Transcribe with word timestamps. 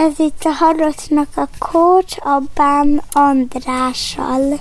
Ez 0.00 0.18
itt 0.18 0.42
a 0.42 0.48
Harocnak 0.48 1.28
a 1.34 1.48
Kócs, 1.58 2.16
a 2.18 2.42
Bán 2.54 3.02
Andrással. 3.12 4.60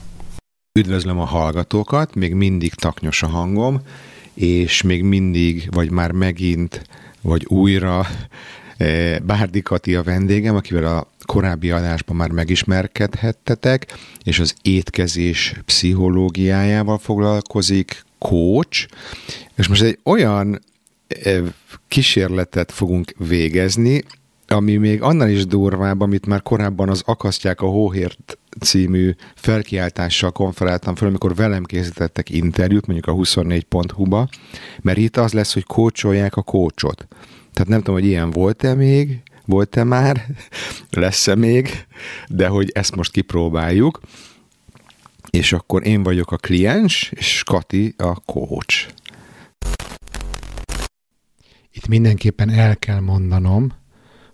Üdvözlöm 0.79 1.19
a 1.19 1.25
hallgatókat, 1.25 2.15
még 2.15 2.33
mindig 2.33 2.74
taknyos 2.74 3.24
a 3.24 3.27
hangom, 3.27 3.81
és 4.33 4.81
még 4.81 5.04
mindig, 5.04 5.70
vagy 5.72 5.92
már 5.92 6.11
megint, 6.11 6.81
vagy 7.22 7.45
újra 7.45 8.05
eh, 8.77 9.20
Bárdi 9.20 9.61
Kati 9.61 9.95
a 9.95 10.04
vendégem, 10.04 10.55
akivel 10.55 10.97
a 10.97 11.07
korábbi 11.25 11.71
adásban 11.71 12.15
már 12.15 12.31
megismerkedhettetek, 12.31 13.97
és 14.23 14.39
az 14.39 14.55
étkezés 14.61 15.53
pszichológiájával 15.65 16.97
foglalkozik, 16.97 18.05
coach, 18.17 18.87
és 19.55 19.67
most 19.67 19.81
egy 19.81 19.99
olyan 20.03 20.61
eh, 21.07 21.43
kísérletet 21.87 22.71
fogunk 22.71 23.13
végezni, 23.17 24.03
ami 24.52 24.75
még 24.75 25.02
annál 25.02 25.29
is 25.29 25.46
durvább, 25.46 26.01
amit 26.01 26.25
már 26.25 26.42
korábban 26.42 26.89
az 26.89 27.01
Akasztják 27.05 27.61
a 27.61 27.65
Hóhért 27.65 28.37
című 28.60 29.15
felkiáltással 29.36 30.32
konferáltam 30.32 30.96
fel, 30.96 31.07
amikor 31.07 31.36
velem 31.36 31.64
készítettek 31.64 32.30
interjút, 32.30 32.88
mondjuk 32.88 33.08
a 33.08 33.20
24.hu-ba, 33.20 34.30
mert 34.82 34.98
itt 34.98 35.18
az 35.18 35.34
lesz, 35.34 35.54
hogy 35.54 35.64
kócsolják 35.64 36.36
a 36.36 36.42
kócsot. 36.42 37.08
Tehát 37.54 37.70
nem 37.70 37.80
tudom, 37.80 37.96
hogy 37.96 38.06
ilyen 38.06 38.32
volt-e 38.32 38.73
még, 38.73 39.22
volt-e 39.46 39.84
már, 39.84 40.26
lesz-e 40.90 41.36
még, 41.36 41.86
de 42.28 42.48
hogy 42.48 42.70
ezt 42.73 42.95
most 42.95 43.12
kipróbáljuk. 43.12 44.00
És 45.30 45.54
akkor 45.54 45.88
én 45.88 46.04
vagyok 46.04 46.31
a 46.31 46.38
kliens, 46.38 47.12
és 47.16 47.44
Kati 47.45 47.94
a 47.98 48.20
coach. 48.20 48.88
Itt 51.72 51.88
mindenképpen 51.88 52.50
el 52.50 52.78
kell 52.78 53.00
mondanom, 53.00 53.79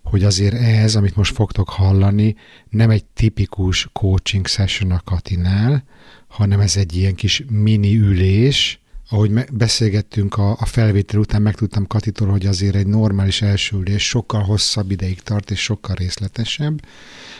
hogy 0.06 0.24
azért 0.24 0.54
ez, 0.54 0.96
amit 0.96 1.16
most 1.16 1.34
fogtok 1.34 1.68
hallani, 1.68 2.36
nem 2.68 2.90
egy 2.90 3.04
tipikus 3.04 3.88
coaching 3.92 4.46
session 4.46 4.90
a 4.90 5.00
Katinál, 5.04 5.84
hanem 6.28 6.60
ez 6.60 6.76
egy 6.76 6.96
ilyen 6.96 7.14
kis 7.14 7.44
mini 7.48 7.96
ülés, 7.96 8.80
ahogy 9.08 9.32
beszélgettünk 9.52 10.36
a, 10.36 10.50
a 10.50 10.64
felvétel 10.66 11.20
után, 11.20 11.42
megtudtam 11.42 11.86
Katitól, 11.86 12.28
hogy 12.28 12.46
azért 12.46 12.74
egy 12.74 12.86
normális 12.86 13.42
első 13.42 13.76
ülés 13.76 14.08
sokkal 14.08 14.42
hosszabb 14.42 14.90
ideig 14.90 15.22
tart, 15.22 15.50
és 15.50 15.62
sokkal 15.62 15.94
részletesebb, 15.94 16.80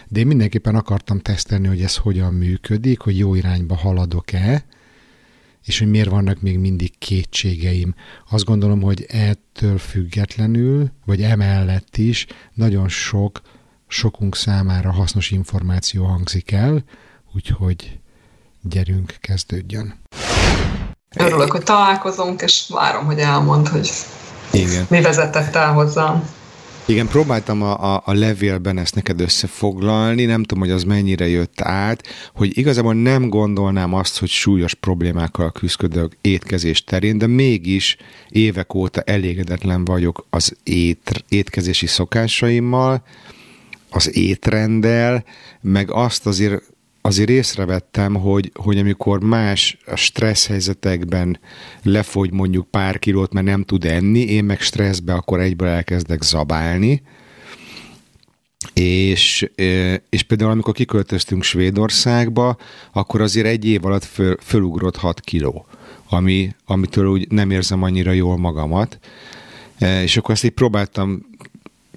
de 0.09 0.21
én 0.21 0.27
mindenképpen 0.27 0.75
akartam 0.75 1.19
tesztelni, 1.19 1.67
hogy 1.67 1.83
ez 1.83 1.97
hogyan 1.97 2.35
működik, 2.35 3.01
hogy 3.01 3.19
jó 3.19 3.35
irányba 3.35 3.77
haladok-e, 3.77 4.65
és 5.67 5.79
hogy 5.79 5.91
miért 5.91 6.09
vannak 6.11 6.41
még 6.41 6.59
mindig 6.59 6.99
kétségeim. 6.99 7.95
Azt 8.31 8.45
gondolom, 8.45 8.83
hogy 8.83 9.07
ettől 9.09 9.79
függetlenül, 9.79 10.91
vagy 11.05 11.23
emellett 11.23 11.97
is 11.97 12.27
nagyon 12.53 12.89
sok, 12.89 13.41
sokunk 13.89 14.37
számára 14.37 14.93
hasznos 14.93 15.31
információ 15.31 16.05
hangzik 16.05 16.53
el, 16.53 16.85
úgyhogy 17.35 17.99
gyerünk, 18.63 19.15
kezdődjön. 19.21 20.01
Örülök, 21.17 21.51
hogy 21.51 21.63
találkozunk, 21.63 22.43
és 22.43 22.65
várom, 22.69 23.05
hogy 23.05 23.19
elmond, 23.19 23.69
hogy 23.69 23.91
Igen. 24.53 24.87
mi 24.91 25.01
vezetett 25.01 25.55
el 25.55 25.73
hozzám. 25.73 26.29
Igen, 26.89 27.07
próbáltam 27.07 27.63
a, 27.63 27.95
a, 27.95 28.03
a 28.05 28.13
levélben 28.13 28.79
ezt 28.79 28.95
neked 28.95 29.21
összefoglalni, 29.21 30.25
nem 30.25 30.43
tudom, 30.43 30.63
hogy 30.63 30.73
az 30.73 30.85
mennyire 30.85 31.29
jött 31.29 31.61
át, 31.61 32.07
hogy 32.35 32.59
igazából 32.59 32.95
nem 32.95 33.29
gondolnám 33.29 33.95
azt, 33.95 34.19
hogy 34.19 34.29
súlyos 34.29 34.75
problémákkal 34.75 35.53
küzdök 35.53 36.17
étkezés 36.21 36.85
terén, 36.85 37.19
de 37.19 37.27
mégis 37.27 37.97
évek 38.29 38.75
óta 38.75 39.01
elégedetlen 39.01 39.85
vagyok 39.85 40.27
az 40.31 40.57
ét, 40.63 41.25
étkezési 41.29 41.87
szokásaimmal, 41.87 43.03
az 43.91 44.17
étrenddel, 44.17 45.25
meg 45.61 45.91
azt 45.91 46.27
azért 46.27 46.63
azért 47.07 47.31
észrevettem, 47.31 48.15
hogy, 48.15 48.51
hogy 48.55 48.79
amikor 48.79 49.21
más 49.21 49.79
a 49.87 49.97
stressz 49.97 50.47
helyzetekben 50.47 51.41
lefogy 51.83 52.33
mondjuk 52.33 52.71
pár 52.71 52.99
kilót, 52.99 53.33
mert 53.33 53.47
nem 53.47 53.63
tud 53.63 53.85
enni, 53.85 54.21
én 54.21 54.45
meg 54.45 54.61
stresszbe 54.61 55.13
akkor 55.13 55.41
egyből 55.41 55.69
elkezdek 55.69 56.23
zabálni, 56.23 57.03
és, 58.73 59.51
és 60.09 60.23
például 60.27 60.51
amikor 60.51 60.75
kiköltöztünk 60.75 61.43
Svédországba, 61.43 62.57
akkor 62.93 63.21
azért 63.21 63.47
egy 63.47 63.65
év 63.65 63.85
alatt 63.85 64.05
föl, 64.05 64.37
fölugrott 64.41 64.97
6 64.97 65.21
kiló, 65.21 65.67
ami, 66.09 66.55
amitől 66.65 67.07
úgy 67.07 67.31
nem 67.31 67.51
érzem 67.51 67.83
annyira 67.83 68.13
jól 68.13 68.39
magamat. 68.39 68.99
És 70.03 70.17
akkor 70.17 70.35
ezt 70.35 70.45
így 70.45 70.51
próbáltam 70.51 71.27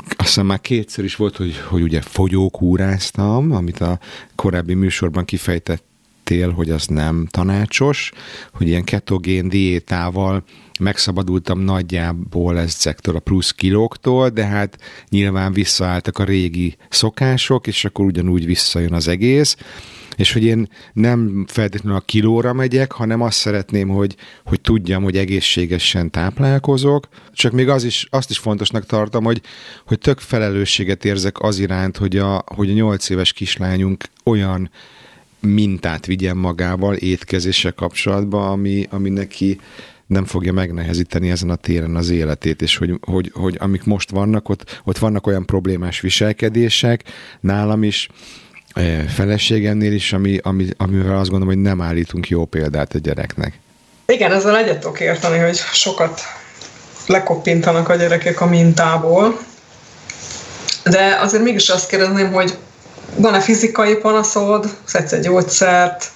azt 0.06 0.28
hiszem 0.28 0.46
már 0.46 0.62
kétszer 0.62 1.04
is 1.04 1.16
volt, 1.16 1.36
hogy, 1.36 1.58
hogy 1.58 1.82
ugye 1.82 2.02
fogyókúráztam, 2.02 3.52
amit 3.52 3.80
a 3.80 4.00
korábbi 4.36 4.74
műsorban 4.74 5.26
kifejtettél, 5.26 6.52
hogy 6.52 6.70
az 6.70 6.88
nem 6.88 7.28
tanácsos, 7.32 8.12
hogy 8.54 8.68
ilyen 8.68 8.84
ketogén 8.84 9.50
diétával 9.50 10.44
megszabadultam 10.80 11.60
nagyjából 11.60 12.60
ezektől 12.60 13.16
a 13.16 13.20
plusz 13.20 13.52
kilóktól, 13.52 14.30
de 14.30 14.46
hát 14.46 14.78
nyilván 15.10 15.54
visszaálltak 15.54 16.18
a 16.18 16.24
régi 16.24 16.76
szokások, 16.90 17.68
és 17.68 17.86
akkor 17.86 18.06
ugyanúgy 18.06 18.46
visszajön 18.46 18.94
az 18.94 19.08
egész 19.08 19.56
és 20.20 20.34
hogy 20.34 20.44
én 20.44 20.70
nem 20.94 21.46
feltétlenül 21.48 21.98
a 21.98 22.04
kilóra 22.06 22.54
megyek, 22.54 22.92
hanem 22.92 23.22
azt 23.22 23.38
szeretném, 23.38 23.88
hogy, 23.88 24.16
hogy 24.46 24.62
tudjam, 24.62 25.04
hogy 25.04 25.18
egészségesen 25.18 26.12
táplálkozok, 26.12 27.08
csak 27.34 27.52
még 27.52 27.70
az 27.70 27.84
is, 27.84 28.08
azt 28.10 28.30
is 28.30 28.38
fontosnak 28.38 28.86
tartom, 28.86 29.24
hogy, 29.24 29.42
hogy 29.86 30.00
tök 30.00 30.20
felelősséget 30.20 31.06
érzek 31.06 31.42
az 31.42 31.60
iránt, 31.60 31.98
hogy 31.98 32.18
a, 32.18 32.44
hogy 32.46 32.70
a 32.70 32.74
8 32.74 33.10
éves 33.10 33.34
kislányunk 33.34 34.04
olyan 34.24 34.70
mintát 35.40 36.06
vigyen 36.06 36.38
magával 36.38 36.96
étkezéssel 36.96 37.74
kapcsolatban, 37.74 38.52
ami, 38.52 38.88
ami 38.90 39.10
neki 39.10 39.60
nem 40.08 40.26
fogja 40.26 40.54
megnehezíteni 40.54 41.30
ezen 41.30 41.50
a 41.50 41.56
téren 41.56 41.96
az 41.96 42.10
életét, 42.10 42.62
és 42.62 42.78
hogy, 42.78 42.98
hogy, 43.02 43.32
hogy 43.34 43.56
amik 43.60 43.84
most 43.84 44.10
vannak, 44.10 44.50
ott, 44.50 44.82
ott 44.84 44.98
vannak 44.98 45.28
olyan 45.28 45.46
problémás 45.46 46.00
viselkedések, 46.00 47.04
nálam 47.40 47.84
is, 47.84 48.10
feleségemnél 49.16 49.94
is, 49.94 50.14
ami, 50.14 50.40
ami, 50.44 50.68
amivel 50.78 51.18
azt 51.18 51.30
gondolom, 51.30 51.54
hogy 51.54 51.64
nem 51.64 51.82
állítunk 51.82 52.28
jó 52.28 52.46
példát 52.46 52.94
a 52.94 52.98
gyereknek. 52.98 53.60
Igen, 54.06 54.32
ezzel 54.32 54.58
egyet 54.58 54.80
tudok 54.80 55.00
érteni, 55.00 55.38
hogy 55.38 55.58
sokat 55.58 56.22
lekoppintanak 57.08 57.90
a 57.90 57.96
gyerekek 57.96 58.42
a 58.42 58.46
mintából, 58.46 59.40
de 60.84 61.18
azért 61.22 61.44
mégis 61.44 61.70
azt 61.70 61.90
kérdezném, 61.90 62.32
hogy 62.32 62.58
van-e 63.16 63.40
fizikai 63.40 63.96
panaszod, 63.96 64.78
szedsz 64.84 65.12
egy 65.12 65.22
gyógyszert, 65.22 66.12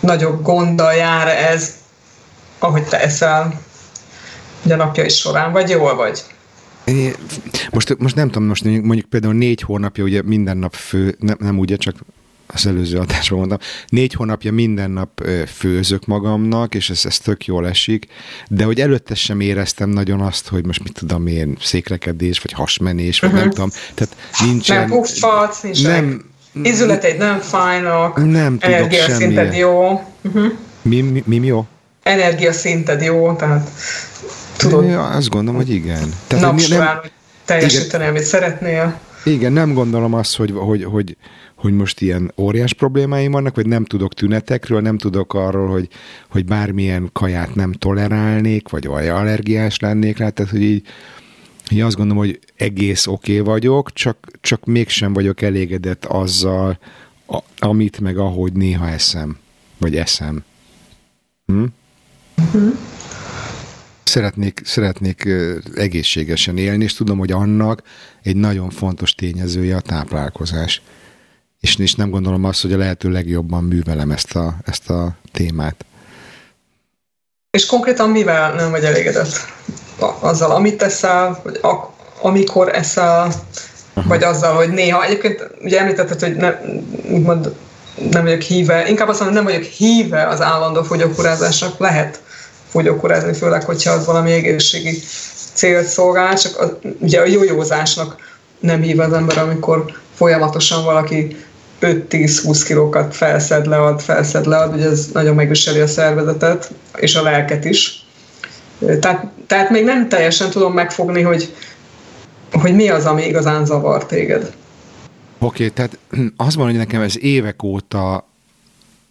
nagyobb 0.00 0.42
gonddal 0.42 0.94
jár 0.94 1.28
ez, 1.28 1.74
ahogy 2.58 2.84
te 2.84 3.00
eszel 3.00 3.60
ugye 4.64 4.76
napjai 4.76 5.08
során, 5.08 5.52
vagy 5.52 5.70
jól 5.70 5.94
vagy? 5.94 6.24
Most, 7.70 7.98
most 7.98 8.14
nem 8.14 8.30
tudom, 8.30 8.48
most 8.48 8.64
mondjuk 8.64 9.08
például 9.08 9.34
négy 9.34 9.60
hónapja 9.60 10.04
ugye 10.04 10.22
minden 10.22 10.56
nap 10.56 10.74
fő, 10.74 11.16
nem, 11.18 11.36
nem 11.40 11.58
ugye, 11.58 11.76
csak 11.76 11.94
az 12.46 12.66
előző 12.66 12.98
adásban 12.98 13.38
mondtam, 13.38 13.58
négy 13.88 14.12
hónapja 14.12 14.52
minden 14.52 14.90
nap 14.90 15.22
főzök 15.46 16.06
magamnak, 16.06 16.74
és 16.74 16.90
ez, 16.90 17.00
ez 17.04 17.18
tök 17.18 17.44
jól 17.44 17.68
esik, 17.68 18.06
de 18.48 18.64
hogy 18.64 18.80
előtte 18.80 19.14
sem 19.14 19.40
éreztem 19.40 19.88
nagyon 19.88 20.20
azt, 20.20 20.48
hogy 20.48 20.66
most 20.66 20.82
mit 20.82 20.92
tudom 20.92 21.26
én, 21.26 21.56
székrekedés, 21.60 22.38
vagy 22.38 22.52
hasmenés, 22.52 23.20
vagy 23.20 23.30
uh-huh. 23.30 23.44
nem 23.44 23.54
tudom, 23.54 23.70
tehát 23.94 24.16
nincsen... 24.44 24.76
Nem 24.76 24.88
puffadsz, 24.88 25.60
nincs 25.60 25.82
nem, 25.82 26.24
izületeid 26.62 27.18
nem 27.18 27.38
fájnak, 27.38 28.30
nem 28.30 28.56
energiaszinted 28.60 29.54
jó. 29.54 30.02
Uh-huh. 30.22 30.52
Mi, 30.82 31.00
mi, 31.00 31.22
mi 31.26 31.46
jó? 31.46 31.66
Energiaszinted 32.02 33.02
jó, 33.02 33.32
tehát 33.32 33.70
Tudod? 34.56 34.84
Ja, 34.84 35.04
azt 35.04 35.28
gondolom, 35.28 35.60
hogy 35.60 35.70
igen. 35.70 36.12
Tehát, 36.26 36.44
Nap 36.44 36.68
nem, 36.68 37.00
teljesíteni, 37.44 38.02
igen, 38.02 38.14
amit 38.14 38.26
szeretnél. 38.26 39.00
Igen, 39.24 39.52
nem 39.52 39.72
gondolom 39.72 40.14
azt, 40.14 40.36
hogy, 40.36 40.52
hogy, 40.54 40.84
hogy, 40.84 41.16
hogy 41.56 41.72
most 41.72 42.00
ilyen 42.00 42.32
óriás 42.36 42.72
problémáim 42.72 43.30
vannak, 43.30 43.54
vagy 43.54 43.66
nem 43.66 43.84
tudok 43.84 44.14
tünetekről, 44.14 44.80
nem 44.80 44.98
tudok 44.98 45.34
arról, 45.34 45.68
hogy, 45.68 45.88
hogy 46.28 46.44
bármilyen 46.44 47.10
kaját 47.12 47.54
nem 47.54 47.72
tolerálnék, 47.72 48.68
vagy 48.68 48.86
allergiás 48.86 49.78
lennék 49.78 50.18
rá, 50.18 50.28
tehát 50.28 50.50
hogy 50.50 50.62
így 50.62 50.86
én 51.70 51.84
azt 51.84 51.96
gondolom, 51.96 52.22
hogy 52.22 52.38
egész 52.56 53.06
oké 53.06 53.40
okay 53.40 53.52
vagyok, 53.52 53.92
csak, 53.92 54.16
csak 54.40 54.64
mégsem 54.64 55.12
vagyok 55.12 55.42
elégedett 55.42 56.04
azzal, 56.04 56.78
a, 57.26 57.38
amit 57.58 58.00
meg 58.00 58.18
ahogy 58.18 58.52
néha 58.52 58.88
eszem, 58.88 59.38
vagy 59.78 59.96
eszem. 59.96 60.44
Hm? 61.46 61.64
Uh-huh 62.36 62.76
szeretnék, 64.08 64.60
szeretnék 64.64 65.28
egészségesen 65.74 66.58
élni, 66.58 66.84
és 66.84 66.94
tudom, 66.94 67.18
hogy 67.18 67.32
annak 67.32 67.82
egy 68.22 68.36
nagyon 68.36 68.70
fontos 68.70 69.14
tényezője 69.14 69.76
a 69.76 69.80
táplálkozás. 69.80 70.82
És, 71.60 71.76
és 71.78 71.94
nem 71.94 72.10
gondolom 72.10 72.44
azt, 72.44 72.62
hogy 72.62 72.72
a 72.72 72.76
lehető 72.76 73.10
legjobban 73.10 73.64
művelem 73.64 74.10
ezt 74.10 74.36
a, 74.36 74.56
ezt 74.64 74.90
a 74.90 75.16
témát. 75.32 75.84
És 77.50 77.66
konkrétan 77.66 78.10
mivel 78.10 78.54
nem 78.54 78.70
vagy 78.70 78.84
elégedett? 78.84 79.52
Azzal, 80.20 80.50
amit 80.50 80.76
teszel, 80.76 81.40
vagy 81.44 81.58
ak- 81.60 81.94
amikor 82.20 82.74
eszel, 82.74 83.32
Aha. 83.94 84.08
vagy 84.08 84.22
azzal, 84.22 84.54
hogy 84.54 84.68
néha, 84.68 85.04
egyébként 85.04 85.50
ugye 85.60 85.80
említetted, 85.80 86.20
hogy 86.20 86.36
ne, 86.36 86.60
úgymond 87.10 87.54
nem 88.10 88.22
vagyok 88.22 88.40
híve, 88.40 88.88
inkább 88.88 89.08
azt 89.08 89.20
mondom, 89.20 89.36
nem 89.36 89.52
vagyok 89.52 89.62
híve 89.62 90.26
az 90.26 90.42
állandó 90.42 90.82
fogyókúrázásnak, 90.82 91.78
lehet 91.78 92.22
fogyókúrázni, 92.76 93.32
főleg, 93.32 93.64
hogyha 93.64 93.92
az 93.92 94.06
valami 94.06 94.32
egészségi 94.32 94.98
célt 95.52 95.86
szolgál, 95.86 96.38
csak 96.38 96.60
az, 96.60 96.72
ugye 96.98 97.20
a 97.20 97.26
jójózásnak 97.26 98.16
nem 98.60 98.82
hív 98.82 99.00
az 99.00 99.12
ember, 99.12 99.38
amikor 99.38 99.84
folyamatosan 100.14 100.84
valaki 100.84 101.36
5-10-20 101.80 102.62
kilókat 102.66 103.16
felszed, 103.16 103.66
lead, 103.66 104.00
felszed, 104.00 104.46
lead, 104.46 104.74
ugye 104.74 104.88
ez 104.88 105.08
nagyon 105.12 105.34
megviseli 105.34 105.80
a 105.80 105.86
szervezetet, 105.86 106.70
és 106.96 107.14
a 107.14 107.22
lelket 107.22 107.64
is. 107.64 108.06
Tehát, 109.00 109.26
tehát 109.46 109.70
még 109.70 109.84
nem 109.84 110.08
teljesen 110.08 110.50
tudom 110.50 110.72
megfogni, 110.72 111.22
hogy, 111.22 111.54
hogy 112.52 112.74
mi 112.74 112.88
az, 112.88 113.06
ami 113.06 113.26
igazán 113.26 113.64
zavar 113.64 114.06
téged. 114.06 114.42
Oké, 114.42 114.52
okay, 115.38 115.70
tehát 115.70 115.98
azt 116.46 116.56
mondom, 116.56 116.76
hogy 116.76 116.86
nekem 116.86 117.02
ez 117.02 117.18
évek 117.18 117.62
óta 117.62 118.26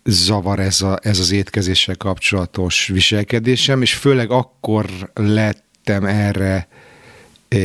zavar 0.06 0.60
ez, 0.60 0.82
a, 0.82 1.00
ez 1.02 1.20
az 1.20 1.32
étkezéssel 1.32 1.96
kapcsolatos 1.96 2.88
viselkedésem, 2.88 3.82
és 3.82 3.94
főleg 3.94 4.32
akkor 4.32 4.86
lettem 5.14 6.06
erre 6.06 6.68
e, 7.48 7.58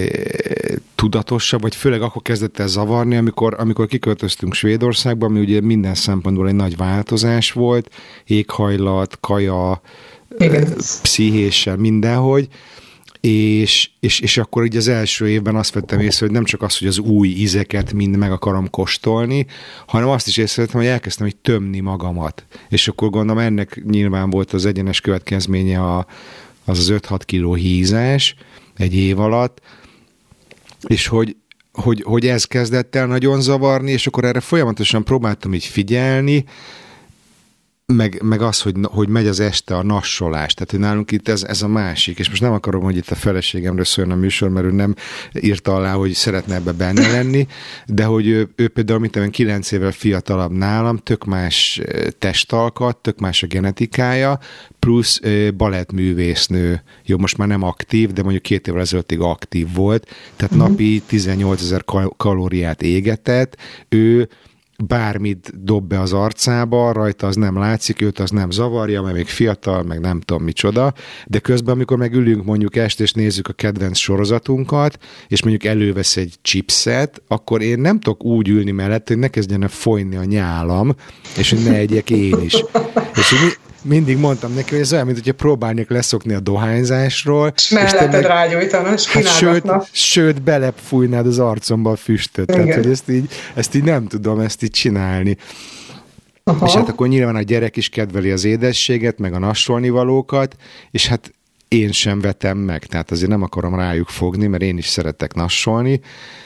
tudatosabb, 0.95 1.61
vagy 1.61 1.75
főleg 1.75 2.03
akkor 2.03 2.23
kezdett 2.23 2.59
el 2.59 2.67
zavarni, 2.67 3.17
amikor, 3.17 3.55
amikor 3.59 3.87
kiköltöztünk 3.87 4.55
Svédországba, 4.55 5.27
ami 5.27 5.41
ugye 5.41 5.61
minden 5.61 5.95
szempontból 5.95 6.49
egy 6.49 6.55
nagy 6.55 6.77
változás 6.77 7.53
volt, 7.53 7.91
éghajlat, 8.27 9.19
kaja, 9.21 9.83
Igen. 10.39 10.75
pszichéssel, 11.03 11.77
mindenhogy, 11.77 12.49
és, 13.21 13.91
és, 14.01 14.21
és 14.21 14.39
akkor 14.39 14.65
így 14.65 14.77
az 14.77 14.89
első 14.89 15.29
évben 15.29 15.57
azt 15.57 15.75
vettem 15.75 16.01
észre, 16.01 16.27
hogy 16.27 16.35
nem 16.35 16.45
csak 16.45 16.63
az, 16.63 16.79
hogy 16.79 16.89
az 16.89 16.99
új 16.99 17.29
ízeket 17.29 17.93
mind 17.93 18.17
meg 18.17 18.33
akarom 18.33 18.71
kóstolni, 18.71 19.47
hanem 19.87 20.09
azt 20.09 20.27
is 20.27 20.37
észrevettem, 20.37 20.81
hogy 20.81 20.89
elkezdtem 20.89 21.27
így 21.27 21.37
tömni 21.37 21.81
magamat. 21.81 22.45
És 22.69 22.89
akkor 22.89 23.11
gondolom 23.11 23.43
ennek 23.43 23.83
nyilván 23.85 24.31
volt 24.31 24.53
az 24.53 24.67
egyenes 24.67 25.01
következménye 25.01 25.81
a, 25.81 26.07
az 26.65 26.79
az 26.79 26.93
5-6 27.09 27.21
kiló 27.25 27.55
hízás 27.55 28.35
egy 28.77 28.95
év 28.95 29.21
alatt, 29.21 29.61
és 30.87 31.07
hogy, 31.07 31.37
hogy, 31.73 32.03
hogy 32.03 32.27
ez 32.27 32.45
kezdett 32.45 32.95
el 32.95 33.07
nagyon 33.07 33.41
zavarni, 33.41 33.91
és 33.91 34.07
akkor 34.07 34.25
erre 34.25 34.41
folyamatosan 34.41 35.05
próbáltam 35.05 35.55
így 35.55 35.65
figyelni, 35.65 36.45
meg, 37.95 38.21
meg 38.23 38.43
az, 38.43 38.61
hogy, 38.61 38.75
hogy 38.83 39.09
megy 39.09 39.27
az 39.27 39.41
este 39.41 39.77
a 39.77 39.83
nassolás, 39.83 40.55
tehát 40.55 40.71
hogy 40.71 40.81
nálunk 40.81 41.11
itt 41.11 41.29
ez, 41.29 41.43
ez 41.43 41.63
a 41.63 41.69
másik, 41.69 42.19
és 42.19 42.29
most 42.29 42.41
nem 42.41 42.53
akarom, 42.53 42.83
hogy 42.83 42.97
itt 42.97 43.09
a 43.09 43.15
feleségemről 43.15 43.85
szóljon 43.85 44.17
a 44.17 44.21
műsor, 44.21 44.49
mert 44.49 44.67
ő 44.67 44.71
nem 44.71 44.95
írta 45.41 45.75
alá, 45.75 45.93
hogy 45.93 46.13
szeretne 46.13 46.55
ebbe 46.55 46.73
benne 46.73 47.11
lenni, 47.11 47.47
de 47.87 48.05
hogy 48.05 48.27
ő, 48.27 48.49
ő 48.57 48.69
például, 48.69 48.99
mint 48.99 49.17
olyan 49.17 49.31
kilenc 49.31 49.73
évvel 49.73 49.93
fiatalabb 49.93 50.53
nálam, 50.53 50.97
tök 50.97 51.25
más 51.25 51.81
testalkat, 52.19 52.97
tök 52.97 53.19
más 53.19 53.43
a 53.43 53.47
genetikája, 53.47 54.39
plusz 54.79 55.21
balettművésznő, 55.57 56.83
jó, 57.05 57.19
most 57.19 57.37
már 57.37 57.49
nem 57.49 57.63
aktív, 57.63 58.13
de 58.13 58.23
mondjuk 58.23 58.43
két 58.43 58.69
évvel 58.69 58.81
ezelőttig 58.81 59.21
aktív 59.21 59.75
volt, 59.75 60.07
tehát 60.37 60.55
uh-huh. 60.55 60.69
napi 60.69 61.03
18 61.07 61.63
ezer 61.63 61.85
kalóriát 62.17 62.83
égetett, 62.83 63.57
ő 63.89 64.29
bármit 64.87 65.65
dob 65.65 65.89
be 65.89 66.01
az 66.01 66.13
arcába, 66.13 66.93
rajta 66.93 67.27
az 67.27 67.37
nem 67.37 67.59
látszik, 67.59 68.01
őt 68.01 68.19
az 68.19 68.31
nem 68.31 68.51
zavarja, 68.51 69.03
mert 69.03 69.15
még 69.15 69.27
fiatal, 69.27 69.83
meg 69.83 70.01
nem 70.01 70.21
tudom 70.21 70.43
micsoda, 70.43 70.95
de 71.27 71.39
közben, 71.39 71.75
amikor 71.75 71.97
megülünk 71.97 72.45
mondjuk 72.45 72.77
este, 72.77 73.03
és 73.03 73.13
nézzük 73.13 73.49
a 73.49 73.53
kedvenc 73.53 73.99
sorozatunkat, 73.99 74.99
és 75.29 75.43
mondjuk 75.43 75.73
elővesz 75.73 76.17
egy 76.17 76.35
chipset, 76.43 77.23
akkor 77.29 77.63
én 77.63 77.79
nem 77.79 78.01
tudok 78.01 78.25
úgy 78.25 78.49
ülni 78.49 78.71
mellett, 78.71 79.09
hogy 79.09 79.19
ne 79.19 79.29
kezdjene 79.29 79.69
folyni 79.69 80.17
a 80.17 80.25
nyálam, 80.25 80.95
és 81.37 81.51
hogy 81.51 81.63
ne 81.65 81.75
egyek 81.75 82.11
én 82.11 82.41
is. 82.41 82.65
És 83.15 83.35
mindig 83.83 84.19
mondtam 84.19 84.55
neki, 84.55 84.71
hogy 84.71 84.81
ez 84.81 84.93
olyan, 84.93 85.05
mint 85.05 85.19
hogyha 85.19 85.33
próbálnék 85.33 85.91
leszokni 85.91 86.35
a 86.35 86.41
dohányzásról. 86.41 87.53
És 87.57 87.69
melletted 87.69 88.11
meg, 88.11 88.23
rágyújtana, 88.23 88.93
és 88.93 89.07
hát 89.07 89.27
sőt, 89.27 89.73
sőt, 89.93 90.43
belepfújnád 90.43 91.27
az 91.27 91.39
arcomba 91.39 91.91
a 91.91 91.97
füstöt. 91.97 92.51
Igen. 92.51 92.67
Tehát, 92.67 92.83
hogy 92.83 92.93
ezt 92.93 93.11
így, 93.11 93.31
ezt 93.55 93.75
így 93.75 93.85
nem 93.85 94.07
tudom 94.07 94.41
ezt 94.41 94.63
így 94.63 94.71
csinálni. 94.71 95.37
Aha. 96.45 96.67
És 96.67 96.73
hát 96.73 96.89
akkor 96.89 97.09
nyilván 97.09 97.37
a 97.37 97.43
gyerek 97.43 97.77
is 97.77 97.89
kedveli 97.89 98.31
az 98.31 98.45
édességet, 98.45 99.19
meg 99.19 99.33
a 99.33 99.39
nassolni 99.39 99.89
valókat, 99.89 100.57
és 100.91 101.07
hát 101.07 101.33
én 101.69 101.93
sem 101.93 102.21
vetem 102.21 102.59
meg, 102.59 102.85
tehát 102.85 103.11
azért 103.11 103.31
nem 103.31 103.43
akarom 103.43 103.75
rájuk 103.75 104.09
fogni, 104.09 104.47
mert 104.47 104.63
én 104.63 104.79
is 104.79 104.87
szeretek 104.87 105.35
nassolni, 105.35 106.01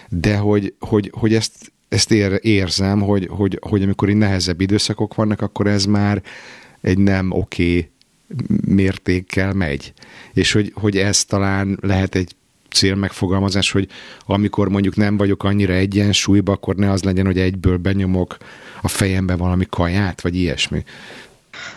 de 0.08 0.36
hogy, 0.36 0.74
hogy, 0.78 1.10
hogy 1.18 1.34
ezt, 1.34 1.72
ezt 1.88 2.12
ér, 2.12 2.38
érzem, 2.42 3.00
hogy, 3.00 3.28
hogy, 3.30 3.58
hogy 3.68 3.82
amikor 3.82 4.08
így 4.08 4.16
nehezebb 4.16 4.60
időszakok 4.60 5.14
vannak, 5.14 5.40
akkor 5.40 5.66
ez 5.66 5.84
már 5.84 6.22
egy 6.84 6.98
nem 6.98 7.30
oké 7.30 7.76
okay 7.76 7.92
mértékkel 8.66 9.52
megy. 9.52 9.92
És 10.32 10.52
hogy, 10.52 10.72
hogy 10.74 10.96
ez 10.96 11.24
talán 11.24 11.78
lehet 11.80 12.14
egy 12.14 12.34
cél 12.70 12.94
megfogalmazás, 12.94 13.70
hogy 13.70 13.88
amikor 14.26 14.68
mondjuk 14.68 14.96
nem 14.96 15.16
vagyok 15.16 15.44
annyira 15.44 15.72
egyensúlyba, 15.72 16.52
akkor 16.52 16.74
ne 16.74 16.90
az 16.90 17.02
legyen, 17.02 17.26
hogy 17.26 17.38
egyből 17.38 17.76
benyomok 17.76 18.36
a 18.82 18.88
fejembe 18.88 19.36
valami 19.36 19.66
kaját, 19.70 20.20
vagy 20.20 20.36
ilyesmi. 20.36 20.84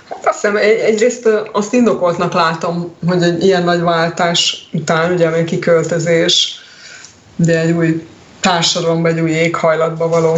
Hát 0.10 0.26
azt 0.26 0.42
hiszem, 0.42 0.56
egy, 0.56 0.80
egyrészt 0.80 1.30
azt 1.52 1.74
indokoltnak 1.74 2.34
látom, 2.34 2.96
hogy 3.08 3.22
egy 3.22 3.44
ilyen 3.44 3.64
nagy 3.64 3.82
váltás 3.82 4.70
után, 4.72 5.14
ugye 5.14 5.28
a 5.28 5.44
kiköltözés, 5.44 6.56
de 7.36 7.60
egy 7.60 7.72
új 7.72 8.08
társadalomba, 8.40 9.08
egy 9.08 9.20
új 9.20 9.32
éghajlatba 9.32 10.08
való 10.08 10.38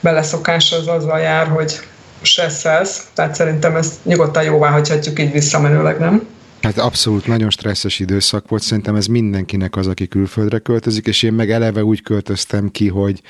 beleszokás 0.00 0.72
az 0.72 0.86
azzal 0.86 1.18
jár, 1.18 1.46
hogy 1.46 1.80
stresszelsz, 2.22 3.06
tehát 3.14 3.34
szerintem 3.34 3.76
ezt 3.76 4.04
nyugodtan 4.04 4.42
jóvá 4.42 4.70
hagyhatjuk 4.70 5.20
így 5.20 5.32
visszamenőleg, 5.32 5.98
nem? 5.98 6.26
Hát 6.62 6.78
abszolút 6.78 7.26
nagyon 7.26 7.50
stresszes 7.50 7.98
időszak 7.98 8.48
volt, 8.48 8.62
szerintem 8.62 8.94
ez 8.94 9.06
mindenkinek 9.06 9.76
az, 9.76 9.86
aki 9.86 10.08
külföldre 10.08 10.58
költözik, 10.58 11.06
és 11.06 11.22
én 11.22 11.32
meg 11.32 11.50
eleve 11.50 11.84
úgy 11.84 12.02
költöztem 12.02 12.70
ki, 12.70 12.88
hogy, 12.88 13.22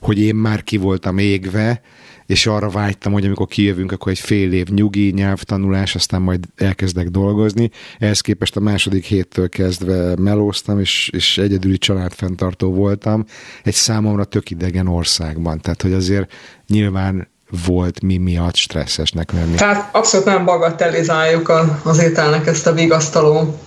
hogy 0.00 0.20
én 0.20 0.34
már 0.34 0.62
ki 0.62 0.76
voltam 0.76 1.18
égve, 1.18 1.80
és 2.26 2.46
arra 2.46 2.68
vágytam, 2.68 3.12
hogy 3.12 3.24
amikor 3.24 3.46
kijövünk, 3.46 3.92
akkor 3.92 4.12
egy 4.12 4.18
fél 4.18 4.52
év 4.52 4.66
nyugi, 4.68 5.10
nyelvtanulás, 5.10 5.94
aztán 5.94 6.22
majd 6.22 6.44
elkezdek 6.56 7.08
dolgozni. 7.08 7.70
Ehhez 7.98 8.20
képest 8.20 8.56
a 8.56 8.60
második 8.60 9.04
héttől 9.04 9.48
kezdve 9.48 10.16
melóztam, 10.16 10.80
és, 10.80 11.10
és 11.12 11.38
egyedüli 11.38 11.78
családfenntartó 11.78 12.72
voltam 12.72 13.24
egy 13.62 13.74
számomra 13.74 14.24
tök 14.24 14.50
idegen 14.50 14.86
országban. 14.86 15.60
Tehát, 15.60 15.82
hogy 15.82 15.92
azért 15.92 16.32
nyilván 16.66 17.28
volt 17.66 18.02
mi 18.02 18.16
miatt 18.16 18.56
stresszesnek 18.56 19.32
lenni. 19.32 19.54
Tehát 19.54 19.88
abszolút 19.94 20.26
nem 20.26 20.44
bagatelizáljuk 20.44 21.52
az 21.82 21.98
ételnek 21.98 22.46
ezt 22.46 22.66
a 22.66 22.72
vigasztaló, 22.72 23.58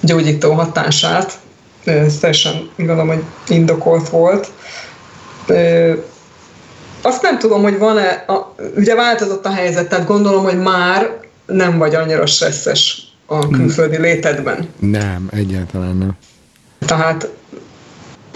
gyógyító 0.00 0.52
hatását. 0.52 1.38
Ez 1.84 2.18
teljesen 2.18 2.70
gondolom, 2.76 3.08
hogy 3.08 3.22
indokolt 3.48 4.08
volt. 4.08 4.50
Azt 7.02 7.22
nem 7.22 7.38
tudom, 7.38 7.62
hogy 7.62 7.78
van-e, 7.78 8.24
a, 8.26 8.54
ugye 8.76 8.94
változott 8.94 9.46
a 9.46 9.52
helyzet, 9.52 9.88
tehát 9.88 10.06
gondolom, 10.06 10.44
hogy 10.44 10.58
már 10.58 11.18
nem 11.46 11.78
vagy 11.78 11.94
annyira 11.94 12.26
stresszes 12.26 13.02
a 13.26 13.48
külföldi 13.48 13.98
létedben. 13.98 14.68
Nem, 14.78 15.28
egyáltalán 15.32 15.96
nem. 15.96 16.16
Tehát 16.78 17.28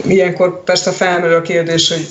ilyenkor 0.05 0.65
persze 0.65 0.91
felmerül 0.91 1.37
a 1.37 1.43
kérdés, 1.43 1.89
hogy 1.89 2.09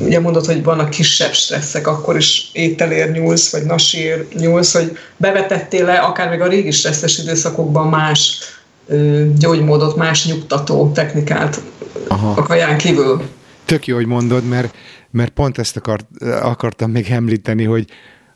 ugye 0.00 0.20
mondod, 0.20 0.46
hogy 0.46 0.62
vannak 0.62 0.90
kisebb 0.90 1.32
stresszek, 1.32 1.86
akkor 1.86 2.16
is 2.16 2.50
ételér 2.52 3.10
nyúlsz, 3.10 3.52
vagy 3.52 3.62
nasír 3.62 4.26
nyúlsz, 4.34 4.74
hogy 4.74 4.98
bevetettél 5.16 5.84
le 5.84 5.98
akár 5.98 6.28
még 6.28 6.40
a 6.40 6.46
régi 6.46 6.70
stresszes 6.70 7.18
időszakokban 7.18 7.88
más 7.88 8.38
ö, 8.86 9.24
gyógymódot, 9.38 9.96
más 9.96 10.26
nyugtató 10.26 10.92
technikát 10.92 11.60
Aha. 12.08 12.30
a 12.30 12.42
kaján 12.42 12.78
kívül. 12.78 13.22
Tök 13.64 13.86
jó, 13.86 13.96
hogy 13.96 14.06
mondod, 14.06 14.44
mert, 14.44 14.74
mert 15.10 15.30
pont 15.30 15.58
ezt 15.58 15.76
akart, 15.76 16.06
akartam 16.42 16.90
még 16.90 17.10
említeni, 17.10 17.64
hogy, 17.64 17.84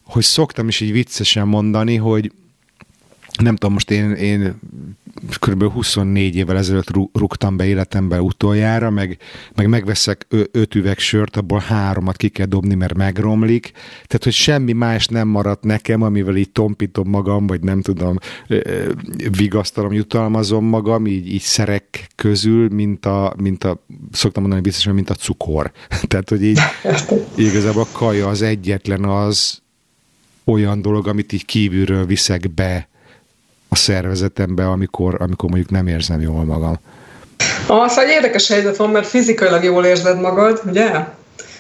hogy 0.05 0.23
szoktam 0.23 0.69
is 0.69 0.81
így 0.81 0.93
viccesen 0.93 1.47
mondani, 1.47 1.97
hogy 1.97 2.33
nem 3.43 3.57
tudom, 3.57 3.73
most 3.73 3.91
én, 3.91 4.11
én 4.13 4.61
kb. 5.39 5.73
24 5.73 6.37
évvel 6.37 6.57
ezelőtt 6.57 6.91
rúgtam 7.13 7.57
be 7.57 7.67
életembe 7.67 8.21
utoljára, 8.21 8.91
meg, 8.91 9.19
meg 9.55 9.69
megveszek 9.69 10.27
öt 10.51 10.75
üveg 10.75 10.99
sört, 10.99 11.37
abból 11.37 11.59
háromat 11.59 12.17
ki 12.17 12.29
kell 12.29 12.47
dobni, 12.47 12.75
mert 12.75 12.95
megromlik. 12.95 13.71
Tehát, 14.07 14.25
hogy 14.25 14.33
semmi 14.33 14.73
más 14.73 15.07
nem 15.07 15.29
maradt 15.29 15.65
nekem, 15.65 16.03
amivel 16.03 16.37
így 16.37 16.51
tompítom 16.51 17.09
magam, 17.09 17.47
vagy 17.47 17.61
nem 17.61 17.83
tudom, 17.83 18.19
vigasztalom, 19.31 19.93
jutalmazom 19.93 20.65
magam, 20.65 21.07
így, 21.07 21.33
így 21.33 21.41
szerek 21.41 22.09
közül, 22.15 22.69
mint 22.69 23.07
a, 23.07 23.35
mint 23.37 23.65
a 23.65 23.85
szoktam 24.13 24.43
mondani 24.43 24.63
biztosan, 24.63 24.95
mint 24.95 25.11
a 25.11 25.15
cukor. 25.15 25.73
Tehát, 26.09 26.29
hogy 26.29 26.43
így 26.43 26.59
igazából 27.49 27.83
a 27.83 27.99
kaja 27.99 28.29
az 28.29 28.43
egyetlen 28.43 29.05
az 29.05 29.63
olyan 30.45 30.83
dolog, 30.83 31.09
amit 31.09 31.33
így 31.33 31.45
kívülről 31.45 32.07
viszek 32.07 32.55
be 32.55 32.89
a 33.75 33.77
szervezetembe, 33.77 34.69
amikor, 34.69 35.17
amikor 35.19 35.49
mondjuk 35.51 35.71
nem 35.71 35.87
érzem 35.87 36.21
jól 36.21 36.45
magam. 36.45 36.79
Az 37.67 37.99
egy 37.99 38.09
érdekes 38.09 38.49
helyzet 38.49 38.77
van, 38.77 38.91
mert 38.91 39.07
fizikailag 39.07 39.65
jól 39.65 39.85
érzed 39.85 40.21
magad, 40.21 40.63
ugye? 40.67 40.91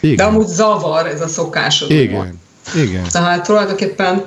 Igen. 0.00 0.16
De 0.16 0.24
amúgy 0.24 0.46
zavar 0.46 1.06
ez 1.06 1.20
a 1.20 1.28
szokásod. 1.28 1.90
Igen. 1.90 2.40
Igen. 2.74 3.04
Tehát 3.12 3.44
tulajdonképpen 3.44 4.26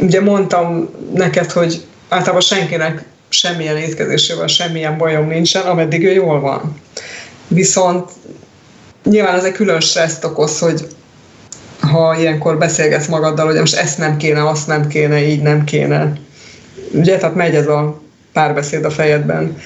ugye 0.00 0.20
mondtam 0.20 0.88
neked, 1.14 1.50
hogy 1.50 1.84
általában 2.08 2.40
senkinek 2.40 3.04
semmilyen 3.28 3.76
étkezésével 3.76 4.46
semmilyen 4.46 4.98
bajom 4.98 5.26
nincsen, 5.26 5.62
ameddig 5.62 6.04
ő 6.04 6.12
jól 6.12 6.40
van. 6.40 6.80
Viszont 7.48 8.10
nyilván 9.04 9.34
ez 9.34 9.44
egy 9.44 9.52
külön 9.52 9.80
stresszt 9.80 10.24
okoz, 10.24 10.58
hogy 10.58 10.86
ha 11.80 12.18
ilyenkor 12.18 12.58
beszélgetsz 12.58 13.06
magaddal, 13.06 13.46
hogy 13.46 13.58
most 13.58 13.74
ezt 13.74 13.98
nem 13.98 14.16
kéne, 14.16 14.48
azt 14.48 14.66
nem 14.66 14.86
kéne, 14.86 15.26
így 15.28 15.42
nem 15.42 15.64
kéne. 15.64 16.12
Ugye, 16.92 17.18
tehát 17.18 17.34
megy 17.34 17.54
ez 17.54 17.66
a 17.66 18.00
párbeszéd 18.32 18.84
a 18.84 18.90
fejedben. 18.90 19.56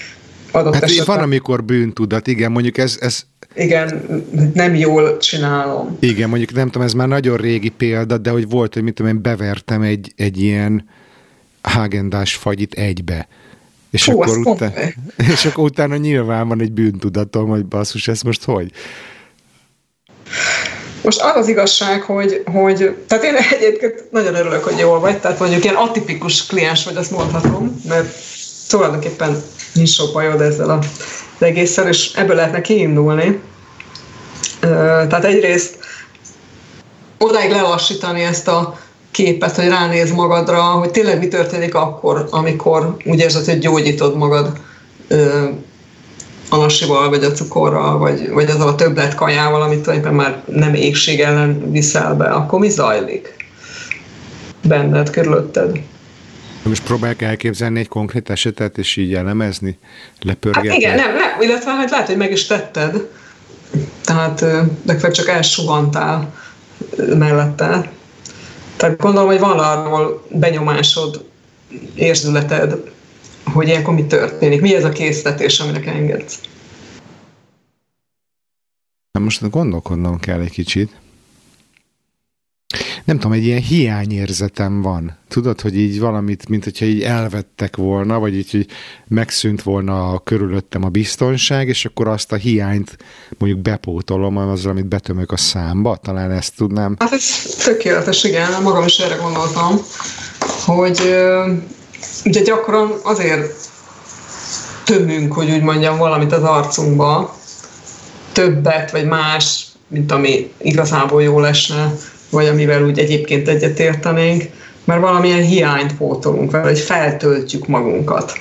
Adott 0.50 0.74
hát 0.74 0.82
esetben. 0.82 1.16
van, 1.16 1.24
amikor 1.24 1.64
bűntudat, 1.64 2.26
igen, 2.26 2.52
mondjuk 2.52 2.78
ez, 2.78 2.96
ez 3.00 3.24
igen, 3.54 4.04
nem 4.54 4.74
jól 4.74 5.16
csinálom. 5.16 5.96
Igen, 6.00 6.28
mondjuk 6.28 6.52
nem 6.52 6.66
tudom, 6.66 6.86
ez 6.86 6.92
már 6.92 7.08
nagyon 7.08 7.36
régi 7.36 7.68
példa, 7.68 8.18
de 8.18 8.30
hogy 8.30 8.48
volt, 8.48 8.74
hogy 8.74 8.82
mit 8.82 8.94
tudom 8.94 9.14
én, 9.14 9.22
bevertem 9.22 9.82
egy, 9.82 10.12
egy 10.16 10.42
ilyen 10.42 10.88
hágendás 11.62 12.34
fagyit 12.34 12.74
egybe. 12.74 13.28
És, 13.90 14.04
Hú, 14.04 14.22
akkor 14.22 14.38
utána, 14.38 14.72
és 15.32 15.44
akkor 15.44 15.64
utána 15.64 15.96
nyilván 15.96 16.48
van 16.48 16.60
egy 16.60 16.72
bűntudatom, 16.72 17.48
hogy 17.48 17.66
basszus, 17.66 18.08
ez 18.08 18.20
most 18.20 18.44
hogy? 18.44 18.72
Most 21.02 21.21
az 21.21 21.37
az 21.37 21.49
igazság, 21.49 22.02
hogy, 22.02 22.42
hogy 22.52 22.97
tehát 23.07 23.25
én 23.25 23.35
egyébként 23.35 24.04
nagyon 24.11 24.35
örülök, 24.35 24.64
hogy 24.64 24.78
jól 24.78 25.00
vagy, 25.00 25.19
tehát 25.21 25.38
mondjuk 25.38 25.64
ilyen 25.64 25.76
atipikus 25.76 26.47
kliens 26.47 26.85
vagy, 26.85 26.97
azt 26.97 27.11
mondhatom, 27.11 27.80
mert 27.88 28.14
tulajdonképpen 28.69 29.42
nincs 29.73 29.90
sok 29.90 30.12
bajod 30.12 30.40
ezzel 30.40 30.71
az 30.71 30.87
egésszel, 31.38 31.88
és 31.88 32.12
ebből 32.14 32.37
lehetne 32.37 32.61
kiindulni. 32.61 33.40
Tehát 34.61 35.25
egyrészt 35.25 35.78
odáig 37.19 37.50
lelassítani 37.50 38.23
ezt 38.23 38.49
a 38.49 38.78
képet, 39.11 39.57
hogy 39.57 39.69
ránéz 39.69 40.11
magadra, 40.12 40.62
hogy 40.62 40.90
tényleg 40.90 41.19
mi 41.19 41.28
történik 41.28 41.75
akkor, 41.75 42.28
amikor 42.30 42.97
úgy 43.04 43.19
érzed, 43.19 43.45
hogy 43.45 43.59
gyógyítod 43.59 44.16
magad 44.16 44.52
a 46.50 46.57
nasival, 46.57 47.09
vagy 47.09 47.25
a 47.25 47.33
cukorral, 47.33 47.99
vagy, 47.99 48.30
vagy 48.30 48.50
azzal 48.50 48.69
a 48.69 48.75
többlet 48.75 49.14
kajával, 49.14 49.62
amit 49.62 49.83
tulajdonképpen 49.83 50.26
már 50.26 50.42
nem 50.47 50.75
égség 50.75 51.21
ellen 51.21 51.71
viszel 51.71 52.14
be, 52.14 52.25
akkor 52.25 52.59
mi 52.59 52.69
zajlik 52.69 53.35
benned, 54.62 55.11
körülötted? 55.11 55.80
Most 56.62 56.83
próbálják 56.83 57.23
elképzelni 57.23 57.80
egy 57.80 57.88
konkrét 57.88 58.30
esetet, 58.30 58.78
és 58.78 58.97
így 58.97 59.14
elemezni, 59.14 59.78
lepörgetni? 60.21 60.69
Hát 60.69 60.78
igen, 60.78 60.95
nem, 60.95 61.14
nem, 61.14 61.40
illetve 61.40 61.71
hát 61.71 61.90
lehet, 61.90 62.07
hogy 62.07 62.16
meg 62.16 62.33
is 62.33 62.47
tetted, 62.47 63.09
tehát 64.04 64.40
legfeljebb 64.87 65.16
csak 65.16 65.28
elsuhantál 65.28 66.35
mellette. 66.97 67.90
Tehát 68.76 68.97
gondolom, 68.97 69.28
hogy 69.28 69.38
van 69.38 69.59
arról 69.59 70.26
benyomásod, 70.30 71.25
érzületed, 71.95 72.90
hogy 73.44 73.68
ilyenkor 73.68 73.94
mi 73.94 74.04
történik? 74.04 74.61
Mi 74.61 74.75
ez 74.75 74.85
a 74.85 74.88
késztetés, 74.88 75.61
aminek 75.61 75.87
engedsz? 75.87 76.40
Na 79.12 79.20
most 79.20 79.50
gondolkodnom 79.50 80.18
kell 80.18 80.40
egy 80.40 80.50
kicsit. 80.50 80.90
Nem 83.04 83.18
tudom, 83.18 83.32
egy 83.32 83.44
ilyen 83.44 83.61
hiányérzetem 83.61 84.82
van. 84.82 85.16
Tudod, 85.28 85.61
hogy 85.61 85.78
így 85.78 86.00
valamit, 86.00 86.49
mint 86.49 86.64
hogyha 86.64 86.85
így 86.85 87.02
elvettek 87.02 87.76
volna, 87.76 88.18
vagy 88.18 88.37
így, 88.37 88.50
hogy 88.50 88.66
megszűnt 89.09 89.62
volna 89.62 90.12
a 90.12 90.18
körülöttem 90.18 90.85
a 90.85 90.88
biztonság, 90.88 91.68
és 91.68 91.85
akkor 91.85 92.09
azt 92.09 92.32
a 92.32 92.37
hiányt 92.37 92.97
mondjuk 93.38 93.62
bepótolom 93.62 94.37
azzal, 94.37 94.70
amit 94.70 94.87
betömök 94.87 95.32
a 95.32 95.37
számba. 95.37 95.97
Talán 95.97 96.30
ezt 96.30 96.56
tudnám. 96.56 96.97
Hát 96.99 97.12
ez 97.12 97.56
tökéletes, 97.64 98.25
igen. 98.25 98.62
Magam 98.62 98.85
is 98.85 98.99
erre 98.99 99.14
gondoltam, 99.14 99.76
hogy 100.64 101.14
ugye 102.25 102.42
gyakran 102.42 102.92
azért 103.02 103.52
tömünk, 104.85 105.33
hogy 105.33 105.50
úgy 105.50 105.62
mondjam, 105.62 105.99
valamit 105.99 106.33
az 106.33 106.42
arcunkba, 106.42 107.37
többet, 108.33 108.90
vagy 108.90 109.07
más, 109.07 109.66
mint 109.88 110.12
ami 110.12 110.52
igazából 110.59 111.23
jó 111.23 111.40
lesne, 111.40 111.95
vagy 112.30 112.47
amivel 112.47 112.85
úgy 112.85 112.99
egyébként 112.99 113.49
egyetértenénk, 113.49 114.45
mert 114.85 115.00
valamilyen 115.00 115.42
hiányt 115.42 115.97
pótolunk 115.97 116.50
vele, 116.50 116.69
hogy 116.69 116.78
feltöltjük 116.78 117.66
magunkat. 117.66 118.33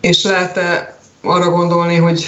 És 0.00 0.22
lehet 0.22 0.56
-e 0.56 0.98
arra 1.22 1.50
gondolni, 1.50 1.96
hogy 1.96 2.26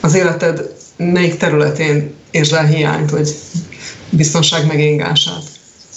az 0.00 0.14
életed 0.14 0.74
melyik 0.96 1.36
területén 1.36 2.14
érzel 2.30 2.64
hiányt, 2.64 3.10
vagy 3.10 3.34
biztonság 4.10 4.66
megingását, 4.66 5.42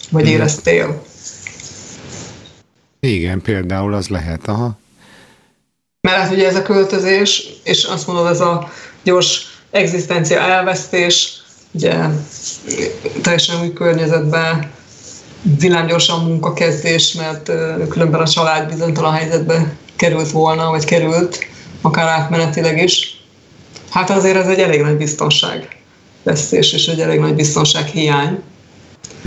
vagy 0.10 0.28
éreztél? 0.28 1.02
Igen, 3.08 3.42
például 3.42 3.94
az 3.94 4.08
lehet, 4.08 4.48
aha. 4.48 4.78
Mert 6.02 6.18
hát 6.18 6.32
ugye 6.32 6.48
ez 6.48 6.56
a 6.56 6.62
költözés, 6.62 7.48
és 7.64 7.84
azt 7.84 8.08
mondod, 8.08 8.28
ez 8.28 8.40
a 8.40 8.72
gyors 9.04 9.42
egzisztencia 9.72 10.40
elvesztés, 10.40 11.42
ugye 11.72 11.96
teljesen 13.22 13.62
új 13.62 13.74
környezetben, 13.74 14.72
villámgyorsan 15.42 16.24
munkakezdés, 16.24 17.14
mert 17.14 17.52
különben 17.90 18.22
a 18.22 18.28
család 18.28 18.70
bizonytalan 18.70 19.14
helyzetbe 19.14 19.76
került 19.96 20.32
volna, 20.32 20.70
vagy 20.70 20.86
került, 20.86 21.46
akár 21.82 22.08
átmenetileg 22.08 22.84
is. 22.84 23.22
Hát 23.90 24.10
azért 24.10 24.38
ez 24.38 24.48
egy 24.48 24.60
elég 24.60 24.82
nagy 24.82 24.98
biztonság 24.98 25.78
vesztés, 26.24 26.74
és 26.74 26.88
egy 26.88 27.02
elég 27.02 27.20
nagy 27.20 27.36
biztonság 27.36 27.86
hiány. 27.86 28.42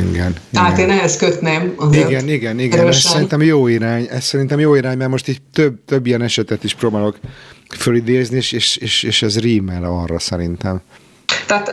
Igen. 0.09 0.35
Tehát 0.53 0.79
igen. 0.79 0.91
én 0.91 0.99
ehhez 0.99 1.17
kötném. 1.17 1.75
Igen, 1.93 2.29
igen, 2.29 2.59
igen. 2.59 2.79
Erősen. 2.79 2.89
Ez 2.89 3.13
szerintem 3.13 3.43
jó 3.43 3.67
irány. 3.67 4.09
Ez 4.11 4.25
szerintem 4.25 4.59
jó 4.59 4.75
irány, 4.75 4.97
mert 4.97 5.11
most 5.11 5.29
így 5.29 5.43
több, 5.53 5.75
több 5.87 6.07
ilyen 6.07 6.23
esetet 6.23 6.65
is 6.65 6.75
próbálok 6.75 7.17
fölidézni, 7.79 8.37
és, 8.37 8.53
és, 8.53 8.77
és, 8.77 9.03
és 9.03 9.23
ez 9.23 9.39
rímel 9.39 9.85
arra 9.85 10.19
szerintem. 10.19 10.81
Tehát, 11.47 11.73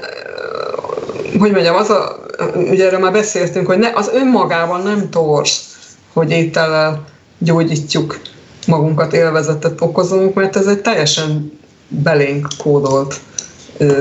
hogy 1.39 1.51
mondjam, 1.51 1.75
az 1.75 1.89
a, 1.89 2.19
ugye 2.55 2.85
erről 2.85 2.99
már 2.99 3.11
beszéltünk, 3.11 3.67
hogy 3.67 3.77
ne, 3.77 3.89
az 3.93 4.09
önmagában 4.13 4.81
nem 4.81 5.09
torsz, 5.09 5.77
hogy 6.13 6.31
étellel 6.31 7.05
gyógyítjuk 7.37 8.19
magunkat, 8.67 9.13
élvezetet 9.13 9.81
okozunk, 9.81 10.33
mert 10.33 10.55
ez 10.55 10.65
egy 10.65 10.81
teljesen 10.81 11.59
belénk 11.87 12.47
kódolt 12.57 13.19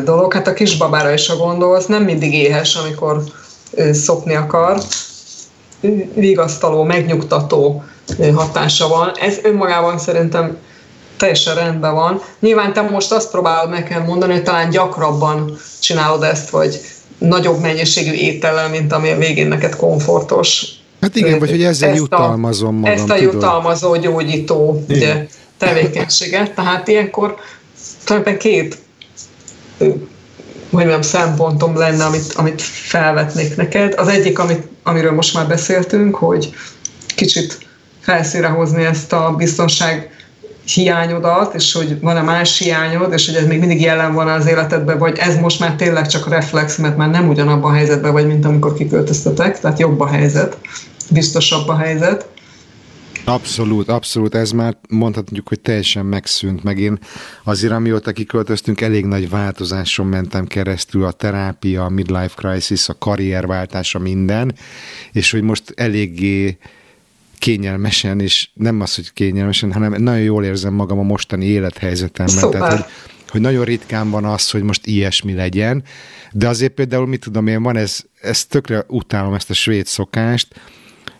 dolog. 0.04 0.33
Hát 0.33 0.47
a 0.47 0.52
kisbabára 0.52 1.12
is, 1.12 1.26
ha 1.26 1.37
gondolsz, 1.37 1.87
nem 1.87 2.02
mindig 2.02 2.35
éhes, 2.35 2.75
amikor 2.75 3.23
szopni 3.92 4.35
akar, 4.35 4.80
vigasztaló, 6.14 6.82
megnyugtató 6.82 7.85
hatása 8.35 8.88
van. 8.88 9.12
Ez 9.20 9.38
önmagában 9.42 9.99
szerintem 9.99 10.56
teljesen 11.16 11.54
rendben 11.54 11.94
van. 11.94 12.23
Nyilván 12.40 12.73
te 12.73 12.80
most 12.80 13.12
azt 13.12 13.30
próbálod 13.30 13.70
nekem 13.70 14.04
mondani, 14.04 14.32
hogy 14.32 14.42
talán 14.42 14.70
gyakrabban 14.70 15.58
csinálod 15.80 16.23
ezt, 16.23 16.50
vagy 16.50 16.80
nagyobb 17.18 17.61
mennyiségű 17.61 18.12
étellel, 18.12 18.68
mint 18.68 18.92
ami 18.92 19.11
a 19.11 19.16
végén 19.16 19.49
neked 19.49 19.76
komfortos. 19.76 20.66
Hát 21.00 21.16
igen, 21.16 21.38
vagy 21.38 21.50
hogy 21.50 21.62
ezzel 21.62 21.88
ezt 21.88 21.99
jutalmazom 21.99 22.75
magam. 22.75 22.92
Ezt 22.92 23.11
a 23.11 23.14
tudod. 23.14 23.32
jutalmazó, 23.32 23.96
gyógyító 23.96 24.85
ugye, 24.88 25.26
tevékenységet. 25.58 26.54
Tehát 26.54 26.88
ilyenkor 26.88 27.35
tulajdonképpen 28.04 28.50
két 28.50 28.78
mondjam, 30.70 31.02
szempontom 31.02 31.76
lenne, 31.76 32.04
amit, 32.04 32.32
amit 32.37 32.62
felvetnék 32.62 33.56
neked. 33.56 33.94
Az 33.96 34.08
egyik, 34.08 34.38
amit, 34.38 34.68
amiről 34.82 35.12
most 35.12 35.35
már 35.35 35.46
beszéltünk, 35.46 36.14
hogy 36.14 36.54
kicsit 37.14 37.58
felszíre 38.00 38.49
hozni 38.49 38.85
ezt 38.85 39.12
a 39.12 39.35
biztonság 39.37 40.11
hiányodat, 40.64 41.54
és 41.54 41.73
hogy 41.73 42.00
van-e 42.00 42.23
más 42.23 42.58
hiányod, 42.58 43.12
és 43.12 43.26
hogy 43.26 43.35
ez 43.35 43.46
még 43.46 43.58
mindig 43.58 43.80
jelen 43.80 44.14
van 44.14 44.28
az 44.28 44.46
életedben, 44.46 44.99
vagy 44.99 45.18
ez 45.18 45.37
most 45.37 45.61
már 45.61 45.75
tényleg 45.75 46.06
csak 46.06 46.28
reflex, 46.28 46.76
mert 46.76 46.96
már 46.96 47.11
nem 47.11 47.28
ugyanabban 47.28 47.70
a 47.70 47.75
helyzetben 47.75 48.12
vagy, 48.12 48.26
mint 48.26 48.44
amikor 48.44 48.75
kiköltöztetek, 48.75 49.61
tehát 49.61 49.78
jobb 49.78 50.00
a 50.00 50.06
helyzet, 50.06 50.56
biztosabb 51.11 51.68
a 51.68 51.76
helyzet. 51.76 52.28
Abszolút, 53.28 53.88
abszolút, 53.88 54.35
ez 54.35 54.50
már 54.50 54.76
mondhatjuk, 54.88 55.49
hogy 55.49 55.61
teljesen 55.61 56.06
megszűnt, 56.06 56.62
meg 56.62 56.78
én 56.78 56.99
azért, 57.45 57.73
amióta 57.73 58.12
kiköltöztünk, 58.12 58.80
elég 58.80 59.04
nagy 59.04 59.28
változáson 59.28 60.06
mentem 60.06 60.47
keresztül, 60.47 61.04
a 61.04 61.12
terápia, 61.12 61.85
a 61.85 61.88
midlife 61.88 62.35
crisis, 62.35 62.88
a 62.88 62.99
karrierváltása, 62.99 63.99
minden, 63.99 64.54
és 65.12 65.30
hogy 65.30 65.42
most 65.42 65.73
eléggé 65.76 66.59
kényelmesen, 67.38 68.21
és 68.21 68.49
nem 68.54 68.80
az, 68.80 68.95
hogy 68.95 69.12
kényelmesen, 69.12 69.73
hanem 69.73 70.02
nagyon 70.02 70.23
jól 70.23 70.45
érzem 70.45 70.75
magam 70.75 70.99
a 70.99 71.02
mostani 71.02 71.45
élethelyzetemben. 71.45 72.37
Szuper. 72.37 72.61
Tehát, 72.61 72.83
hogy, 72.83 72.90
hogy 73.30 73.40
nagyon 73.40 73.64
ritkán 73.64 74.11
van 74.11 74.25
az, 74.25 74.50
hogy 74.50 74.62
most 74.62 74.87
ilyesmi 74.87 75.35
legyen, 75.35 75.83
de 76.33 76.49
azért 76.49 76.73
például, 76.73 77.06
mit 77.06 77.21
tudom 77.21 77.47
én, 77.47 77.62
van 77.62 77.76
ez, 77.76 78.04
ez 78.21 78.45
tökre 78.45 78.85
utálom 78.88 79.35
ezt 79.35 79.50
a 79.50 79.54
svéd 79.54 79.87
szokást, 79.87 80.54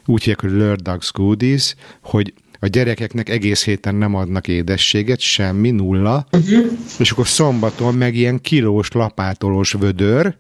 úgy 0.06 0.20
hívják, 0.20 0.40
hogy 0.40 0.50
Lördags 0.50 1.12
Goodies, 1.12 1.75
hogy 2.02 2.32
a 2.60 2.66
gyerekeknek 2.66 3.28
egész 3.28 3.64
héten 3.64 3.94
nem 3.94 4.14
adnak 4.14 4.48
édességet, 4.48 5.20
semmi, 5.20 5.70
nulla, 5.70 6.26
uh-huh. 6.32 6.64
és 6.98 7.10
akkor 7.10 7.26
szombaton 7.26 7.94
meg 7.94 8.14
ilyen 8.14 8.40
kilós 8.40 8.92
lapátolós 8.92 9.72
vödör, 9.72 10.36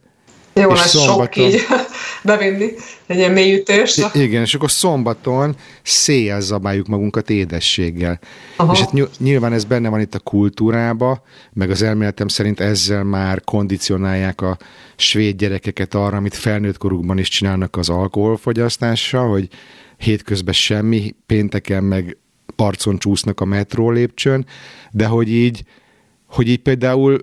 jó, 0.60 0.72
és 0.72 0.78
szombaton... 0.78 1.24
sok 1.24 1.36
így 1.36 1.60
bevinni, 2.24 2.72
egy 3.06 3.16
ilyen 3.16 3.32
mélyütés. 3.32 4.00
Igen, 4.12 4.42
és 4.42 4.54
akkor 4.54 4.70
szombaton 4.70 5.56
széjjel 5.82 6.40
zabáljuk 6.40 6.86
magunkat 6.86 7.30
édességgel. 7.30 8.18
Aha. 8.56 8.72
És 8.72 8.78
hát 8.78 9.18
nyilván 9.18 9.52
ez 9.52 9.64
benne 9.64 9.88
van 9.88 10.00
itt 10.00 10.14
a 10.14 10.18
kultúrába, 10.18 11.22
meg 11.52 11.70
az 11.70 11.82
elméletem 11.82 12.28
szerint 12.28 12.60
ezzel 12.60 13.04
már 13.04 13.44
kondicionálják 13.44 14.40
a 14.40 14.58
svéd 14.96 15.36
gyerekeket 15.36 15.94
arra, 15.94 16.16
amit 16.16 16.34
felnőtt 16.34 16.78
korukban 16.78 17.18
is 17.18 17.28
csinálnak 17.28 17.76
az 17.76 17.88
alkoholfogyasztással, 17.88 19.28
hogy 19.28 19.48
hétközben 19.96 20.54
semmi, 20.54 21.14
pénteken 21.26 21.84
meg 21.84 22.16
arcon 22.56 22.98
csúsznak 22.98 23.40
a 23.40 23.44
metró 23.44 23.90
lépcsőn, 23.90 24.46
de 24.90 25.06
hogy 25.06 25.28
így, 25.28 25.64
hogy 26.26 26.48
így 26.48 26.58
például 26.58 27.18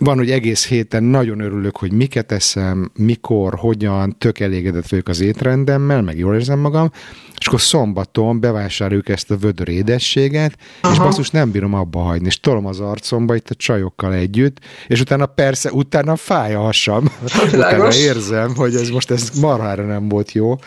van, 0.00 0.16
hogy 0.16 0.30
egész 0.30 0.66
héten 0.66 1.02
nagyon 1.02 1.40
örülök, 1.40 1.76
hogy 1.76 1.92
miket 1.92 2.32
eszem, 2.32 2.90
mikor, 2.98 3.54
hogyan, 3.54 4.16
tök 4.18 4.40
elégedett 4.40 4.88
vagyok 4.88 5.08
az 5.08 5.20
étrendemmel, 5.20 6.02
meg 6.02 6.18
jól 6.18 6.34
érzem 6.34 6.58
magam, 6.58 6.90
és 7.38 7.46
akkor 7.46 7.60
szombaton 7.60 8.40
bevásároljuk 8.40 9.08
ezt 9.08 9.30
a 9.30 9.36
vödör 9.36 9.68
édességet, 9.68 10.56
Aha. 10.80 10.92
és 10.92 10.98
basszus 10.98 11.30
nem 11.30 11.50
bírom 11.50 11.74
abba 11.74 11.98
hagyni, 11.98 12.26
és 12.26 12.40
tolom 12.40 12.66
az 12.66 12.80
arcomba 12.80 13.34
itt 13.34 13.50
a 13.50 13.54
csajokkal 13.54 14.14
együtt, 14.14 14.58
és 14.86 15.00
utána 15.00 15.26
persze, 15.26 15.70
utána 15.72 16.16
fáj 16.16 16.54
a 16.54 16.60
hasam, 16.60 17.12
utána 17.52 17.94
érzem, 17.94 18.54
hogy 18.56 18.74
ez 18.74 18.88
most 18.88 19.10
ez 19.10 19.30
marhára 19.40 19.84
nem 19.84 20.08
volt 20.08 20.32
jó. 20.32 20.58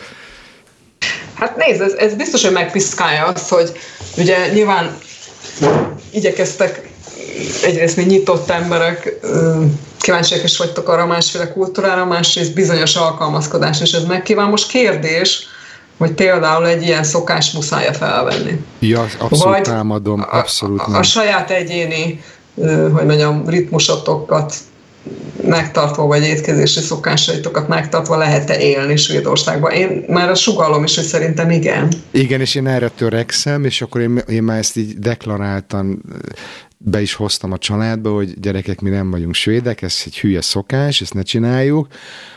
Hát 1.34 1.56
nézd, 1.56 1.80
ez, 1.80 1.92
ez 1.92 2.14
biztos, 2.14 2.42
hogy 2.42 2.52
megpiszkálja 2.52 3.24
azt, 3.24 3.48
hogy 3.48 3.72
ugye 4.16 4.52
nyilván 4.52 4.96
igyekeztek 6.10 6.92
egyrészt 7.64 7.96
mi 7.96 8.02
nyitott 8.02 8.50
emberek, 8.50 9.20
kíváncsiak 10.00 10.44
is 10.44 10.56
vagytok 10.56 10.88
arra 10.88 11.06
másféle 11.06 11.52
kultúrára, 11.52 12.04
másrészt 12.04 12.54
bizonyos 12.54 12.96
alkalmazkodás, 12.96 13.80
és 13.80 13.92
ez 13.92 14.04
megkíván. 14.04 14.48
Most 14.48 14.68
kérdés, 14.68 15.46
hogy 15.98 16.12
például 16.12 16.66
egy 16.66 16.82
ilyen 16.82 17.04
szokás 17.04 17.50
muszáj 17.50 17.92
felvenni. 17.92 18.60
Ja, 18.78 19.00
abszolút 19.00 19.54
Vagy 19.54 19.62
támadom, 19.62 20.26
abszolút 20.30 20.80
a, 20.80 20.94
a, 20.94 20.98
a 20.98 21.02
saját 21.02 21.50
egyéni, 21.50 22.20
hogy 22.92 23.04
mondjam, 23.04 23.48
ritmusotokat 23.48 24.54
megtartva, 25.42 26.06
vagy 26.06 26.22
étkezési 26.22 26.80
szokásaitokat 26.80 27.68
megtartva 27.68 28.16
lehet-e 28.16 28.58
élni 28.58 28.96
Svédországban? 28.96 29.72
Én 29.72 30.04
már 30.08 30.30
a 30.30 30.34
sugallom 30.34 30.84
is, 30.84 30.94
hogy 30.94 31.04
szerintem 31.04 31.50
igen. 31.50 31.88
Igen, 32.10 32.40
és 32.40 32.54
én 32.54 32.66
erre 32.66 32.88
törekszem, 32.88 33.64
és 33.64 33.82
akkor 33.82 34.00
én, 34.00 34.22
én 34.28 34.42
már 34.42 34.58
ezt 34.58 34.76
így 34.76 34.98
deklaráltan 34.98 36.02
be 36.84 37.00
is 37.00 37.14
hoztam 37.14 37.52
a 37.52 37.58
családba, 37.58 38.10
hogy 38.14 38.40
gyerekek, 38.40 38.80
mi 38.80 38.90
nem 38.90 39.10
vagyunk 39.10 39.34
svédek, 39.34 39.82
ez 39.82 40.02
egy 40.04 40.18
hülye 40.18 40.40
szokás, 40.40 41.00
ezt 41.00 41.14
ne 41.14 41.22
csináljuk. 41.22 41.86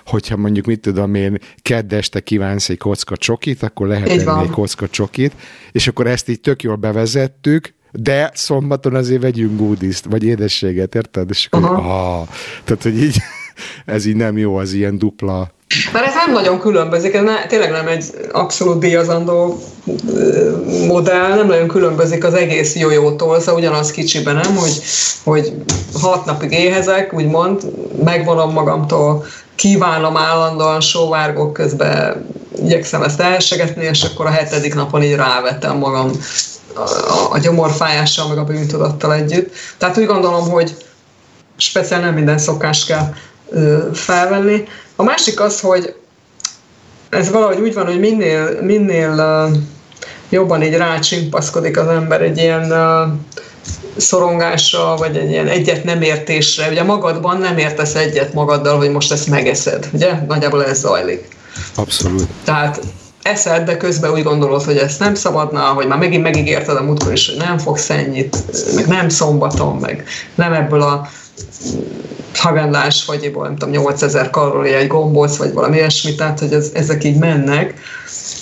Hogyha 0.05 0.37
mondjuk, 0.37 0.65
mit 0.65 0.79
tudom 0.79 1.15
én, 1.15 1.37
kedd 1.61 1.93
este 1.93 2.19
kívánsz 2.19 2.69
egy 2.69 2.77
kocka 2.77 3.17
csokit, 3.17 3.63
akkor 3.63 3.87
lehet 3.87 4.09
enni 4.09 4.41
egy 4.41 4.49
kocka 4.49 4.87
csokit, 4.87 5.33
és 5.71 5.87
akkor 5.87 6.07
ezt 6.07 6.29
így 6.29 6.41
tök 6.41 6.63
jól 6.63 6.75
bevezettük, 6.75 7.75
de 7.91 8.31
szombaton 8.33 8.95
azért 8.95 9.21
vegyünk 9.21 9.57
gúdiszt, 9.57 10.05
vagy 10.05 10.23
édességet, 10.23 10.95
érted? 10.95 11.29
És 11.29 11.47
akkor, 11.49 11.69
ah, 11.69 12.27
tehát, 12.63 12.83
hogy 12.83 13.03
így, 13.03 13.17
ez 13.85 14.05
így 14.05 14.15
nem 14.15 14.37
jó, 14.37 14.55
az 14.55 14.73
ilyen 14.73 14.97
dupla 14.97 15.55
mert 15.93 16.05
ez 16.05 16.13
nem 16.13 16.33
nagyon 16.33 16.59
különbözik, 16.59 17.13
ez 17.13 17.23
ne, 17.23 17.45
tényleg 17.45 17.71
nem 17.71 17.87
egy 17.87 18.05
abszolút 18.31 18.79
díjazandó 18.79 19.59
modell, 20.87 21.35
nem 21.35 21.47
nagyon 21.47 21.67
különbözik 21.67 22.23
az 22.23 22.33
egész 22.33 22.75
jójótól, 22.75 23.39
szóval 23.39 23.59
ugyanaz 23.59 23.91
kicsiben, 23.91 24.35
nem, 24.35 24.55
hogy, 24.55 24.81
hogy 25.23 25.53
hat 25.93 26.25
napig 26.25 26.51
éhezek, 26.51 27.13
úgymond, 27.13 27.61
megvonom 28.03 28.53
magamtól, 28.53 29.25
kívánom 29.55 30.17
állandóan 30.17 30.81
sóvárgok 30.81 31.53
közben, 31.53 32.25
igyekszem 32.63 33.03
ezt 33.03 33.19
elsegetni, 33.19 33.83
és 33.83 34.03
akkor 34.03 34.25
a 34.25 34.29
hetedik 34.29 34.75
napon 34.75 35.03
így 35.03 35.15
rávettem 35.15 35.77
magam 35.77 36.11
a, 36.75 36.89
a, 37.31 37.37
gyomorfájással, 37.37 38.27
meg 38.27 38.37
a 38.37 38.43
bűntudattal 38.43 39.13
együtt. 39.13 39.53
Tehát 39.77 39.97
úgy 39.97 40.05
gondolom, 40.05 40.49
hogy 40.49 40.75
speciál 41.57 42.01
nem 42.01 42.13
minden 42.13 42.37
szokás 42.37 42.85
kell 42.85 43.13
felvenni. 43.93 44.67
A 44.95 45.03
másik 45.03 45.39
az, 45.39 45.59
hogy 45.59 45.95
ez 47.09 47.29
valahogy 47.31 47.59
úgy 47.59 47.73
van, 47.73 47.85
hogy 47.85 47.99
minél, 47.99 48.61
minél 48.61 49.49
jobban 50.29 50.63
így 50.63 50.75
rácsimpaszkodik 50.75 51.77
az 51.77 51.87
ember 51.87 52.21
egy 52.21 52.37
ilyen 52.37 52.73
szorongásra, 53.97 54.95
vagy 54.95 55.17
egy 55.17 55.29
ilyen 55.29 55.47
egyet 55.47 55.83
nem 55.83 56.01
értésre. 56.01 56.69
Ugye 56.69 56.83
magadban 56.83 57.37
nem 57.37 57.57
értesz 57.57 57.95
egyet 57.95 58.33
magaddal, 58.33 58.77
hogy 58.77 58.91
most 58.91 59.11
ezt 59.11 59.27
megeszed. 59.27 59.89
Ugye? 59.93 60.13
Nagyjából 60.27 60.65
ez 60.65 60.79
zajlik. 60.79 61.27
Abszolút. 61.75 62.27
Tehát 62.43 62.81
eszed, 63.21 63.65
de 63.65 63.77
közben 63.77 64.11
úgy 64.11 64.23
gondolod, 64.23 64.63
hogy 64.63 64.77
ezt 64.77 64.99
nem 64.99 65.15
szabadna, 65.15 65.61
hogy 65.61 65.87
már 65.87 65.97
megint 65.97 66.23
megígérted 66.23 66.75
a 66.75 66.83
múltkor 66.83 67.13
is, 67.13 67.27
hogy 67.27 67.37
nem 67.37 67.57
fogsz 67.57 67.89
ennyit, 67.89 68.37
meg 68.75 68.87
nem 68.87 69.09
szombaton, 69.09 69.75
meg 69.75 70.03
nem 70.35 70.53
ebből 70.53 70.81
a 70.81 71.07
Hagendás, 72.39 73.05
vagy 73.05 73.31
nem 73.35 73.55
tudom, 73.55 73.69
8000 73.69 74.29
kalória 74.29 74.77
egy 74.77 74.87
gombóc, 74.87 75.37
vagy 75.37 75.53
valami 75.53 75.75
ilyesmi, 75.75 76.15
tehát 76.15 76.39
hogy 76.39 76.53
ez, 76.53 76.71
ezek 76.73 77.03
így 77.03 77.17
mennek, 77.17 77.73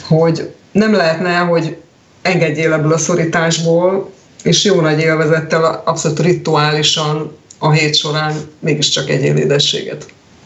hogy 0.07 0.53
nem 0.71 0.93
lehetne, 0.93 1.37
hogy 1.37 1.77
engedjél 2.21 2.73
ebből 2.73 2.93
a 2.93 2.97
szorításból, 2.97 4.09
és 4.43 4.63
jó 4.63 4.81
nagy 4.81 4.99
élvezettel, 4.99 5.81
abszolút 5.85 6.19
rituálisan 6.19 7.37
a 7.59 7.71
hét 7.71 7.95
során 7.95 8.33
mégiscsak 8.59 9.09
egy 9.09 9.23
édességet. 9.23 10.05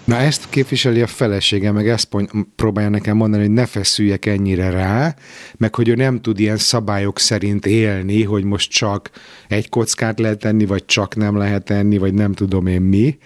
Na 0.10 0.16
ezt 0.16 0.50
képviseli 0.50 1.02
a 1.02 1.08
felesége, 1.08 1.72
meg 1.72 1.88
ezt 1.88 2.08
próbálja 2.56 2.90
nekem 2.90 3.18
mondani, 3.18 3.44
hogy 3.44 3.52
ne 3.52 3.66
feszüljek 3.66 4.26
ennyire 4.26 4.70
rá, 4.70 5.16
meg 5.58 5.76
hogy 5.76 5.88
ő 5.88 5.96
nem 5.96 6.22
tud 6.22 6.40
ilyen 6.40 6.58
szabályok 6.58 7.20
szerint 7.20 7.66
élni, 7.66 8.24
hogy 8.24 8.44
most 8.44 8.72
csak 8.72 9.10
egy 9.48 9.70
kockát 9.70 10.20
lehet 10.20 10.46
enni, 10.46 10.66
vagy 10.66 10.86
csak 10.86 11.16
nem 11.16 11.38
lehet 11.38 11.70
enni, 11.70 11.98
vagy 11.98 12.14
nem 12.14 12.34
tudom 12.34 12.68
én 12.68 12.82
mi. 12.82 13.18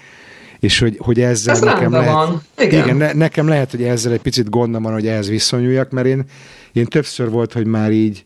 És 0.59 0.79
hogy, 0.79 0.95
hogy 0.99 1.21
ezzel 1.21 1.55
Ez 1.55 1.61
nekem 1.61 1.91
lehet, 1.91 2.13
van. 2.13 2.41
Igen. 2.57 2.83
igen 2.83 2.97
ne, 2.97 3.13
nekem 3.13 3.47
lehet, 3.47 3.71
hogy 3.71 3.83
ezzel 3.83 4.11
egy 4.11 4.21
picit 4.21 4.49
gondom 4.49 4.83
van, 4.83 4.93
hogy 4.93 5.07
ehhez 5.07 5.29
viszonyuljak, 5.29 5.91
mert 5.91 6.07
én, 6.07 6.23
én 6.71 6.85
többször 6.85 7.29
volt, 7.29 7.53
hogy 7.53 7.65
már 7.65 7.91
így 7.91 8.25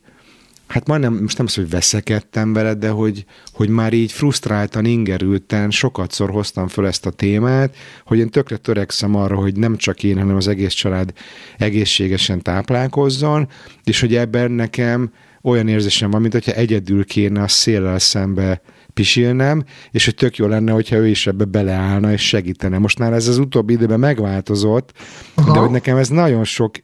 hát 0.67 0.87
majdnem, 0.87 1.13
most 1.13 1.37
nem 1.37 1.45
az, 1.45 1.55
hogy 1.55 1.69
veszekedtem 1.69 2.53
vele, 2.53 2.73
de 2.73 2.89
hogy, 2.89 3.25
hogy 3.53 3.69
már 3.69 3.93
így 3.93 4.11
frusztráltan, 4.11 4.85
ingerülten 4.85 5.71
sokatszor 5.71 6.29
hoztam 6.29 6.67
föl 6.67 6.87
ezt 6.87 7.05
a 7.05 7.11
témát, 7.11 7.75
hogy 8.05 8.17
én 8.17 8.29
tökre 8.29 8.57
törekszem 8.57 9.15
arra, 9.15 9.35
hogy 9.35 9.55
nem 9.55 9.77
csak 9.77 10.03
én, 10.03 10.17
hanem 10.17 10.35
az 10.35 10.47
egész 10.47 10.73
család 10.73 11.13
egészségesen 11.57 12.41
táplálkozzon, 12.41 13.47
és 13.83 13.99
hogy 13.99 14.15
ebben 14.15 14.51
nekem 14.51 15.11
olyan 15.41 15.67
érzésem 15.67 16.11
van, 16.11 16.21
mint 16.21 16.33
hogyha 16.33 16.51
egyedül 16.51 17.05
kéne 17.05 17.41
a 17.41 17.47
széllel 17.47 17.99
szembe 17.99 18.61
pisilnem, 18.93 19.63
és 19.91 20.05
hogy 20.05 20.15
tök 20.15 20.37
jó 20.37 20.47
lenne, 20.47 20.71
hogyha 20.71 20.95
ő 20.95 21.07
is 21.07 21.27
ebbe 21.27 21.45
beleállna 21.45 22.11
és 22.11 22.27
segítene. 22.27 22.77
Most 22.77 22.99
már 22.99 23.13
ez 23.13 23.27
az 23.27 23.37
utóbbi 23.37 23.73
időben 23.73 23.99
megváltozott, 23.99 24.93
Aha. 25.33 25.53
de 25.53 25.59
hogy 25.59 25.69
nekem 25.69 25.97
ez 25.97 26.09
nagyon 26.09 26.43
sok 26.43 26.75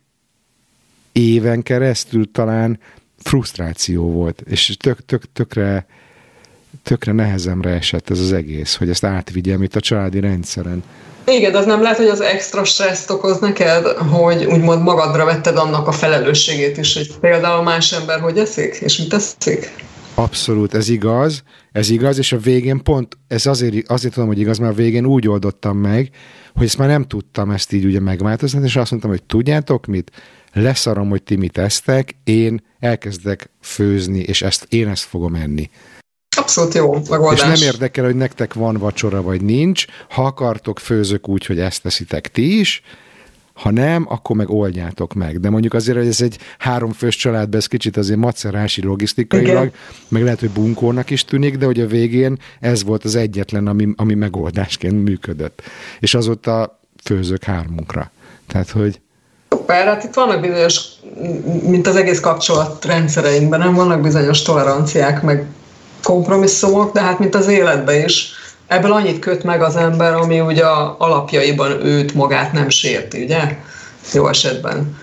éven 1.11 1.61
keresztül 1.61 2.31
talán 2.31 2.79
frusztráció 3.23 4.11
volt, 4.11 4.41
és 4.49 4.77
tök, 4.79 5.05
tök, 5.05 5.23
tökre, 5.33 5.85
tökre 6.83 7.11
nehezemre 7.11 7.69
esett 7.69 8.09
ez 8.09 8.19
az 8.19 8.31
egész, 8.31 8.75
hogy 8.75 8.89
ezt 8.89 9.03
átvigyem 9.03 9.63
itt 9.63 9.75
a 9.75 9.79
családi 9.79 10.19
rendszeren. 10.19 10.83
Igen, 11.25 11.55
az 11.55 11.65
nem 11.65 11.81
lehet, 11.81 11.97
hogy 11.97 12.07
az 12.07 12.21
extra 12.21 12.63
stresszt 12.63 13.09
okoz 13.09 13.39
neked, 13.39 13.85
hogy 13.85 14.45
úgymond 14.45 14.81
magadra 14.81 15.25
vetted 15.25 15.57
annak 15.57 15.87
a 15.87 15.91
felelősségét 15.91 16.77
is, 16.77 16.93
hogy 16.93 17.17
például 17.19 17.63
más 17.63 17.91
ember 17.91 18.19
hogy 18.19 18.37
eszik, 18.37 18.75
és 18.75 18.97
mit 18.97 19.13
eszik? 19.13 19.73
Abszolút, 20.15 20.73
ez 20.73 20.89
igaz, 20.89 21.43
ez 21.71 21.89
igaz, 21.89 22.17
és 22.17 22.31
a 22.31 22.37
végén 22.37 22.83
pont, 22.83 23.17
ez 23.27 23.45
azért, 23.45 23.89
azért 23.89 24.13
tudom, 24.13 24.29
hogy 24.29 24.39
igaz, 24.39 24.57
mert 24.57 24.71
a 24.71 24.75
végén 24.75 25.05
úgy 25.05 25.27
oldottam 25.27 25.77
meg, 25.77 26.09
hogy 26.53 26.65
ezt 26.65 26.77
már 26.77 26.87
nem 26.87 27.03
tudtam 27.03 27.51
ezt 27.51 27.73
így 27.73 27.85
ugye 27.85 27.99
megváltoztatni, 27.99 28.67
és 28.67 28.75
azt 28.75 28.91
mondtam, 28.91 29.11
hogy 29.11 29.23
tudjátok 29.23 29.85
mit? 29.85 30.11
Leszarom, 30.53 31.09
hogy 31.09 31.23
ti 31.23 31.35
mit 31.35 31.57
esztek, 31.57 32.15
én 32.23 32.63
elkezdek 32.79 33.49
főzni, 33.61 34.19
és 34.19 34.41
ezt 34.41 34.65
én 34.69 34.87
ezt 34.87 35.03
fogom 35.03 35.35
enni. 35.35 35.69
Abszolút 36.37 36.73
jó 36.73 36.93
megoldás. 37.09 37.53
És 37.53 37.59
nem 37.59 37.69
érdekel, 37.69 38.05
hogy 38.05 38.15
nektek 38.15 38.53
van 38.53 38.77
vacsora, 38.77 39.21
vagy 39.21 39.41
nincs. 39.41 39.85
Ha 40.09 40.25
akartok, 40.25 40.79
főzök 40.79 41.27
úgy, 41.27 41.45
hogy 41.45 41.59
ezt 41.59 41.81
teszitek 41.81 42.31
ti 42.31 42.59
is, 42.59 42.81
ha 43.53 43.71
nem, 43.71 44.05
akkor 44.09 44.35
meg 44.35 44.49
oldjátok 44.49 45.13
meg. 45.13 45.39
De 45.39 45.49
mondjuk 45.49 45.73
azért, 45.73 45.97
hogy 45.97 46.07
ez 46.07 46.21
egy 46.21 46.37
háromfős 46.57 47.15
családban, 47.15 47.59
ez 47.59 47.65
kicsit 47.65 47.97
azért 47.97 48.19
macerási 48.19 48.83
logisztikailag, 48.83 49.65
Igen. 49.65 49.71
meg 50.07 50.23
lehet, 50.23 50.39
hogy 50.39 50.49
bunkónak 50.49 51.09
is 51.09 51.25
tűnik, 51.25 51.57
de 51.57 51.65
hogy 51.65 51.79
a 51.79 51.87
végén 51.87 52.39
ez 52.59 52.83
volt 52.83 53.03
az 53.03 53.15
egyetlen, 53.15 53.67
ami, 53.67 53.93
ami 53.95 54.13
megoldásként 54.13 55.03
működött. 55.03 55.61
És 55.99 56.13
azóta 56.13 56.79
főzök 57.03 57.43
hármunkra. 57.43 58.11
Tehát, 58.47 58.69
hogy 58.69 59.01
Szuper, 59.53 59.85
hát 59.85 60.03
itt 60.03 60.13
vannak 60.13 60.41
bizonyos, 60.41 60.79
mint 61.63 61.87
az 61.87 61.95
egész 61.95 62.19
kapcsolatrendszereinkben, 62.19 63.59
nem 63.59 63.73
vannak 63.73 64.01
bizonyos 64.01 64.41
toleranciák, 64.41 65.21
meg 65.21 65.45
kompromisszumok, 66.03 66.93
de 66.93 67.01
hát 67.01 67.19
mint 67.19 67.35
az 67.35 67.47
életben 67.47 68.03
is. 68.03 68.31
Ebből 68.67 68.91
annyit 68.91 69.19
köt 69.19 69.43
meg 69.43 69.61
az 69.61 69.75
ember, 69.75 70.13
ami 70.13 70.39
ugye 70.39 70.65
a 70.65 70.95
alapjaiban 70.97 71.85
őt 71.85 72.13
magát 72.13 72.51
nem 72.51 72.69
sérti, 72.69 73.23
ugye? 73.23 73.57
Jó 74.13 74.27
esetben. 74.27 74.97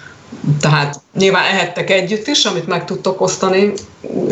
Tehát 0.60 1.00
nyilván 1.14 1.44
ehettek 1.44 1.90
együtt 1.90 2.26
is, 2.26 2.44
amit 2.44 2.66
meg 2.66 2.84
tudtok 2.84 3.20
osztani 3.20 3.72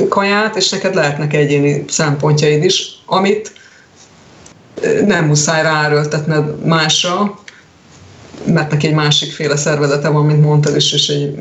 kaját, 0.09 0.57
és 0.57 0.69
neked 0.69 0.95
lehetnek 0.95 1.35
egyéni 1.35 1.85
szempontjaid 1.89 2.65
is, 2.65 3.03
amit 3.07 3.53
nem 5.05 5.25
muszáj 5.25 5.63
ráerőltetned 5.63 6.65
másra, 6.67 7.39
mert 8.53 8.71
neki 8.71 8.87
egy 8.87 8.95
másikféle 8.95 9.57
szervezete 9.57 10.09
van, 10.09 10.27
mint 10.27 10.43
mondtad 10.43 10.77
is, 10.77 10.93
és 10.93 11.09
egy 11.09 11.35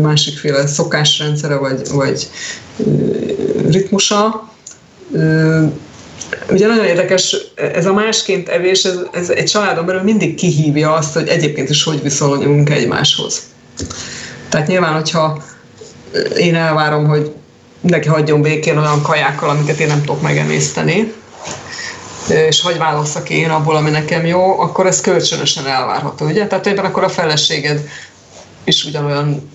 másikféle 0.00 0.66
szokásrendszere, 0.66 1.56
vagy, 1.56 1.80
vagy 1.92 2.28
ritmusa. 3.68 4.48
Ugye 6.50 6.66
nagyon 6.66 6.84
érdekes, 6.84 7.36
ez 7.74 7.86
a 7.86 7.92
másként 7.92 8.48
evés, 8.48 8.84
ez, 8.84 8.98
ez 9.12 9.30
egy 9.30 9.44
családon 9.44 9.86
belül 9.86 10.02
mindig 10.02 10.34
kihívja 10.34 10.92
azt, 10.92 11.14
hogy 11.14 11.28
egyébként 11.28 11.70
is 11.70 11.82
hogy 11.82 12.02
viszonyulunk 12.02 12.70
egymáshoz. 12.70 13.42
Tehát 14.48 14.66
nyilván, 14.66 14.94
hogyha 14.94 15.42
én 16.36 16.54
elvárom, 16.54 17.06
hogy 17.06 17.32
neki 17.80 18.08
hagyjon 18.08 18.42
békén 18.42 18.78
olyan 18.78 19.02
kajákkal, 19.02 19.48
amiket 19.48 19.78
én 19.78 19.86
nem 19.86 20.00
tudok 20.00 20.22
megemészteni, 20.22 21.12
és 22.28 22.60
hogy 22.60 22.78
válasszak 22.78 23.30
én 23.30 23.50
abból, 23.50 23.76
ami 23.76 23.90
nekem 23.90 24.26
jó, 24.26 24.60
akkor 24.60 24.86
ez 24.86 25.00
kölcsönösen 25.00 25.66
elvárható, 25.66 26.26
ugye? 26.26 26.46
Tehát 26.46 26.66
ebben 26.66 26.84
akkor 26.84 27.04
a 27.04 27.08
feleséged 27.08 27.88
is 28.64 28.84
ugyanolyan 28.84 29.52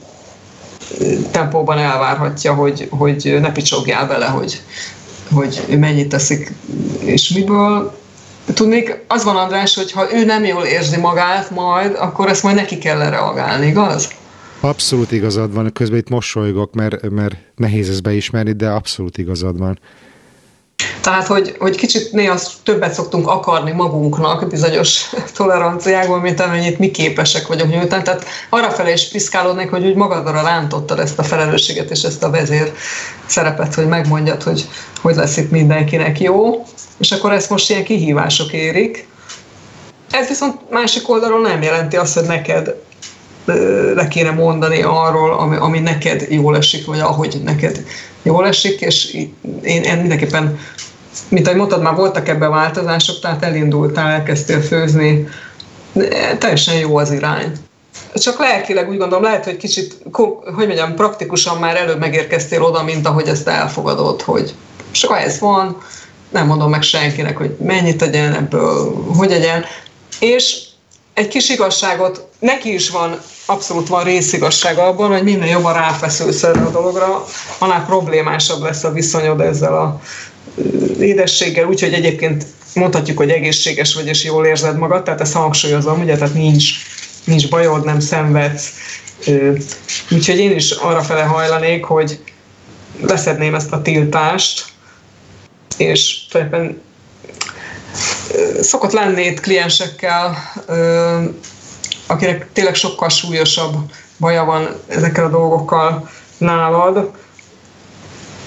tempóban 1.32 1.78
elvárhatja, 1.78 2.54
hogy, 2.54 2.88
hogy 2.90 3.38
ne 3.42 3.52
picsogjál 3.52 4.08
bele, 4.08 4.26
hogy, 4.26 4.62
hogy 5.32 5.64
mennyit 5.80 6.08
teszik 6.08 6.54
és 7.00 7.30
miből. 7.30 7.98
Tudnék, 8.54 9.04
az 9.08 9.24
van 9.24 9.36
András, 9.36 9.76
hogy 9.76 9.92
ha 9.92 10.14
ő 10.14 10.26
nem 10.26 10.44
jól 10.44 10.64
érzi 10.64 10.98
magát 10.98 11.50
majd, 11.50 11.96
akkor 12.00 12.30
ezt 12.30 12.44
majd 12.44 12.56
neki 12.56 12.78
kell 12.78 13.10
reagálni, 13.10 13.68
igaz? 13.68 14.10
Abszolút 14.60 15.12
igazad 15.12 15.54
van, 15.54 15.74
közben 15.74 15.98
itt 15.98 16.10
mosolygok, 16.10 16.74
mert, 16.74 17.10
mert 17.10 17.36
nehéz 17.56 17.90
ezt 17.90 18.04
beismerni, 18.04 18.52
de 18.52 18.70
abszolút 18.70 19.18
igazad 19.18 19.58
van. 19.58 19.80
Tehát, 21.02 21.28
hogy, 21.28 21.56
hogy 21.60 21.76
kicsit 21.76 22.12
néha 22.12 22.40
többet 22.64 22.94
szoktunk 22.94 23.28
akarni 23.28 23.72
magunknak 23.72 24.50
bizonyos 24.50 25.10
toleranciákból, 25.38 26.20
mint 26.20 26.40
amennyit 26.40 26.80
mi 26.80 26.92
képesek 26.92 27.48
vagyunk 27.48 27.72
nyújtani. 27.72 28.04
Tehát 28.04 28.26
arra 28.50 28.70
felé 28.70 28.92
is 28.92 29.10
piszkálódnék, 29.10 29.70
hogy 29.70 29.86
úgy 29.86 29.96
magadra 29.96 30.42
rántottad 30.42 31.00
ezt 31.00 31.20
a 31.20 31.24
felelősséget 31.24 31.92
és 31.92 32.04
ezt 32.04 32.24
a 32.24 32.30
vezér 32.30 32.74
szerepet, 33.26 33.74
hogy 33.74 33.88
megmondjad, 33.88 34.44
hogy 34.44 34.68
hogy 35.02 35.16
lesz 35.16 35.38
itt 35.38 35.52
mindenkinek 35.52 36.20
jó, 36.20 36.64
és 36.98 37.12
akkor 37.12 37.32
ezt 37.32 37.50
most 37.50 37.70
ilyen 37.70 37.84
kihívások 37.84 38.54
érik. 38.54 39.08
Ez 40.12 40.28
viszont 40.28 40.70
másik 40.70 41.10
oldalról 41.10 41.42
nem 41.42 41.62
jelenti 41.62 41.96
azt, 41.98 42.14
hogy 42.18 42.28
neked 42.28 42.76
le 43.96 44.08
kéne 44.08 44.32
mondani 44.32 44.82
arról, 44.82 45.34
ami, 45.34 45.56
ami 45.56 45.80
neked 45.80 46.26
jól 46.30 46.58
esik, 46.58 46.86
vagy 46.86 47.00
ahogy 47.00 47.42
neked 47.44 47.84
jól 48.22 48.48
esik, 48.48 48.82
és 48.82 49.14
én, 49.62 49.84
én 49.84 49.98
mindenképpen, 49.98 50.60
mint 51.28 51.46
ahogy 51.46 51.60
mondtad, 51.60 51.82
már 51.82 51.96
voltak 51.96 52.28
ebben 52.28 52.50
változások, 52.50 53.20
tehát 53.20 53.44
elindultál, 53.44 54.12
elkezdtél 54.12 54.62
főzni, 54.62 55.28
teljesen 56.38 56.76
jó 56.76 56.98
az 56.98 57.12
irány. 57.12 57.52
Csak 58.14 58.40
lelkileg 58.40 58.90
úgy 58.90 58.98
gondolom, 58.98 59.24
lehet, 59.24 59.46
hogy 59.46 59.58
kicsit, 59.58 59.98
hogy 60.56 60.66
mondjam, 60.68 60.96
praktikusan 60.96 61.58
már 61.58 61.76
előbb 61.76 62.00
megérkeztél 62.00 62.64
oda, 62.64 62.84
mint 62.84 63.08
ahogy 63.08 63.28
ezt 63.28 63.48
elfogadod, 63.48 64.22
hogy 64.22 64.54
csak 64.92 65.20
ez 65.20 65.40
van, 65.40 65.78
nem 66.30 66.48
mondom 66.48 66.70
meg 66.70 66.82
senkinek, 66.82 67.38
hogy 67.38 67.56
mennyit 67.64 67.98
tegyen 67.98 68.34
ebből, 68.34 69.04
hogy 69.18 69.32
egyen, 69.32 69.66
és 70.20 70.64
egy 71.14 71.28
kis 71.28 71.50
igazságot, 71.50 72.28
neki 72.40 72.74
is 72.74 72.90
van, 72.90 73.20
abszolút 73.50 73.88
van 73.88 74.04
részigazság 74.04 74.78
abban, 74.78 75.12
hogy 75.12 75.24
minél 75.24 75.50
jobban 75.50 75.74
ráfeszülsz 75.74 76.44
erre 76.44 76.62
a 76.62 76.72
dologra, 76.72 77.26
annál 77.58 77.86
problémásabb 77.86 78.62
lesz 78.62 78.84
a 78.84 78.92
viszonyod 78.92 79.42
ezzel 79.42 79.78
a 79.78 80.02
édességgel, 81.00 81.68
úgyhogy 81.68 81.94
egyébként 81.94 82.46
mondhatjuk, 82.74 83.18
hogy 83.18 83.30
egészséges 83.30 83.96
vagy 83.96 84.08
és 84.08 84.24
jól 84.24 84.46
érzed 84.46 84.78
magad, 84.78 85.04
tehát 85.04 85.22
ezt 85.22 85.34
hangsúlyozom, 85.34 86.00
ugye, 86.00 86.18
tehát 86.18 86.34
nincs, 86.34 86.70
nincs 87.24 87.50
bajod, 87.50 87.86
nem 87.86 88.00
szenvedsz. 88.00 88.72
Úgyhogy 90.12 90.38
én 90.38 90.56
is 90.56 90.72
arra 90.72 91.02
fele 91.02 91.24
hajlanék, 91.24 91.84
hogy 91.84 92.20
leszedném 93.02 93.56
ezt 93.56 93.72
a 93.72 93.82
tiltást, 93.82 94.66
és 95.78 96.28
tulajdonképpen 96.30 96.82
szokott 98.62 98.92
lenni 98.92 99.26
itt 99.26 99.40
kliensekkel, 99.40 100.38
akinek 102.10 102.48
tényleg 102.54 102.76
sokkal 102.76 103.10
súlyosabb 103.10 103.76
baja 104.18 104.44
van 104.44 104.68
ezekkel 104.88 105.26
a 105.26 105.30
dolgokkal 105.30 106.10
nálad, 106.38 107.12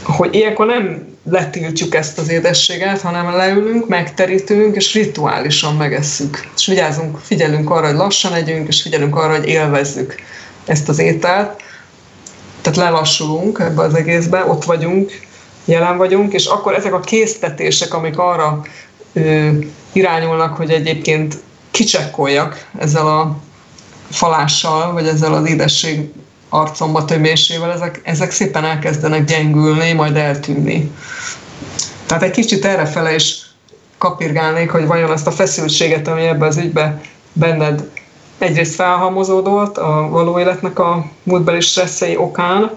hogy 0.02 0.34
ilyenkor 0.34 0.66
nem 0.66 1.10
letiltjuk 1.30 1.94
ezt 1.94 2.18
az 2.18 2.28
édességet, 2.28 3.00
hanem 3.00 3.36
leülünk, 3.36 3.88
megterítünk, 3.88 4.76
és 4.76 4.94
rituálisan 4.94 5.76
megesszük. 5.76 6.48
És 6.56 6.66
vigyázunk, 6.66 7.18
figyelünk 7.18 7.70
arra, 7.70 7.86
hogy 7.86 7.96
lassan 7.96 8.34
együnk, 8.34 8.68
és 8.68 8.82
figyelünk 8.82 9.16
arra, 9.16 9.36
hogy 9.36 9.46
élvezzük 9.46 10.14
ezt 10.66 10.88
az 10.88 10.98
ételt. 10.98 11.62
Tehát 12.60 12.78
lelassulunk 12.78 13.58
ebbe 13.58 13.82
az 13.82 13.94
egészbe, 13.94 14.44
ott 14.46 14.64
vagyunk, 14.64 15.10
jelen 15.64 15.96
vagyunk, 15.96 16.32
és 16.32 16.46
akkor 16.46 16.74
ezek 16.74 16.94
a 16.94 17.00
késztetések, 17.00 17.94
amik 17.94 18.18
arra 18.18 18.60
ö, 19.12 19.48
irányulnak, 19.92 20.56
hogy 20.56 20.70
egyébként 20.70 21.38
kicsekkoljak 21.70 22.66
ezzel 22.78 23.06
a 23.06 23.36
falással, 24.12 24.92
vagy 24.92 25.06
ezzel 25.06 25.34
az 25.34 25.48
édesség 25.48 26.12
arcomba 26.48 27.04
tömésével, 27.04 27.72
ezek, 27.72 28.00
ezek 28.04 28.30
szépen 28.30 28.64
elkezdenek 28.64 29.24
gyengülni, 29.24 29.92
majd 29.92 30.16
eltűnni. 30.16 30.90
Tehát 32.06 32.22
egy 32.22 32.30
kicsit 32.30 32.64
errefele 32.64 33.14
is 33.14 33.40
kapirgálnék, 33.98 34.70
hogy 34.70 34.86
vajon 34.86 35.12
ezt 35.12 35.26
a 35.26 35.30
feszültséget, 35.30 36.08
ami 36.08 36.22
ebbe 36.22 36.46
az 36.46 36.56
ügybe 36.56 37.00
benned 37.32 37.90
egyrészt 38.38 38.74
felhalmozódott 38.74 39.78
a 39.78 40.08
való 40.10 40.38
életnek 40.38 40.78
a 40.78 41.06
múltbeli 41.22 41.60
stresszei 41.60 42.16
okán, 42.16 42.70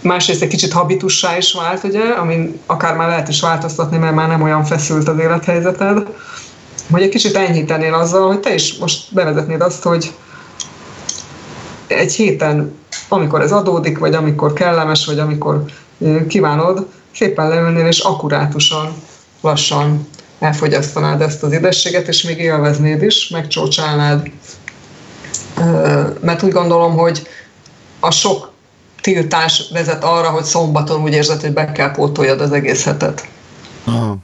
másrészt 0.00 0.42
egy 0.42 0.48
kicsit 0.48 0.72
habitussá 0.72 1.36
is 1.36 1.52
vált, 1.52 1.84
ugye, 1.84 2.04
amin 2.04 2.60
akár 2.66 2.96
már 2.96 3.08
lehet 3.08 3.28
is 3.28 3.40
változtatni, 3.40 3.98
mert 3.98 4.14
már 4.14 4.28
nem 4.28 4.42
olyan 4.42 4.64
feszült 4.64 5.08
az 5.08 5.18
élethelyzeted, 5.18 6.06
hogy 6.90 7.02
egy 7.02 7.08
kicsit 7.08 7.36
enyhítenél 7.36 7.94
azzal, 7.94 8.26
hogy 8.26 8.40
te 8.40 8.54
is 8.54 8.76
most 8.78 9.14
bevezetnéd 9.14 9.60
azt, 9.60 9.82
hogy 9.82 10.12
egy 11.86 12.12
héten, 12.12 12.78
amikor 13.08 13.40
ez 13.40 13.52
adódik, 13.52 13.98
vagy 13.98 14.14
amikor 14.14 14.52
kellemes, 14.52 15.06
vagy 15.06 15.18
amikor 15.18 15.64
kívánod, 16.28 16.86
szépen 17.14 17.48
leülnél, 17.48 17.86
és 17.86 17.98
akkurátusan, 17.98 18.94
lassan 19.40 20.08
elfogyasztanád 20.38 21.20
ezt 21.20 21.42
az 21.42 21.52
édességet, 21.52 22.08
és 22.08 22.22
még 22.22 22.38
élveznéd 22.38 23.02
is, 23.02 23.28
megcsócsálnád. 23.28 24.30
Mert 26.20 26.42
úgy 26.42 26.52
gondolom, 26.52 26.96
hogy 26.96 27.28
a 28.00 28.10
sok 28.10 28.52
tiltás 29.00 29.68
vezet 29.72 30.04
arra, 30.04 30.28
hogy 30.28 30.44
szombaton 30.44 31.02
úgy 31.02 31.12
érzed, 31.12 31.40
hogy 31.40 31.52
be 31.52 31.72
kell 31.72 31.90
pótoljad 31.90 32.40
az 32.40 32.52
egész 32.52 32.84
hetet. 32.84 33.28
Aha. 33.84 34.16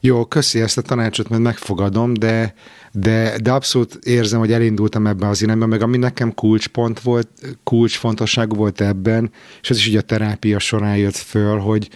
Jó, 0.00 0.24
köszi 0.24 0.60
ezt 0.60 0.78
a 0.78 0.82
tanácsot, 0.82 1.28
mert 1.28 1.42
megfogadom, 1.42 2.14
de, 2.14 2.54
de, 2.92 3.38
de 3.42 3.52
abszolút 3.52 3.98
érzem, 4.02 4.38
hogy 4.38 4.52
elindultam 4.52 5.06
ebben 5.06 5.28
az 5.28 5.42
irányba, 5.42 5.66
meg 5.66 5.82
ami 5.82 5.96
nekem 5.96 6.34
kulcspont 6.34 7.00
volt, 7.00 7.28
kulcsfontosságú 7.64 8.56
volt 8.56 8.80
ebben, 8.80 9.30
és 9.60 9.70
ez 9.70 9.76
is 9.76 9.88
ugye 9.88 9.98
a 9.98 10.02
terápia 10.02 10.58
során 10.58 10.96
jött 10.96 11.16
föl, 11.16 11.58
hogy, 11.58 11.88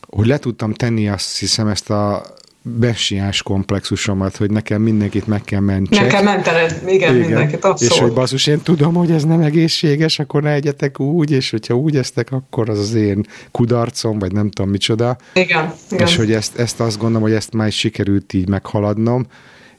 hogy 0.00 0.26
le 0.26 0.38
tudtam 0.38 0.74
tenni 0.74 1.08
azt 1.08 1.38
hiszem 1.38 1.66
ezt 1.66 1.90
a 1.90 2.22
besiás 2.66 3.42
komplexusomat, 3.42 4.36
hogy 4.36 4.50
nekem 4.50 4.82
mindenkit 4.82 5.26
meg 5.26 5.42
kell 5.42 5.60
mentsek. 5.60 6.06
Kell 6.06 6.22
mentened, 6.22 6.82
igen, 6.86 7.14
igen. 7.14 7.14
mindenkit, 7.14 7.64
abszolút. 7.64 7.92
És 7.92 7.98
hogy 7.98 8.12
basszus, 8.12 8.46
én 8.46 8.60
tudom, 8.62 8.94
hogy 8.94 9.10
ez 9.10 9.24
nem 9.24 9.40
egészséges, 9.40 10.18
akkor 10.18 10.42
ne 10.42 10.50
egyetek 10.50 11.00
úgy, 11.00 11.30
és 11.30 11.50
hogyha 11.50 11.74
úgy 11.74 11.96
eztek, 11.96 12.32
akkor 12.32 12.68
az 12.70 12.78
az 12.78 12.94
én 12.94 13.26
kudarcom, 13.50 14.18
vagy 14.18 14.32
nem 14.32 14.50
tudom 14.50 14.70
micsoda. 14.70 15.16
Igen, 15.32 15.72
igen. 15.90 16.06
És 16.06 16.16
hogy 16.16 16.32
ezt, 16.32 16.58
ezt 16.58 16.80
azt 16.80 16.98
gondolom, 16.98 17.22
hogy 17.22 17.32
ezt 17.32 17.52
már 17.52 17.66
is 17.66 17.78
sikerült 17.78 18.32
így 18.32 18.48
meghaladnom, 18.48 19.26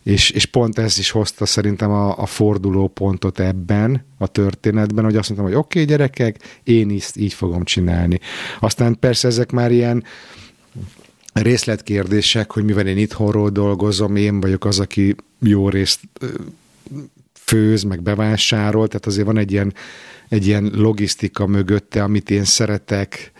és, 0.06 0.30
és 0.30 0.46
pont 0.46 0.78
ez 0.78 0.98
is 0.98 1.10
hozta 1.10 1.46
szerintem 1.46 1.91
a, 1.91 2.18
a 2.18 2.26
forduló 2.26 2.88
pontot 2.88 3.39
ebben 3.39 4.06
a 4.18 4.28
történetben, 4.28 5.04
hogy 5.04 5.15
azt 5.15 5.30
mondtam, 5.30 5.50
hogy 5.50 5.60
oké, 5.60 5.82
okay, 5.82 5.91
gyerekek, 5.91 6.60
én 6.63 6.89
is 6.89 7.10
így 7.15 7.34
fogom 7.34 7.63
csinálni. 7.63 8.20
Aztán 8.60 9.00
persze 9.00 9.28
ezek 9.28 9.52
már 9.52 9.72
ilyen 9.72 10.04
részletkérdések, 11.34 12.52
hogy 12.52 12.63
mivel 12.63 12.88
én 12.88 12.98
itthonról 12.98 13.50
dolgozom, 13.50 14.15
én 14.15 14.39
vagyok 14.39 14.65
az, 14.65 14.80
aki 14.80 15.15
jó 15.39 15.70
részt 15.70 16.00
főz, 17.34 17.84
meg 17.84 18.02
bevásárol, 18.02 18.88
tehát 18.88 19.06
azért 19.06 19.26
van 19.26 19.38
egy 19.38 19.52
ilyen, 19.52 19.74
egy 20.30 20.48
ilyen 20.48 20.72
logisztika 20.76 21.46
mögötte, 21.46 22.04
amit 22.04 22.30
én 22.30 22.44
szeretek 22.44 23.32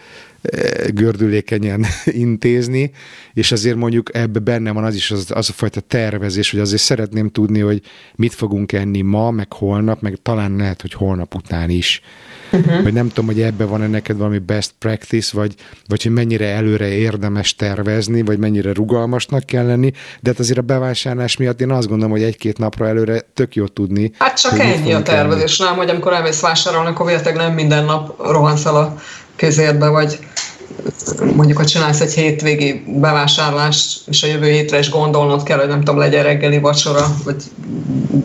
gördülékenyen 0.93 1.86
intézni, 2.05 2.91
és 3.34 3.51
azért 3.51 3.75
mondjuk 3.75 4.15
ebbe 4.15 4.39
benne 4.39 4.71
van 4.71 4.84
az 4.84 4.95
is 4.95 5.12
az, 5.12 5.31
az 5.34 5.49
a 5.49 5.53
fajta 5.53 5.79
tervezés, 5.79 6.51
hogy 6.51 6.60
azért 6.60 6.81
szeretném 6.81 7.29
tudni, 7.29 7.60
hogy 7.60 7.81
mit 8.15 8.34
fogunk 8.34 8.71
enni 8.71 9.01
ma, 9.01 9.31
meg 9.31 9.53
holnap, 9.53 10.01
meg 10.01 10.17
talán 10.21 10.55
lehet, 10.55 10.81
hogy 10.81 10.93
holnap 10.93 11.36
után 11.36 11.69
is. 11.69 12.01
Uh-huh. 12.51 12.84
Vagy 12.84 12.93
nem 12.93 13.08
tudom, 13.08 13.25
hogy 13.25 13.41
ebbe 13.41 13.65
van-e 13.65 13.88
neked 13.88 14.17
valami 14.17 14.38
best 14.38 14.71
practice, 14.79 15.38
vagy, 15.38 15.53
vagy 15.88 16.03
hogy 16.03 16.12
mennyire 16.12 16.47
előre 16.47 16.88
érdemes 16.88 17.55
tervezni, 17.55 18.21
vagy 18.21 18.38
mennyire 18.38 18.73
rugalmasnak 18.73 19.45
kell 19.45 19.65
lenni, 19.65 19.91
de 20.21 20.29
hát 20.29 20.39
azért 20.39 20.58
a 20.58 20.62
bevásárlás 20.62 21.38
miatt 21.38 21.62
én 21.62 21.71
azt 21.71 21.88
gondolom, 21.88 22.12
hogy 22.12 22.23
egy-két 22.23 22.58
napra 22.58 22.88
előre 22.88 23.21
tök 23.34 23.55
jó 23.55 23.67
tudni. 23.67 24.12
Hát 24.17 24.41
csak 24.41 24.60
ennyi 24.60 24.93
a 24.93 25.01
tervezés, 25.01 25.58
nem, 25.58 25.75
hogy 25.75 25.89
amikor 25.89 26.13
elmész 26.13 26.41
vásárolni, 26.41 26.89
akkor 26.89 27.21
nem 27.36 27.53
minden 27.53 27.86
nap 27.86 28.31
rohansz 28.31 28.65
el 28.65 28.75
a 28.75 28.95
közérbe, 29.36 29.88
vagy 29.88 30.19
mondjuk, 31.35 31.57
ha 31.57 31.65
csinálsz 31.65 32.01
egy 32.01 32.13
hétvégi 32.13 32.83
bevásárlást, 32.88 34.01
és 34.07 34.23
a 34.23 34.27
jövő 34.27 34.49
hétre 34.49 34.79
is 34.79 34.89
gondolnod 34.89 35.43
kell, 35.43 35.57
hogy 35.59 35.67
nem 35.67 35.79
tudom, 35.79 35.97
legyen 35.97 36.23
reggeli 36.23 36.59
vacsora, 36.59 37.05
vagy 37.23 37.43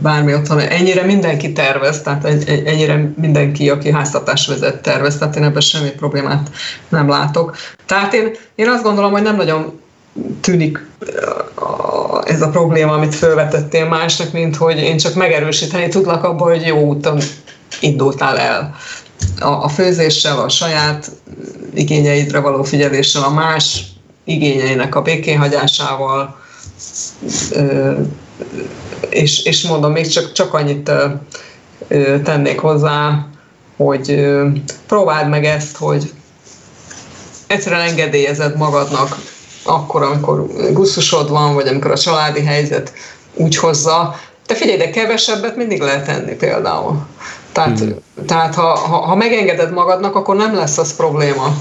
bármi 0.02 0.34
ott, 0.34 0.46
hanem 0.46 0.66
ennyire 0.70 1.02
mindenki 1.02 1.52
tervez, 1.52 2.02
tehát 2.02 2.24
ennyire 2.64 3.12
mindenki, 3.20 3.70
aki 3.70 3.90
háztartás 3.90 4.46
vezet, 4.46 4.82
tervez, 4.82 5.18
tehát 5.18 5.36
én 5.36 5.42
ebben 5.42 5.60
semmi 5.60 5.90
problémát 5.90 6.50
nem 6.88 7.08
látok. 7.08 7.56
Tehát 7.86 8.14
én, 8.14 8.30
én 8.54 8.68
azt 8.68 8.82
gondolom, 8.82 9.12
hogy 9.12 9.22
nem 9.22 9.36
nagyon 9.36 9.80
tűnik 10.40 10.86
ez 12.24 12.42
a 12.42 12.48
probléma, 12.48 12.92
amit 12.92 13.14
felvetettél 13.14 13.88
másnak, 13.88 14.32
mint 14.32 14.56
hogy 14.56 14.78
én 14.78 14.96
csak 14.96 15.14
megerősíteni 15.14 15.88
tudlak 15.88 16.24
abban, 16.24 16.48
hogy 16.48 16.66
jó 16.66 16.78
úton 16.78 17.20
indultál 17.80 18.38
el 18.38 18.74
a, 19.40 19.48
a 19.48 19.68
főzéssel, 19.68 20.40
a 20.40 20.48
saját 20.48 21.11
igényeidre 21.74 22.38
való 22.38 22.62
figyeléssel, 22.62 23.22
a 23.22 23.30
más 23.30 23.85
igényeinek 24.24 24.94
a 24.94 25.02
békénhagyásával, 25.02 26.38
és, 29.09 29.42
és 29.42 29.62
mondom, 29.62 29.92
még 29.92 30.06
csak, 30.06 30.33
csak 30.33 30.54
annyit 30.54 30.90
tennék 32.24 32.59
hozzá, 32.59 33.26
hogy 33.76 34.26
próbáld 34.87 35.28
meg 35.28 35.44
ezt, 35.44 35.76
hogy 35.76 36.12
egyszerűen 37.46 37.80
engedélyezed 37.80 38.56
magadnak 38.56 39.16
akkor, 39.62 40.02
amikor 40.02 40.46
gusztusod 40.72 41.30
van, 41.30 41.54
vagy 41.54 41.68
amikor 41.68 41.90
a 41.90 41.98
családi 41.98 42.44
helyzet 42.44 42.92
úgy 43.35 43.56
hozza. 43.56 44.20
Te 44.46 44.54
figyelj, 44.54 44.78
de 44.78 44.90
kevesebbet 44.90 45.56
mindig 45.56 45.80
lehet 45.80 46.04
tenni 46.04 46.35
például. 46.35 47.06
Tehát, 47.52 47.78
hmm. 47.78 47.94
tehát 48.26 48.54
ha, 48.54 48.76
ha, 48.76 48.96
ha 48.96 49.14
megengeded 49.14 49.72
magadnak, 49.72 50.14
akkor 50.14 50.36
nem 50.36 50.54
lesz 50.54 50.78
az 50.78 50.96
probléma 50.96 51.56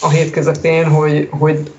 a 0.00 0.08
hét 0.08 0.30
közepén, 0.30 0.84
hogy, 0.84 1.28
hogy, 1.30 1.72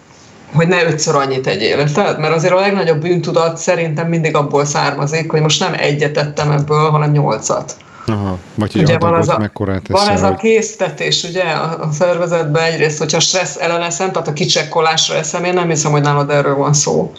hogy 0.54 0.68
ne 0.68 0.86
ötször 0.86 1.16
annyit 1.16 1.42
tegyél. 1.42 1.92
Tehát, 1.92 2.18
mert 2.18 2.36
azért 2.36 2.54
a 2.54 2.60
legnagyobb 2.60 3.02
bűntudat 3.02 3.58
szerintem 3.58 4.08
mindig 4.08 4.36
abból 4.36 4.66
származik, 4.66 5.32
hogy 5.32 5.42
most 5.42 5.60
nem 5.60 5.74
egyet 5.78 6.12
tettem 6.14 6.52
ebből, 6.52 6.90
hanem 6.90 7.12
nyolcat. 7.12 7.76
Aha, 8.08 8.38
vagy 8.56 8.72
hogy 8.72 8.82
ugye 8.82 8.98
van, 8.98 9.14
az 9.14 9.30
a, 9.30 9.52
van 9.88 10.10
ez 10.10 10.24
a 10.24 10.36
késztetés 10.36 11.24
ugye 11.24 11.44
a, 11.44 11.84
a 11.84 11.92
szervezetben 11.92 12.64
egyrészt, 12.64 12.98
hogyha 12.98 13.20
stressz 13.20 13.58
elleneszem, 13.60 14.12
tehát 14.12 14.28
a 14.28 14.34
kicsekkolásra 14.34 15.16
eszem, 15.16 15.44
én 15.44 15.54
nem 15.54 15.70
hiszem, 15.70 15.92
hogy 15.92 16.02
nálad 16.02 16.30
erről 16.30 16.56
van 16.56 16.74
szó. 16.74 17.12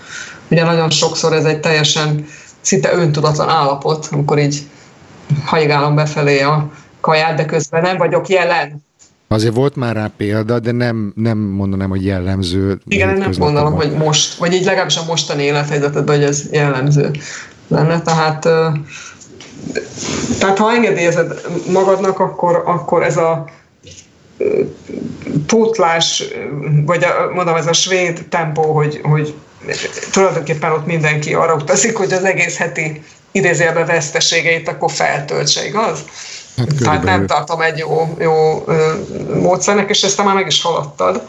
Ugye 0.50 0.64
nagyon 0.64 0.90
sokszor 0.90 1.32
ez 1.32 1.44
egy 1.44 1.60
teljesen 1.60 2.26
szinte 2.60 2.92
öntudatlan 2.92 3.48
állapot, 3.48 4.08
amikor 4.10 4.38
így 4.38 4.62
hajgálom 5.44 5.94
befelé 5.94 6.40
a 6.40 6.70
kaját, 7.00 7.36
de 7.36 7.44
közben 7.44 7.82
nem 7.82 7.96
vagyok 7.96 8.28
jelen. 8.28 8.88
Azért 9.28 9.54
volt 9.54 9.76
már 9.76 9.94
rá 9.94 10.10
példa, 10.16 10.58
de 10.58 10.72
nem, 10.72 11.12
nem 11.16 11.38
mondanám, 11.38 11.88
hogy 11.88 12.04
jellemző. 12.04 12.80
Igen, 12.86 13.18
nem 13.18 13.30
gondolom, 13.38 13.74
hogy 13.74 13.92
most, 13.92 14.34
vagy 14.34 14.52
így 14.52 14.64
legalábbis 14.64 14.96
a 14.96 15.04
mostani 15.06 15.42
élethelyzetetben, 15.42 16.16
hogy 16.16 16.24
ez 16.24 16.42
jellemző 16.52 17.10
lenne. 17.68 18.02
Tehát, 18.02 18.40
tehát 20.38 20.58
ha 20.58 20.72
engedélyezed 20.72 21.40
magadnak, 21.72 22.18
akkor, 22.18 22.62
akkor 22.66 23.02
ez 23.02 23.16
a 23.16 23.44
pótlás, 25.46 26.24
vagy 26.86 27.04
a, 27.04 27.34
mondom, 27.34 27.54
ez 27.54 27.66
a 27.66 27.72
svéd 27.72 28.26
tempó, 28.28 28.62
hogy, 28.62 29.00
hogy 29.02 29.34
tulajdonképpen 30.12 30.72
ott 30.72 30.86
mindenki 30.86 31.34
arra 31.34 31.54
utazik, 31.54 31.96
hogy 31.96 32.12
az 32.12 32.24
egész 32.24 32.56
heti 32.56 33.02
idézélbe 33.32 33.84
veszteségeit 33.84 34.68
akkor 34.68 34.90
feltöltse, 34.90 35.66
igaz? 35.66 35.98
Hát 36.56 36.74
Tehát 36.82 37.02
nem 37.02 37.26
tartom 37.26 37.60
egy 37.60 37.78
jó, 37.78 38.16
jó 38.18 38.64
módszernek, 39.34 39.90
és 39.90 40.02
ezt 40.02 40.24
már 40.24 40.34
meg 40.34 40.46
is 40.46 40.62
haladtad. 40.62 41.22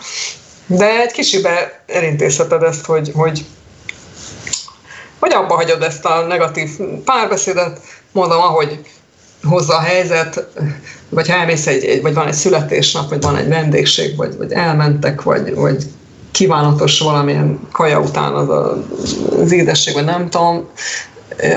De 0.65 1.01
egy 1.01 1.11
kicsibe 1.11 1.83
elintézheted 1.87 2.63
ezt, 2.63 2.85
hogy, 2.85 3.11
hogy, 3.13 3.45
hogy 5.19 5.33
abba 5.33 5.55
hagyod 5.55 5.81
ezt 5.81 6.05
a 6.05 6.25
negatív 6.27 6.69
párbeszédet, 7.05 7.79
mondom, 8.11 8.41
ahogy 8.41 8.79
hozza 9.43 9.75
a 9.75 9.81
helyzet, 9.81 10.47
vagy 11.09 11.29
ha 11.29 11.35
elmész 11.35 11.67
egy, 11.67 11.83
egy, 11.83 12.01
vagy 12.01 12.13
van 12.13 12.27
egy 12.27 12.33
születésnap, 12.33 13.09
vagy 13.09 13.21
van 13.21 13.35
egy 13.35 13.47
vendégség, 13.47 14.15
vagy, 14.15 14.37
vagy 14.37 14.51
elmentek, 14.51 15.21
vagy, 15.21 15.53
vagy 15.53 15.83
kívánatos 16.31 16.99
valamilyen 16.99 17.59
kaja 17.71 17.99
után 17.99 18.33
az 18.33 18.49
a, 18.49 18.83
az 19.41 19.51
édesség, 19.51 19.93
vagy 19.93 20.05
nem 20.05 20.29
tudom, 20.29 20.69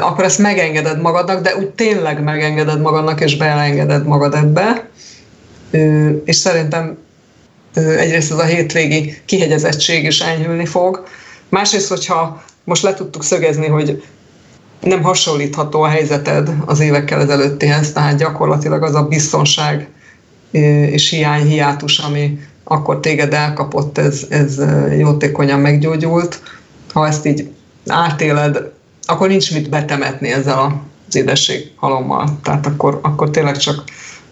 akkor 0.01 0.25
ezt 0.25 0.38
megengeded 0.38 1.01
magadnak, 1.01 1.42
de 1.42 1.57
úgy 1.57 1.70
tényleg 1.70 2.23
megengeded 2.23 2.81
magadnak, 2.81 3.20
és 3.20 3.37
beengeded 3.37 4.07
magad 4.07 4.35
ebbe. 4.35 4.88
És 6.25 6.37
szerintem 6.37 6.99
egyrészt 7.75 8.31
ez 8.31 8.38
a 8.38 8.44
hétvégi 8.44 9.16
kihegyezettség 9.25 10.05
is 10.05 10.20
enyhülni 10.20 10.66
fog. 10.66 11.07
Másrészt, 11.49 11.88
hogyha 11.88 12.42
most 12.64 12.83
le 12.83 12.94
tudtuk 12.94 13.25
szögezni, 13.25 13.66
hogy 13.66 14.03
nem 14.81 15.03
hasonlítható 15.03 15.83
a 15.83 15.88
helyzeted 15.88 16.51
az 16.66 16.81
évekkel 16.81 17.20
ezelőttihez, 17.20 17.92
tehát 17.92 18.18
gyakorlatilag 18.18 18.83
az 18.83 18.94
a 18.94 19.03
biztonság 19.03 19.88
és 20.90 21.11
hiány, 21.11 21.47
hiátus, 21.47 21.99
ami 21.99 22.38
akkor 22.64 23.01
téged 23.01 23.35
elkapott, 23.35 23.99
ez, 23.99 24.27
ez 24.29 24.61
jótékonyan 24.99 25.61
meggyógyult. 25.61 26.42
Ha 26.92 27.07
ezt 27.07 27.27
így 27.27 27.51
átéled 27.87 28.73
akkor 29.07 29.29
nincs 29.29 29.53
mit 29.53 29.69
betemetni 29.69 30.29
ezzel 30.29 30.83
az 31.09 31.17
édesség 31.17 31.71
halommal. 31.77 32.38
Tehát 32.43 32.67
akkor, 32.67 32.99
akkor 33.03 33.31
tényleg 33.31 33.57
csak 33.57 33.85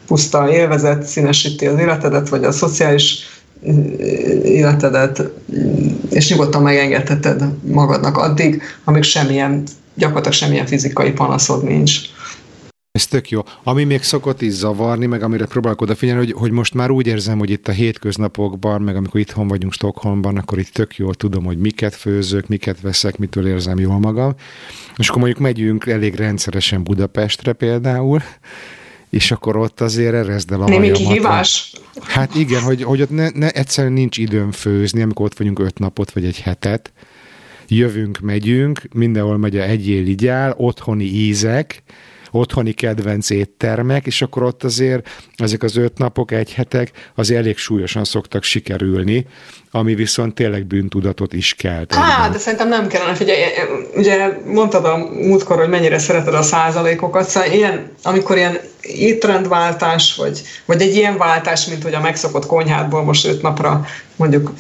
puszta 0.07 0.53
élvezet 0.53 1.03
színesíti 1.03 1.67
az 1.67 1.79
életedet, 1.79 2.29
vagy 2.29 2.45
a 2.45 2.53
szociális 2.53 3.19
eh, 3.67 3.75
életedet, 4.45 5.23
és 6.11 6.31
nyugodtan 6.31 6.63
megengedheted 6.63 7.45
magadnak 7.73 8.17
addig, 8.17 8.63
amíg 8.85 9.03
semmilyen, 9.03 9.63
gyakorlatilag 9.95 10.37
semmilyen 10.37 10.67
fizikai 10.67 11.11
panaszod 11.11 11.65
nincs. 11.65 11.99
Ez 12.93 13.07
tök 13.07 13.31
jó. 13.31 13.43
Ami 13.63 13.85
még 13.85 14.03
szokott 14.03 14.43
is 14.43 14.53
zavarni, 14.53 15.07
meg 15.07 15.23
amire 15.23 15.47
próbálok 15.47 15.81
odafigyelni, 15.81 16.25
hogy, 16.25 16.33
hogy 16.39 16.51
most 16.51 16.75
már 16.75 16.91
úgy 16.91 17.07
érzem, 17.07 17.39
hogy 17.39 17.51
itt 17.51 17.69
a 17.69 17.73
hétköznapokban, 17.73 18.83
meg 18.83 18.97
amikor 18.97 19.21
itthon 19.21 19.49
vagyunk 19.49 19.73
Stockholmban, 19.73 20.37
akkor 20.37 20.59
itt 20.59 20.73
tök 20.73 20.97
jól 20.97 21.15
tudom, 21.15 21.45
hogy 21.45 21.59
miket 21.59 21.95
főzök, 21.95 22.49
miket 22.49 22.81
veszek, 22.81 23.19
mitől 23.19 23.47
érzem 23.47 23.79
jól 23.79 23.99
magam. 23.99 24.35
És 24.97 25.09
akkor 25.09 25.21
mondjuk 25.21 25.41
megyünk 25.41 25.87
elég 25.87 26.15
rendszeresen 26.15 26.83
Budapestre 26.83 27.53
például, 27.53 28.23
és 29.11 29.31
akkor 29.31 29.57
ott 29.57 29.81
azért 29.81 30.15
erezd 30.15 30.53
el 30.53 30.63
a 30.63 30.69
Némi 30.69 30.91
kihívás? 30.91 31.73
Hát 32.03 32.35
igen, 32.35 32.63
hogy, 32.63 32.83
hogy 32.83 33.03
ott 33.03 33.11
ne, 33.11 33.29
ne, 33.29 33.51
egyszerűen 33.51 33.93
nincs 33.93 34.19
időm 34.19 34.51
főzni, 34.51 35.03
amikor 35.03 35.27
ott 35.27 35.39
vagyunk 35.39 35.59
öt 35.59 35.79
napot, 35.79 36.13
vagy 36.13 36.25
egy 36.25 36.41
hetet. 36.41 36.93
Jövünk, 37.69 38.19
megyünk, 38.19 38.83
mindenhol 38.95 39.37
megy 39.37 39.57
a 39.57 39.63
egyél 39.63 40.07
igyál, 40.07 40.55
otthoni 40.57 41.05
ízek, 41.05 41.83
otthoni 42.33 42.73
kedvenc 42.73 43.31
éttermek, 43.31 44.07
és 44.07 44.23
akkor 44.23 44.43
ott 44.43 44.65
azért 44.65 45.09
ezek 45.37 45.63
az 45.63 45.77
öt 45.77 45.99
napok, 45.99 46.31
egy 46.31 46.53
hetek 46.53 46.91
azért 47.15 47.41
elég 47.41 47.57
súlyosan 47.57 48.05
szoktak 48.05 48.43
sikerülni, 48.43 49.27
ami 49.71 49.95
viszont 49.95 50.35
tényleg 50.35 50.67
bűntudatot 50.67 51.33
is 51.33 51.55
kell. 51.55 51.85
Á, 51.89 52.29
de 52.29 52.39
szerintem 52.39 52.69
nem 52.69 52.87
kellene, 52.87 53.15
figyelj, 53.15 53.41
ugye 53.95 54.39
mondtad 54.47 54.85
a 54.85 54.97
múltkor, 54.97 55.59
hogy 55.59 55.69
mennyire 55.69 55.99
szereted 55.99 56.35
a 56.35 56.43
százalékokat, 56.43 57.29
szóval 57.29 57.53
ilyen, 57.53 57.91
amikor 58.03 58.37
ilyen 58.37 58.59
étrendváltás, 58.83 60.15
vagy, 60.17 60.43
vagy 60.65 60.83
egy 60.83 60.95
ilyen 60.95 61.17
váltás, 61.17 61.67
mint 61.67 61.83
hogy 61.83 61.95
a 61.95 62.01
megszokott 62.01 62.47
konyhádból 62.47 63.05
most 63.05 63.27
öt 63.27 63.43
napra 63.43 63.85
mondjuk 64.17 64.53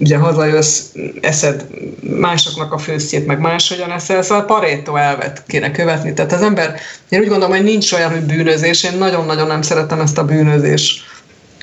ugye 0.00 0.16
hazajössz, 0.16 0.82
eszed 1.20 1.66
másoknak 2.00 2.72
a 2.72 2.78
főztjét, 2.78 3.26
meg 3.26 3.40
máshogyan 3.40 3.90
eszel, 3.90 4.22
szóval 4.22 4.44
parétó 4.44 4.96
elvet 4.96 5.42
kéne 5.46 5.70
követni. 5.70 6.12
Tehát 6.12 6.32
az 6.32 6.42
ember, 6.42 6.74
én 7.08 7.20
úgy 7.20 7.28
gondolom, 7.28 7.54
hogy 7.56 7.64
nincs 7.64 7.92
olyan, 7.92 8.10
hogy 8.10 8.22
bűnözés, 8.22 8.84
én 8.84 8.98
nagyon-nagyon 8.98 9.46
nem 9.46 9.62
szeretem 9.62 10.00
ezt 10.00 10.18
a 10.18 10.24
bűnözés 10.24 11.04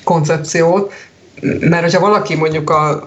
koncepciót, 0.04 0.92
mert 1.60 1.82
hogyha 1.82 2.00
valaki 2.00 2.34
mondjuk 2.34 2.70
a, 2.70 3.02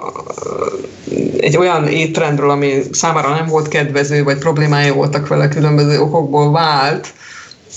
egy 1.38 1.58
olyan 1.58 1.88
étrendről, 1.88 2.50
ami 2.50 2.82
számára 2.91 3.30
nem 3.30 3.45
volt 3.45 3.67
kedvező, 3.67 4.24
vagy 4.24 4.38
problémája 4.38 4.93
voltak 4.93 5.28
vele 5.28 5.48
különböző 5.48 6.00
okokból 6.00 6.52
vált, 6.52 7.13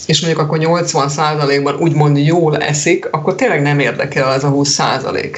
és 0.07 0.21
mondjuk 0.21 0.43
akkor 0.43 0.59
80%-ban 0.61 1.81
úgymond 1.81 2.19
jól 2.19 2.57
eszik, 2.57 3.09
akkor 3.11 3.35
tényleg 3.35 3.63
nem 3.63 3.79
érdekel 3.79 4.33
ez 4.33 4.45
a 4.45 4.53
20%. 4.53 5.37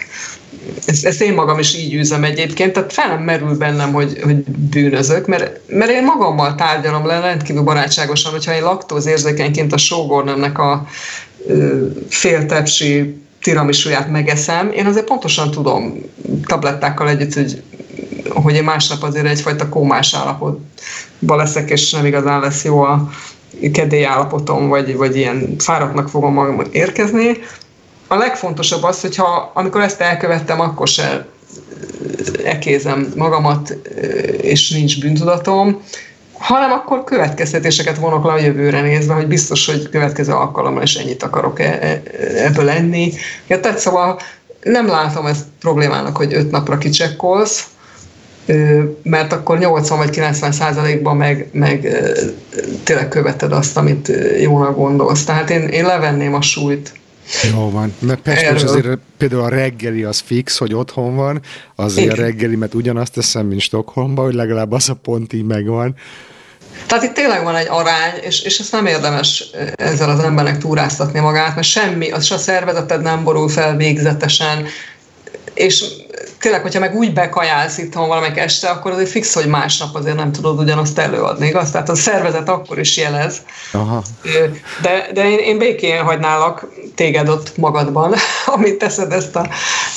Ezt, 0.87 1.07
ezt 1.07 1.23
én 1.23 1.35
magam 1.35 1.59
is 1.59 1.77
így 1.77 1.95
űzem 1.95 2.25
egyébként, 2.25 2.73
tehát 2.73 2.93
fel 2.93 3.09
nem 3.09 3.23
merül 3.23 3.57
bennem, 3.57 3.93
hogy, 3.93 4.21
hogy 4.23 4.37
bűnözök, 4.45 5.27
mert, 5.27 5.61
mert 5.67 5.91
én 5.91 6.05
magammal 6.05 6.55
tárgyalom 6.55 7.07
le 7.07 7.21
rendkívül 7.21 7.63
barátságosan, 7.63 8.33
hogyha 8.33 8.55
én 8.55 8.63
laktózérzékenyként 8.63 9.73
a 9.73 9.77
sógornemnek 9.77 10.59
a 10.59 10.87
fél 12.09 12.47
tepsi 12.47 13.23
tiramisuját 13.43 14.11
megeszem, 14.11 14.71
én 14.73 14.87
azért 14.87 15.07
pontosan 15.07 15.51
tudom 15.51 15.95
tablettákkal 16.47 17.09
együtt, 17.09 17.35
hogy, 17.35 17.63
hogy 18.29 18.55
én 18.55 18.65
másnap 18.65 19.03
azért 19.03 19.27
egyfajta 19.27 19.69
kómás 19.69 20.15
állapotban 20.15 21.37
leszek, 21.37 21.71
és 21.71 21.91
nem 21.91 22.07
igazán 22.07 22.41
lesz 22.41 22.65
jó 22.65 22.81
a 22.81 23.11
kedély 23.73 24.05
állapotom, 24.05 24.69
vagy, 24.69 24.97
vagy 24.97 25.17
ilyen 25.17 25.55
fáradtnak 25.59 26.09
fogom 26.09 26.33
magam 26.33 26.63
érkezni. 26.71 27.39
A 28.07 28.15
legfontosabb 28.17 28.83
az, 28.83 29.01
hogyha 29.01 29.51
amikor 29.55 29.81
ezt 29.81 30.01
elkövettem, 30.01 30.61
akkor 30.61 30.89
se 30.89 31.27
ekézem 32.45 33.13
magamat, 33.17 33.77
és 34.41 34.71
nincs 34.71 35.01
bűntudatom, 35.01 35.83
hanem 36.33 36.73
akkor 36.73 37.05
következtetéseket 37.05 37.99
vonok 37.99 38.25
le 38.25 38.33
a 38.33 38.39
jövőre 38.39 38.81
nézve, 38.81 39.15
hogy 39.15 39.27
biztos, 39.27 39.67
hogy 39.67 39.89
következő 39.89 40.33
alkalommal 40.33 40.83
is 40.83 40.95
ennyit 40.95 41.23
akarok 41.23 41.61
e, 41.61 41.65
e, 41.65 42.03
ebből 42.45 42.65
lenni. 42.65 43.13
Ja, 43.47 43.61
tehát 43.61 43.79
szóval 43.79 44.21
nem 44.63 44.87
látom 44.87 45.27
ezt 45.27 45.45
problémának, 45.61 46.17
hogy 46.17 46.35
öt 46.35 46.51
napra 46.51 46.79
kicsekkolsz, 46.79 47.69
mert 49.03 49.33
akkor 49.33 49.59
80 49.59 49.99
vagy 49.99 50.11
90 50.11 50.53
százalékban 50.53 51.17
meg, 51.17 51.49
meg 51.53 51.89
tényleg 52.85 53.09
követed 53.09 53.53
azt, 53.53 53.77
amit 53.77 54.13
jónak 54.41 54.77
gondolsz. 54.77 55.25
Tehát 55.25 55.51
én, 55.51 55.69
én 55.69 55.85
levenném 55.85 56.35
a 56.35 56.43
súlyt. 56.43 56.93
Jó 57.53 57.71
van. 57.71 57.95
Mert 57.99 58.21
Pestos 58.21 58.63
azért 58.63 58.99
például 59.17 59.43
a 59.43 59.49
reggeli 59.49 60.03
az 60.03 60.19
fix, 60.19 60.59
hogy 60.59 60.75
otthon 60.75 61.17
van, 61.17 61.41
azért 61.75 62.07
Igen. 62.07 62.19
a 62.19 62.27
reggeli, 62.27 62.57
mert 62.57 62.75
ugyanazt 62.75 63.13
teszem, 63.13 63.47
mint 63.47 63.61
Stockholmban, 63.61 64.25
hogy 64.25 64.35
legalább 64.35 64.73
az 64.73 64.89
a 64.89 64.95
pont 64.95 65.33
így 65.33 65.45
megvan. 65.45 65.95
Tehát 66.87 67.05
itt 67.05 67.13
tényleg 67.15 67.43
van 67.43 67.57
egy 67.57 67.67
arány, 67.69 68.13
és, 68.21 68.43
és 68.43 68.59
ezt 68.59 68.73
nem 68.73 68.87
érdemes 68.87 69.45
ezzel 69.75 70.11
az 70.11 70.19
embernek 70.19 70.59
túráztatni 70.59 71.21
magát, 71.21 71.55
mert 71.55 71.67
semmi, 71.67 72.11
az 72.11 72.31
a 72.31 72.39
szervezeted 72.39 73.03
nem 73.03 73.25
borul 73.25 73.49
fel 73.49 73.77
végzetesen, 73.77 74.67
és 75.55 75.85
tényleg, 76.41 76.63
hogyha 76.63 76.81
meg 76.81 76.95
úgy 76.95 77.13
bekajálsz 77.13 77.79
itthon 77.79 78.09
valamelyik 78.09 78.37
este, 78.37 78.69
akkor 78.69 78.93
azért 78.93 79.11
fix, 79.11 79.35
hogy 79.35 79.47
másnap 79.47 79.95
azért 79.95 80.17
nem 80.17 80.33
tudod 80.33 80.59
ugyanazt 80.59 80.99
előadni, 80.99 81.47
igaz? 81.47 81.71
Tehát 81.71 81.89
a 81.89 81.95
szervezet 81.95 82.49
akkor 82.49 82.79
is 82.79 82.97
jelez. 82.97 83.43
Aha. 83.73 84.03
De, 84.83 85.09
de 85.15 85.31
én, 85.31 85.39
én 85.39 85.59
békén 85.59 86.03
hagynálak 86.03 86.67
téged 86.95 87.29
ott 87.29 87.57
magadban, 87.57 88.15
amit 88.55 88.79
teszed 88.79 89.13
ezt 89.13 89.37
a 89.37 89.49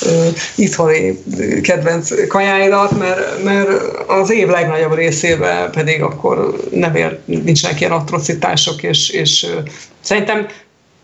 uh, 0.01 0.27
itthoni 0.55 1.23
kedvenc 1.61 2.27
kajáidat, 2.27 2.97
mert, 2.97 3.43
mert 3.43 3.69
az 4.07 4.31
év 4.31 4.47
legnagyobb 4.47 4.93
részében 4.93 5.71
pedig 5.71 6.01
akkor 6.01 6.55
nem 6.71 6.95
ér, 6.95 7.19
nincsenek 7.25 7.79
ilyen 7.79 7.91
atrocitások, 7.91 8.83
és, 8.83 9.09
és 9.09 9.47
szerintem 10.01 10.47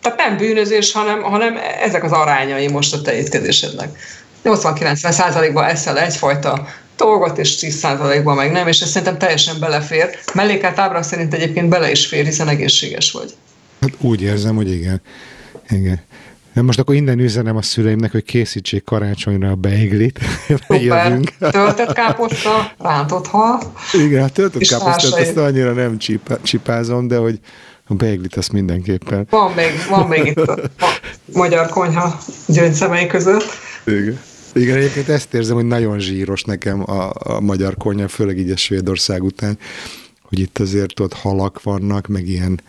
tehát 0.01 0.17
nem 0.17 0.37
bűnözés, 0.37 0.91
hanem, 0.91 1.21
hanem 1.21 1.59
ezek 1.81 2.03
az 2.03 2.11
arányai 2.11 2.67
most 2.67 2.93
a 2.93 3.01
te 3.01 3.17
étkezésednek. 3.17 3.97
80-90 4.43 5.11
százalékban 5.11 5.63
eszel 5.63 5.99
egyfajta 5.99 6.67
dolgot, 6.97 7.37
és 7.37 7.55
10 7.55 7.75
százalékban 7.75 8.35
meg 8.35 8.51
nem, 8.51 8.67
és 8.67 8.81
ez 8.81 8.89
szerintem 8.89 9.17
teljesen 9.17 9.59
belefér. 9.59 10.09
Mellékelt 10.33 10.79
ábra 10.79 11.03
szerint 11.03 11.33
egyébként 11.33 11.69
bele 11.69 11.91
is 11.91 12.07
fér, 12.07 12.25
hiszen 12.25 12.47
egészséges 12.47 13.11
vagy. 13.11 13.33
Hát 13.81 13.91
úgy 13.99 14.21
érzem, 14.21 14.55
hogy 14.55 14.71
igen. 14.71 15.01
igen. 15.69 16.01
De 16.53 16.61
most 16.61 16.79
akkor 16.79 16.95
innen 16.95 17.19
üzenem 17.19 17.55
a 17.55 17.61
szüleimnek, 17.61 18.11
hogy 18.11 18.23
készítsék 18.23 18.83
karácsonyra 18.83 19.49
a 19.49 19.55
beiglit. 19.55 20.19
Jövünk. 20.67 21.31
Töltött 21.39 21.93
káposzta, 21.93 22.71
rántott 22.79 23.27
hal. 23.27 23.73
Igen, 23.93 24.21
hát 24.21 24.33
töltött 24.33 24.67
káposztát 24.67 25.19
azt 25.19 25.37
annyira 25.37 25.71
nem 25.71 25.97
csipázom, 26.43 27.07
de 27.07 27.17
hogy 27.17 27.39
a 27.87 27.93
beiglit 27.93 28.35
azt 28.35 28.51
mindenképpen. 28.51 29.27
Van 29.29 29.51
még, 29.51 29.71
van 29.89 30.07
még 30.07 30.25
itt 30.25 30.37
a, 30.37 30.57
a 30.79 30.99
magyar 31.33 31.67
konyha 31.69 32.19
gyöngyszemei 32.47 33.07
között. 33.07 33.45
Igen. 33.85 34.19
Igen, 34.55 34.77
egyébként 34.77 35.09
ezt 35.09 35.33
érzem, 35.33 35.55
hogy 35.55 35.65
nagyon 35.65 35.99
zsíros 35.99 36.43
nekem 36.43 36.89
a, 36.89 37.11
a 37.13 37.39
magyar 37.39 37.77
konyha, 37.77 38.07
főleg 38.07 38.37
így 38.37 38.51
a 38.51 38.57
Svédország 38.57 39.23
után, 39.23 39.57
hogy 40.21 40.39
itt 40.39 40.57
azért 40.59 40.99
ott 40.99 41.13
halak 41.13 41.63
vannak, 41.63 42.07
meg 42.07 42.27
ilyen, 42.27 42.61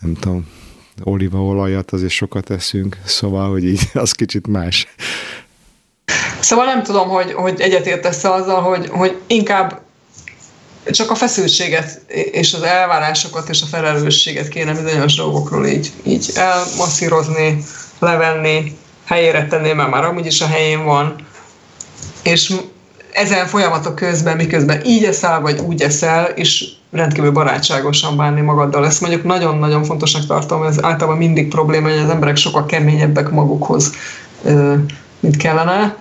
nem 0.00 0.14
tudom, 0.14 0.46
olívaolajat 1.04 1.90
azért 1.90 2.12
sokat 2.12 2.50
eszünk, 2.50 2.96
szóval, 3.04 3.50
hogy 3.50 3.64
így 3.64 3.80
az 3.94 4.12
kicsit 4.12 4.46
más. 4.46 4.86
Szóval 6.40 6.64
nem 6.64 6.82
tudom, 6.82 7.08
hogy, 7.08 7.32
hogy 7.32 7.60
egyetértesz 7.60 8.24
azzal, 8.24 8.62
hogy, 8.62 8.88
hogy 8.88 9.16
inkább 9.26 9.80
csak 10.90 11.10
a 11.10 11.14
feszültséget 11.14 12.00
és 12.30 12.54
az 12.54 12.62
elvárásokat 12.62 13.48
és 13.48 13.62
a 13.62 13.66
felelősséget 13.66 14.48
kéne 14.48 14.74
bizonyos 14.74 15.14
dolgokról 15.14 15.66
így, 15.66 15.92
így 16.02 16.30
elmasszírozni, 16.34 17.64
levenni, 17.98 18.76
helyére 19.04 19.46
tenni, 19.46 19.72
mert 19.72 19.90
már 19.90 20.04
amúgy 20.04 20.26
is 20.26 20.40
a 20.40 20.46
helyén 20.46 20.84
van, 20.84 21.26
és 22.22 22.54
ezen 23.12 23.46
folyamatok 23.46 23.94
közben, 23.94 24.36
miközben 24.36 24.84
így 24.84 25.04
eszel, 25.04 25.40
vagy 25.40 25.58
úgy 25.58 25.82
eszel, 25.82 26.24
és 26.24 26.64
rendkívül 26.90 27.30
barátságosan 27.30 28.16
bánni 28.16 28.40
magaddal. 28.40 28.86
Ezt 28.86 29.00
mondjuk 29.00 29.24
nagyon-nagyon 29.24 29.84
fontosnak 29.84 30.26
tartom, 30.26 30.62
ez 30.62 30.84
általában 30.84 31.18
mindig 31.18 31.48
probléma, 31.48 31.88
hogy 31.88 31.98
az 31.98 32.10
emberek 32.10 32.36
sokkal 32.36 32.66
keményebbek 32.66 33.30
magukhoz, 33.30 33.92
mint 35.20 35.36
kellene. 35.36 35.96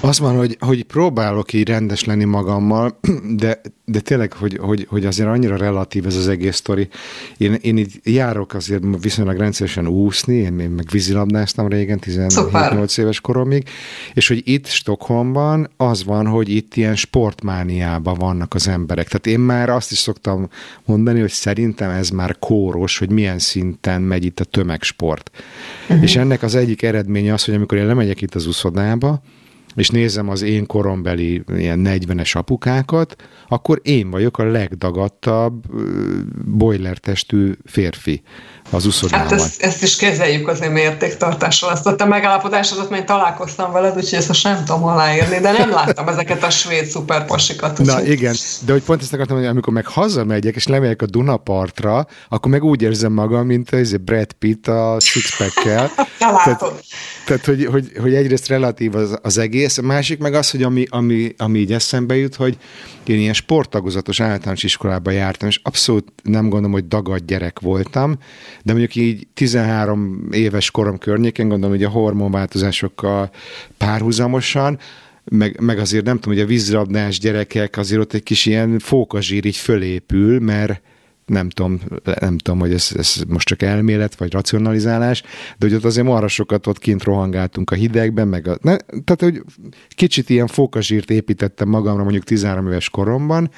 Az 0.00 0.18
van, 0.18 0.36
hogy, 0.36 0.56
hogy 0.60 0.84
próbálok 0.84 1.52
így 1.52 1.68
rendes 1.68 2.04
lenni 2.04 2.24
magammal, 2.24 2.98
de, 3.42 3.60
de 3.84 4.00
tényleg, 4.00 4.32
hogy, 4.32 4.56
hogy, 4.60 4.86
hogy 4.88 5.06
azért 5.06 5.28
annyira 5.28 5.56
relatív 5.56 6.06
ez 6.06 6.16
az 6.16 6.28
egész 6.28 6.56
sztori. 6.56 6.88
Én, 7.36 7.52
én 7.60 7.76
így 7.76 8.00
járok 8.04 8.54
azért 8.54 8.82
viszonylag 9.00 9.36
rendszeresen 9.36 9.86
úszni, 9.86 10.34
én, 10.34 10.58
én 10.58 10.70
meg 10.70 10.86
vízilabdáztam 10.90 11.68
régen, 11.68 11.98
17-8 12.02 12.98
éves 12.98 13.20
koromig, 13.20 13.68
és 14.14 14.28
hogy 14.28 14.42
itt 14.44 14.66
Stockholmban 14.66 15.70
az 15.76 16.04
van, 16.04 16.26
hogy 16.26 16.48
itt 16.48 16.74
ilyen 16.74 16.96
sportmániában 16.96 18.14
vannak 18.14 18.54
az 18.54 18.68
emberek. 18.68 19.06
Tehát 19.06 19.26
én 19.26 19.40
már 19.40 19.70
azt 19.70 19.90
is 19.90 19.98
szoktam 19.98 20.48
mondani, 20.84 21.20
hogy 21.20 21.30
szerintem 21.30 21.90
ez 21.90 22.10
már 22.10 22.38
kóros, 22.38 22.98
hogy 22.98 23.10
milyen 23.10 23.38
szinten 23.38 24.02
megy 24.02 24.24
itt 24.24 24.40
a 24.40 24.44
tömegsport. 24.44 25.30
Uh-huh. 25.82 26.02
És 26.02 26.16
ennek 26.16 26.42
az 26.42 26.54
egyik 26.54 26.82
eredménye 26.82 27.32
az, 27.32 27.44
hogy 27.44 27.54
amikor 27.54 27.78
én 27.78 27.86
lemegyek 27.86 28.20
itt 28.20 28.34
az 28.34 28.46
uszodába, 28.46 29.22
és 29.78 29.88
nézem 29.88 30.28
az 30.28 30.42
én 30.42 30.66
korombeli 30.66 31.42
ilyen 31.48 31.82
40-es 31.84 32.36
apukákat, 32.36 33.16
akkor 33.48 33.80
én 33.82 34.10
vagyok 34.10 34.38
a 34.38 34.44
legdagadtabb 34.44 35.64
boiler 36.44 36.98
testű 36.98 37.52
férfi 37.64 38.22
az 38.70 38.86
uszodában. 38.86 39.28
Hát 39.28 39.40
ezt, 39.40 39.62
ezt 39.62 39.82
is 39.82 39.96
kezeljük 39.96 40.48
az 40.48 40.62
én 40.62 40.70
mértéktartással. 40.70 41.70
Azt 41.70 41.86
a 41.86 41.96
te 41.96 42.04
megállapodásodat, 42.04 42.90
mert 42.90 43.06
találkoztam 43.06 43.72
veled, 43.72 43.96
úgyhogy 43.96 44.18
ezt 44.18 44.28
most 44.28 44.44
nem 44.44 44.64
tudom 44.64 44.84
aláírni, 44.84 45.38
de 45.38 45.52
nem 45.52 45.70
láttam 45.70 46.08
ezeket 46.08 46.42
a 46.44 46.50
svéd 46.50 46.84
szuperpasikat. 46.84 47.78
Na 47.78 48.02
igen, 48.04 48.34
de 48.64 48.72
hogy 48.72 48.82
pont 48.82 49.02
ezt 49.02 49.12
akartam 49.12 49.34
mondani, 49.34 49.54
amikor 49.54 49.72
meg 49.72 49.86
hazamegyek, 49.86 50.54
és 50.54 50.66
lemegyek 50.66 51.02
a 51.02 51.06
Dunapartra, 51.06 52.06
akkor 52.28 52.50
meg 52.50 52.64
úgy 52.64 52.82
érzem 52.82 53.12
magam, 53.12 53.46
mint 53.46 53.72
ez 53.72 53.96
Brad 53.96 54.32
Pitt 54.32 54.66
a 54.66 54.96
sixpack-kel. 55.00 55.90
tehát, 56.18 56.64
tehát 57.26 57.44
hogy, 57.44 57.64
hogy, 57.64 57.92
hogy 58.00 58.14
egyrészt 58.14 58.48
relatív 58.48 58.94
az, 58.94 59.18
az 59.22 59.38
egész, 59.38 59.78
a 59.78 59.82
másik 59.82 60.18
meg 60.18 60.34
az, 60.34 60.50
hogy 60.50 60.62
ami, 60.62 60.86
ami, 60.90 61.34
ami 61.36 61.58
így 61.58 61.72
eszembe 61.72 62.16
jut, 62.16 62.34
hogy 62.34 62.58
én 63.06 63.18
ilyen 63.18 63.32
sporttagozatos 63.32 64.20
általános 64.20 64.62
iskolába 64.62 65.10
jártam, 65.10 65.48
és 65.48 65.60
abszolút 65.62 66.12
nem 66.22 66.42
gondolom, 66.42 66.72
hogy 66.72 66.88
dagad 66.88 67.24
gyerek 67.26 67.60
voltam, 67.60 68.18
de 68.62 68.72
mondjuk 68.72 68.94
így 68.94 69.26
13 69.34 70.28
éves 70.30 70.70
korom 70.70 70.98
környéken 70.98 71.48
gondolom, 71.48 71.74
hogy 71.74 71.84
a 71.84 71.88
hormonváltozásokkal 71.88 73.30
párhuzamosan, 73.76 74.78
meg, 75.24 75.60
meg 75.60 75.78
azért 75.78 76.04
nem 76.04 76.18
tudom, 76.18 76.34
hogy 76.34 76.44
a 76.44 76.48
vízrabdás 76.48 77.18
gyerekek 77.18 77.76
azért 77.76 78.00
ott 78.00 78.12
egy 78.12 78.22
kis 78.22 78.46
ilyen 78.46 78.78
fókazsír 78.78 79.44
így 79.44 79.56
fölépül, 79.56 80.40
mert 80.40 80.82
nem 81.28 81.48
tudom, 81.48 81.80
nem 82.20 82.38
tudom, 82.38 82.60
hogy 82.60 82.72
ez, 82.72 82.90
ez 82.96 83.22
most 83.28 83.46
csak 83.46 83.62
elmélet, 83.62 84.14
vagy 84.14 84.32
racionalizálás, 84.32 85.22
de 85.58 85.66
hogy 85.66 85.74
ott 85.74 85.84
azért 85.84 86.06
arra 86.06 86.28
sokat 86.28 86.66
ott 86.66 86.78
kint 86.78 87.02
rohangáltunk 87.02 87.70
a 87.70 87.74
hidegben, 87.74 88.28
meg 88.28 88.48
a, 88.48 88.58
ne, 88.62 88.76
tehát, 88.76 89.20
hogy 89.20 89.42
kicsit 89.88 90.30
ilyen 90.30 90.46
fókazsírt 90.46 91.10
építettem 91.10 91.68
magamra 91.68 92.02
mondjuk 92.02 92.24
13 92.24 92.66
éves 92.66 92.90
koromban, 92.90 93.50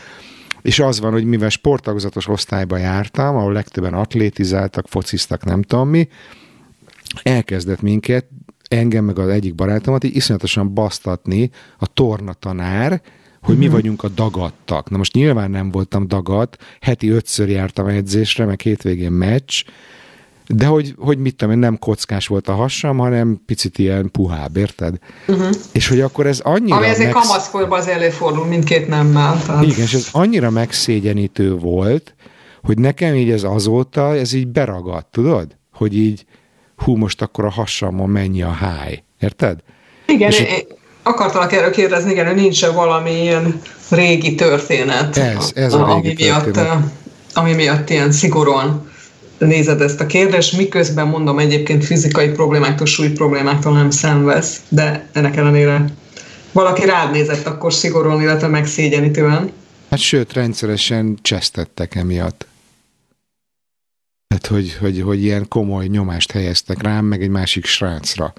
és 0.63 0.79
az 0.79 1.01
van, 1.01 1.13
hogy 1.13 1.25
mivel 1.25 1.49
sporttagozatos 1.49 2.29
osztályba 2.29 2.77
jártam, 2.77 3.37
ahol 3.37 3.53
legtöbben 3.53 3.95
atlétizáltak, 3.95 4.89
fociztak, 4.89 5.45
nem 5.45 5.63
tudom 5.63 5.89
mi, 5.89 6.09
elkezdett 7.23 7.81
minket 7.81 8.27
engem 8.69 9.05
meg 9.05 9.19
az 9.19 9.29
egyik 9.29 9.55
barátomat 9.55 10.05
így 10.05 10.17
iszonyatosan 10.17 10.75
basztatni 10.75 11.51
a 11.79 11.87
torna 11.87 12.33
tanár, 12.33 13.03
hogy 13.43 13.59
mi 13.59 13.69
vagyunk 13.69 14.03
a 14.03 14.09
dagadtak. 14.09 14.91
Na 14.91 14.97
most 14.97 15.15
nyilván 15.15 15.51
nem 15.51 15.71
voltam 15.71 16.09
dagat, 16.09 16.57
heti 16.81 17.09
ötször 17.09 17.49
jártam 17.49 17.87
edzésre, 17.87 18.45
meg 18.45 18.61
hétvégén 18.61 19.13
meccs, 19.13 19.65
de 20.55 20.67
hogy, 20.67 20.95
hogy 20.99 21.19
mit 21.19 21.37
tudom 21.37 21.55
én, 21.55 21.61
nem 21.61 21.79
kockás 21.79 22.27
volt 22.27 22.49
a 22.49 22.53
hasam, 22.53 22.99
hanem 22.99 23.43
picit 23.47 23.79
ilyen 23.79 24.11
puhább, 24.11 24.57
érted? 24.57 24.95
Uh-huh. 25.27 25.49
És 25.73 25.89
hogy 25.89 26.01
akkor 26.01 26.27
ez 26.27 26.41
annyira... 26.41 26.77
Ami 26.77 26.87
ezért 26.87 27.13
megsz... 27.13 27.27
kamaszkorban 27.27 27.79
az 27.79 27.89
előfordul 27.89 28.47
mindkét 28.47 28.89
nemmel. 28.89 29.43
Tehát... 29.47 29.63
Igen, 29.63 29.81
és 29.81 29.95
ez 29.95 30.09
annyira 30.13 30.51
megszégyenítő 30.51 31.55
volt, 31.55 32.15
hogy 32.63 32.79
nekem 32.79 33.15
így 33.15 33.31
ez 33.31 33.43
azóta, 33.43 34.15
ez 34.17 34.33
így 34.33 34.49
beragadt, 34.49 35.11
tudod? 35.11 35.57
Hogy 35.73 35.97
így, 35.97 36.25
hú, 36.77 36.97
most 36.97 37.23
akkor 37.23 37.45
a 37.45 37.51
hasamon 37.51 38.09
mennyi 38.09 38.43
a 38.43 38.51
háj. 38.51 39.03
Érted? 39.21 39.59
Igen, 40.07 40.31
és 40.31 40.41
én, 40.41 40.67
akartalak 41.03 41.53
erről 41.53 41.71
kérdezni, 41.71 42.11
igen, 42.11 42.27
hogy 42.27 42.37
nincs 42.37 42.65
-e 42.65 42.71
valami 42.71 43.23
ilyen 43.23 43.61
régi 43.91 44.35
történet, 44.35 45.17
ez, 45.17 45.53
ez 45.55 45.75
a, 45.75 45.89
a 45.89 46.01
régi 46.01 46.29
ami, 46.29 46.43
történet. 46.43 46.55
miatt, 46.55 46.83
ami 47.35 47.53
miatt 47.53 47.91
ilyen 47.91 48.13
szigorúan 48.13 48.90
nézed 49.47 49.81
ezt 49.81 50.01
a 50.01 50.07
kérdést, 50.07 50.57
miközben 50.57 51.07
mondom 51.07 51.39
egyébként 51.39 51.85
fizikai 51.85 52.29
problémáktól, 52.29 52.87
súly 52.87 53.11
problémáktól 53.11 53.73
nem 53.73 53.91
szenvesz, 53.91 54.61
de 54.69 55.09
ennek 55.13 55.37
ellenére 55.37 55.85
valaki 56.53 56.85
rád 56.85 57.13
nézett 57.13 57.47
akkor 57.47 57.73
szigorúan, 57.73 58.21
illetve 58.21 58.47
megszégyenítően. 58.47 59.51
Hát 59.91 59.99
sőt, 59.99 60.33
rendszeresen 60.33 61.19
csesztettek 61.23 61.95
emiatt. 61.95 62.47
Tehát, 64.29 64.47
hogy, 64.47 64.77
hogy, 64.81 65.01
hogy 65.03 65.23
ilyen 65.23 65.49
komoly 65.49 65.87
nyomást 65.87 66.31
helyeztek 66.31 66.83
rám, 66.83 67.05
meg 67.05 67.23
egy 67.23 67.29
másik 67.29 67.65
srácra 67.65 68.33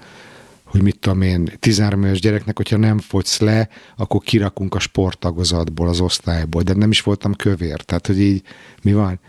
hogy 0.72 0.82
mit 0.82 0.98
tudom 0.98 1.22
én, 1.22 1.52
13 1.58 2.04
éves 2.04 2.20
gyereknek, 2.20 2.56
hogyha 2.56 2.76
nem 2.76 2.98
fogysz 2.98 3.40
le, 3.40 3.68
akkor 3.96 4.20
kirakunk 4.20 4.74
a 4.74 4.78
sporttagozatból, 4.78 5.88
az 5.88 6.00
osztályból, 6.00 6.62
de 6.62 6.74
nem 6.74 6.90
is 6.90 7.00
voltam 7.00 7.34
kövér, 7.34 7.80
tehát 7.80 8.06
hogy 8.06 8.20
így 8.20 8.42
mi 8.82 8.92
van? 8.92 9.20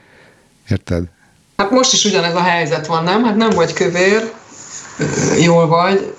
Érted? 0.69 1.09
Hát 1.57 1.71
most 1.71 1.93
is 1.93 2.05
ugyanez 2.05 2.35
a 2.35 2.41
helyzet 2.41 2.87
van, 2.87 3.03
nem? 3.03 3.23
Hát 3.23 3.35
nem 3.35 3.49
vagy 3.49 3.73
kövér, 3.73 4.31
jól 5.41 5.67
vagy, 5.67 6.13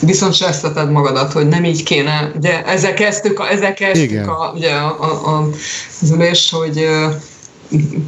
viszont 0.00 0.34
seszteted 0.34 0.90
magadat, 0.90 1.32
hogy 1.32 1.48
nem 1.48 1.64
így 1.64 1.82
kéne. 1.82 2.32
Ugye 2.36 2.64
ezzel 2.64 2.94
kezdtük, 2.94 3.40
a, 3.40 3.50
ezzel 3.50 3.74
kezdtük 3.74 4.28
a, 4.28 4.52
ugye 4.54 4.70
a, 4.70 4.96
a, 5.00 5.36
a, 5.36 5.48
az 6.00 6.10
ülés, 6.10 6.50
hogy 6.50 6.88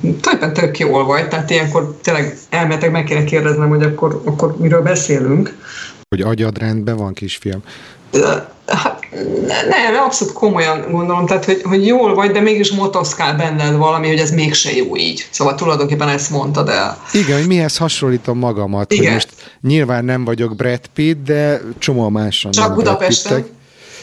tulajdonképpen 0.02 0.52
tök 0.52 0.78
jól 0.78 1.04
vagy, 1.04 1.28
tehát 1.28 1.50
ilyenkor 1.50 1.96
tényleg 2.02 2.38
elmetek 2.50 2.90
meg 2.90 3.04
kéne 3.04 3.24
kérdeznem, 3.24 3.68
hogy 3.68 3.82
akkor, 3.82 4.22
akkor 4.24 4.56
miről 4.56 4.82
beszélünk. 4.82 5.56
Hogy 6.08 6.20
agyad 6.20 6.58
rendben 6.58 6.96
van, 6.96 7.12
kisfiam? 7.12 7.62
Hát 8.66 9.06
nem, 9.68 10.02
abszolút 10.04 10.34
komolyan 10.34 10.90
gondolom, 10.90 11.26
tehát 11.26 11.44
hogy, 11.44 11.62
hogy 11.64 11.86
jól 11.86 12.14
vagy, 12.14 12.30
de 12.30 12.40
mégis 12.40 12.72
motoszkál 12.72 13.36
benned 13.36 13.76
valami, 13.76 14.08
hogy 14.08 14.18
ez 14.18 14.30
mégse 14.30 14.76
jó 14.76 14.96
így. 14.96 15.28
Szóval 15.30 15.54
tulajdonképpen 15.54 16.08
ezt 16.08 16.30
mondtad 16.30 16.68
el. 16.68 17.02
Igen, 17.12 17.38
hogy 17.38 17.46
mihez 17.46 17.76
hasonlítom 17.76 18.38
magamat, 18.38 18.92
Igen. 18.92 19.04
hogy 19.04 19.14
most 19.14 19.28
nyilván 19.60 20.04
nem 20.04 20.24
vagyok 20.24 20.56
Brad 20.56 20.86
Pitt, 20.94 21.24
de 21.24 21.60
csomó 21.78 22.08
máson 22.08 22.50
Csak 22.50 22.74
Budapesten. 22.74 23.46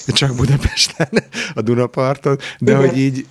Csak 0.08 0.36
Budapesten, 0.36 1.10
a 1.56 1.62
Dunaparton, 1.62 2.38
de 2.60 2.72
Igen. 2.72 2.88
hogy 2.88 2.98
így 2.98 3.26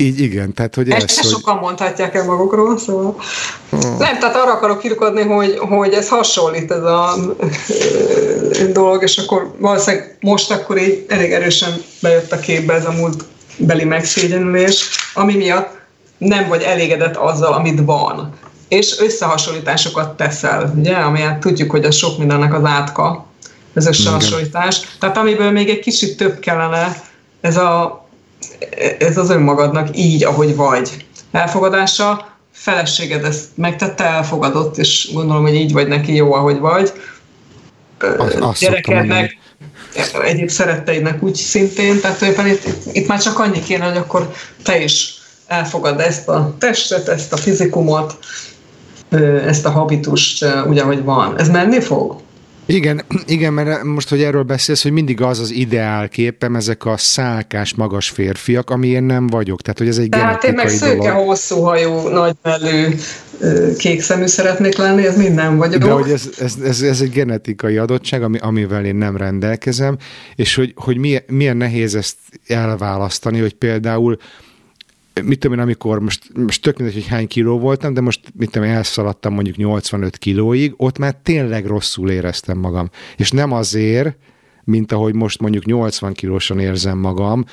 így 0.00 0.20
igen, 0.20 0.54
tehát 0.54 0.74
hogy 0.74 0.90
ezt, 0.90 1.04
ezt 1.04 1.20
hogy... 1.20 1.30
sokan 1.30 1.56
mondhatják 1.56 2.14
el 2.14 2.24
magukról, 2.24 2.78
szóval 2.78 3.16
oh. 3.70 3.98
nem, 3.98 4.18
tehát 4.18 4.36
arra 4.36 4.52
akarok 4.52 4.78
kirukodni, 4.78 5.22
hogy, 5.22 5.58
hogy 5.58 5.92
ez 5.92 6.08
hasonlít 6.08 6.70
ez 6.70 6.82
a 6.82 7.14
dolog, 8.72 9.02
és 9.02 9.16
akkor 9.16 9.54
valószínűleg 9.58 10.16
most 10.20 10.50
akkor 10.50 10.78
így 10.78 11.04
elég 11.08 11.32
erősen 11.32 11.82
bejött 12.00 12.32
a 12.32 12.38
képbe 12.38 12.74
ez 12.74 12.86
a 12.86 12.92
múlt 12.92 13.24
beli 13.56 13.84
megszégyenülés, 13.84 14.88
ami 15.14 15.36
miatt 15.36 15.78
nem 16.18 16.48
vagy 16.48 16.62
elégedett 16.62 17.16
azzal, 17.16 17.52
amit 17.52 17.80
van. 17.84 18.32
És 18.68 18.98
összehasonlításokat 18.98 20.16
teszel, 20.16 20.72
ugye, 20.76 20.94
amelyet 20.94 21.38
tudjuk, 21.38 21.70
hogy 21.70 21.84
a 21.84 21.90
sok 21.90 22.18
mindennek 22.18 22.54
az 22.54 22.64
átka, 22.64 23.26
ez 23.74 23.86
összehasonlítás. 23.86 24.80
Tehát 25.00 25.16
amiből 25.16 25.50
még 25.50 25.68
egy 25.68 25.80
kicsit 25.80 26.16
több 26.16 26.38
kellene, 26.38 27.02
ez 27.40 27.56
a 27.56 28.07
ez 28.98 29.16
az 29.16 29.30
önmagadnak 29.30 29.96
így, 29.96 30.24
ahogy 30.24 30.56
vagy. 30.56 31.06
Elfogadása, 31.32 32.28
feleséged 32.52 33.24
ezt 33.24 33.44
megtette, 33.54 34.04
elfogadott, 34.04 34.76
és 34.76 35.10
gondolom, 35.12 35.42
hogy 35.42 35.54
így 35.54 35.72
vagy 35.72 35.88
neki 35.88 36.14
jó, 36.14 36.32
ahogy 36.32 36.58
vagy. 36.58 36.92
Azt, 38.18 38.34
azt 38.34 38.60
Gyerekednek, 38.60 39.36
egyéb 40.24 40.48
szeretteidnek 40.48 41.22
úgy 41.22 41.34
szintén, 41.34 42.00
tehát 42.00 42.22
éppen 42.22 42.46
itt, 42.46 42.66
itt, 42.66 42.82
itt 42.92 43.06
már 43.06 43.20
csak 43.20 43.38
annyi 43.38 43.62
kéne, 43.62 43.84
hogy 43.84 43.96
akkor 43.96 44.32
te 44.62 44.82
is 44.82 45.18
elfogad 45.46 46.00
ezt 46.00 46.28
a 46.28 46.54
testet, 46.58 47.08
ezt 47.08 47.32
a 47.32 47.36
fizikumot, 47.36 48.18
ezt 49.46 49.66
a 49.66 49.70
habitust 49.70 50.46
úgy, 50.68 50.78
ahogy 50.78 51.02
van. 51.02 51.38
Ez 51.38 51.48
menni 51.48 51.80
fog? 51.80 52.20
Igen, 52.68 53.02
igen, 53.26 53.52
mert 53.52 53.82
most, 53.82 54.08
hogy 54.08 54.22
erről 54.22 54.42
beszélsz, 54.42 54.82
hogy 54.82 54.92
mindig 54.92 55.20
az 55.20 55.38
az 55.38 55.50
ideál 55.50 56.08
képem, 56.08 56.56
ezek 56.56 56.84
a 56.84 56.96
szálkás, 56.96 57.74
magas 57.74 58.08
férfiak, 58.08 58.70
ami 58.70 58.88
én 58.88 59.02
nem 59.02 59.26
vagyok. 59.26 59.62
Tehát, 59.62 59.78
hogy 59.78 59.88
ez 59.88 59.98
egy 59.98 60.08
Tehát 60.08 60.44
én 60.44 60.52
meg 60.52 60.68
szőke, 60.68 61.08
dolog. 61.08 61.26
hosszú 61.26 61.60
hajú, 61.60 62.08
kék 63.78 64.02
szemű 64.02 64.26
szeretnék 64.26 64.76
lenni, 64.76 65.06
ez 65.06 65.16
minden 65.16 65.56
vagyok. 65.56 65.82
De 65.82 65.90
hogy 65.90 66.10
ez, 66.10 66.30
ez, 66.38 66.54
ez, 66.64 66.82
ez 66.82 67.00
egy 67.00 67.10
genetikai 67.10 67.76
adottság, 67.76 68.22
ami, 68.22 68.38
amivel 68.38 68.84
én 68.84 68.96
nem 68.96 69.16
rendelkezem, 69.16 69.96
és 70.34 70.54
hogy, 70.54 70.72
hogy 70.76 70.96
milyen, 70.96 71.22
milyen 71.26 71.56
nehéz 71.56 71.94
ezt 71.94 72.16
elválasztani, 72.46 73.38
hogy 73.40 73.54
például 73.54 74.18
mit 75.24 75.38
tudom 75.38 75.56
én, 75.56 75.62
amikor 75.62 76.00
most, 76.00 76.22
most 76.34 76.62
tök 76.62 76.76
mindegy, 76.76 76.94
hogy 76.94 77.06
hány 77.06 77.26
kiló 77.26 77.58
voltam, 77.58 77.94
de 77.94 78.00
most 78.00 78.20
mit 78.34 78.50
tudom, 78.50 78.68
elszaladtam 78.68 79.34
mondjuk 79.34 79.56
85 79.56 80.16
kilóig, 80.18 80.74
ott 80.76 80.98
már 80.98 81.16
tényleg 81.22 81.66
rosszul 81.66 82.10
éreztem 82.10 82.58
magam. 82.58 82.90
És 83.16 83.30
nem 83.30 83.52
azért, 83.52 84.16
mint 84.64 84.92
ahogy 84.92 85.14
most 85.14 85.40
mondjuk 85.40 85.64
80 85.64 86.12
kilósan 86.12 86.58
érzem 86.58 86.98
magam, 86.98 87.44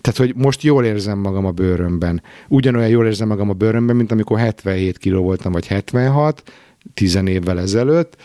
tehát, 0.00 0.18
hogy 0.18 0.34
most 0.36 0.62
jól 0.62 0.84
érzem 0.84 1.18
magam 1.18 1.46
a 1.46 1.50
bőrömben. 1.50 2.22
Ugyanolyan 2.48 2.88
jól 2.88 3.06
érzem 3.06 3.28
magam 3.28 3.48
a 3.48 3.52
bőrömben, 3.52 3.96
mint 3.96 4.12
amikor 4.12 4.38
77 4.38 4.98
kiló 4.98 5.22
voltam, 5.22 5.52
vagy 5.52 5.66
76, 5.66 6.42
10 6.94 7.18
évvel 7.24 7.60
ezelőtt, 7.60 8.16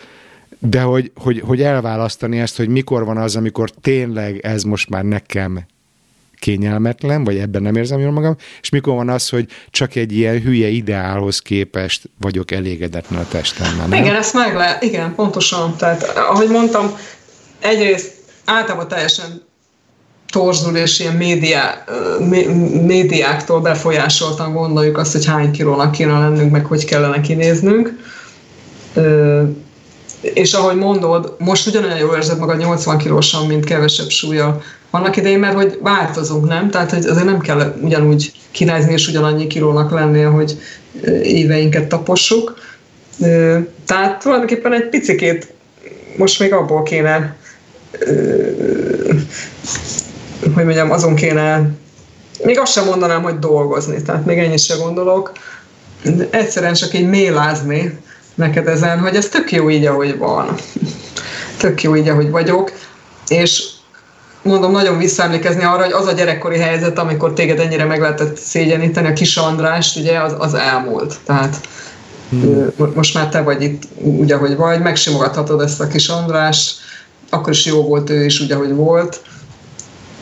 de 0.58 0.80
hogy, 0.80 1.12
hogy, 1.14 1.40
hogy 1.40 1.62
elválasztani 1.62 2.38
ezt, 2.38 2.56
hogy 2.56 2.68
mikor 2.68 3.04
van 3.04 3.16
az, 3.16 3.36
amikor 3.36 3.70
tényleg 3.70 4.38
ez 4.38 4.62
most 4.62 4.88
már 4.88 5.04
nekem 5.04 5.66
kényelmetlen, 6.38 7.24
vagy 7.24 7.36
ebben 7.36 7.62
nem 7.62 7.76
érzem 7.76 8.00
jól 8.00 8.12
magam, 8.12 8.36
és 8.62 8.68
mikor 8.68 8.94
van 8.94 9.08
az, 9.08 9.28
hogy 9.28 9.46
csak 9.70 9.94
egy 9.94 10.12
ilyen 10.12 10.40
hülye 10.40 10.68
ideálhoz 10.68 11.38
képest 11.38 12.10
vagyok 12.20 12.50
elégedetlen 12.50 13.20
a 13.20 13.28
testemmel. 13.28 13.86
Nem? 13.86 14.02
Igen, 14.02 14.14
ezt 14.14 14.34
meg 14.34 14.54
lehet, 14.54 14.82
igen, 14.82 15.14
pontosan. 15.14 15.76
Tehát, 15.76 16.02
ahogy 16.16 16.48
mondtam, 16.48 16.96
egyrészt 17.60 18.12
általában 18.44 18.88
teljesen 18.88 19.44
torzul 20.30 20.76
és 20.76 20.98
ilyen 20.98 21.14
médiá, 21.14 21.84
médiáktól 22.86 23.60
befolyásoltan 23.60 24.52
gondoljuk 24.52 24.98
azt, 24.98 25.12
hogy 25.12 25.26
hány 25.26 25.50
kilónak 25.50 25.92
kéne 25.92 26.18
lennünk, 26.18 26.50
meg 26.50 26.64
hogy 26.64 26.84
kellene 26.84 27.20
kinéznünk. 27.20 27.98
És 30.20 30.52
ahogy 30.52 30.76
mondod, 30.76 31.34
most 31.38 31.66
ugyanolyan 31.66 31.98
jól 31.98 32.16
érzed 32.16 32.38
magad 32.38 32.58
80 32.58 32.98
kilósan, 32.98 33.46
mint 33.46 33.64
kevesebb 33.64 34.08
súlya 34.08 34.60
annak 34.90 35.16
idején, 35.16 35.38
mert 35.38 35.54
hogy 35.54 35.78
változunk, 35.82 36.48
nem? 36.48 36.70
Tehát 36.70 36.90
hogy 36.90 37.06
azért 37.06 37.24
nem 37.24 37.40
kell 37.40 37.74
ugyanúgy 37.80 38.32
kirázni 38.50 38.92
és 38.92 39.08
ugyanannyi 39.08 39.46
kilónak 39.46 39.90
lenni, 39.90 40.22
hogy 40.22 40.58
éveinket 41.22 41.88
tapossuk. 41.88 42.58
Tehát 43.86 44.18
tulajdonképpen 44.22 44.72
egy 44.72 44.88
picikét 44.88 45.54
most 46.16 46.40
még 46.40 46.52
abból 46.52 46.82
kéne 46.82 47.36
hogy 50.54 50.64
mondjam, 50.64 50.90
azon 50.90 51.14
kéne 51.14 51.70
még 52.44 52.58
azt 52.58 52.72
sem 52.72 52.84
mondanám, 52.84 53.22
hogy 53.22 53.38
dolgozni, 53.38 54.02
tehát 54.02 54.26
még 54.26 54.38
ennyit 54.38 54.58
sem 54.58 54.78
gondolok. 54.78 55.32
Egyszerűen 56.30 56.74
csak 56.74 56.94
így 56.94 57.08
mélázni 57.08 57.98
neked 58.34 58.66
ezen, 58.66 58.98
hogy 58.98 59.16
ez 59.16 59.28
tök 59.28 59.52
jó 59.52 59.70
így, 59.70 59.86
ahogy 59.86 60.18
van. 60.18 60.54
Tök 61.58 61.82
jó 61.82 61.96
így, 61.96 62.08
ahogy 62.08 62.30
vagyok. 62.30 62.72
És 63.28 63.64
mondom, 64.46 64.72
nagyon 64.72 64.98
visszaemlékezni 64.98 65.64
arra, 65.64 65.82
hogy 65.82 65.92
az 65.92 66.06
a 66.06 66.12
gyerekkori 66.12 66.58
helyzet, 66.58 66.98
amikor 66.98 67.32
téged 67.32 67.60
ennyire 67.60 67.84
meg 67.84 68.00
lehetett 68.00 68.36
szégyeníteni, 68.36 69.08
a 69.08 69.12
kis 69.12 69.36
Andrást, 69.36 69.96
ugye, 69.96 70.20
az, 70.20 70.34
az 70.38 70.54
elmúlt. 70.54 71.16
Tehát 71.24 71.60
hmm. 72.30 72.72
most 72.94 73.14
már 73.14 73.28
te 73.28 73.42
vagy 73.42 73.62
itt 73.62 73.82
úgy, 73.94 74.32
ahogy 74.32 74.56
vagy, 74.56 74.80
megsimogathatod 74.80 75.60
ezt 75.60 75.80
a 75.80 75.86
kis 75.86 76.08
Andrást, 76.08 76.78
akkor 77.30 77.52
is 77.52 77.66
jó 77.66 77.82
volt 77.82 78.10
ő 78.10 78.24
is 78.24 78.40
úgy, 78.40 78.52
ahogy 78.52 78.74
volt. 78.74 79.20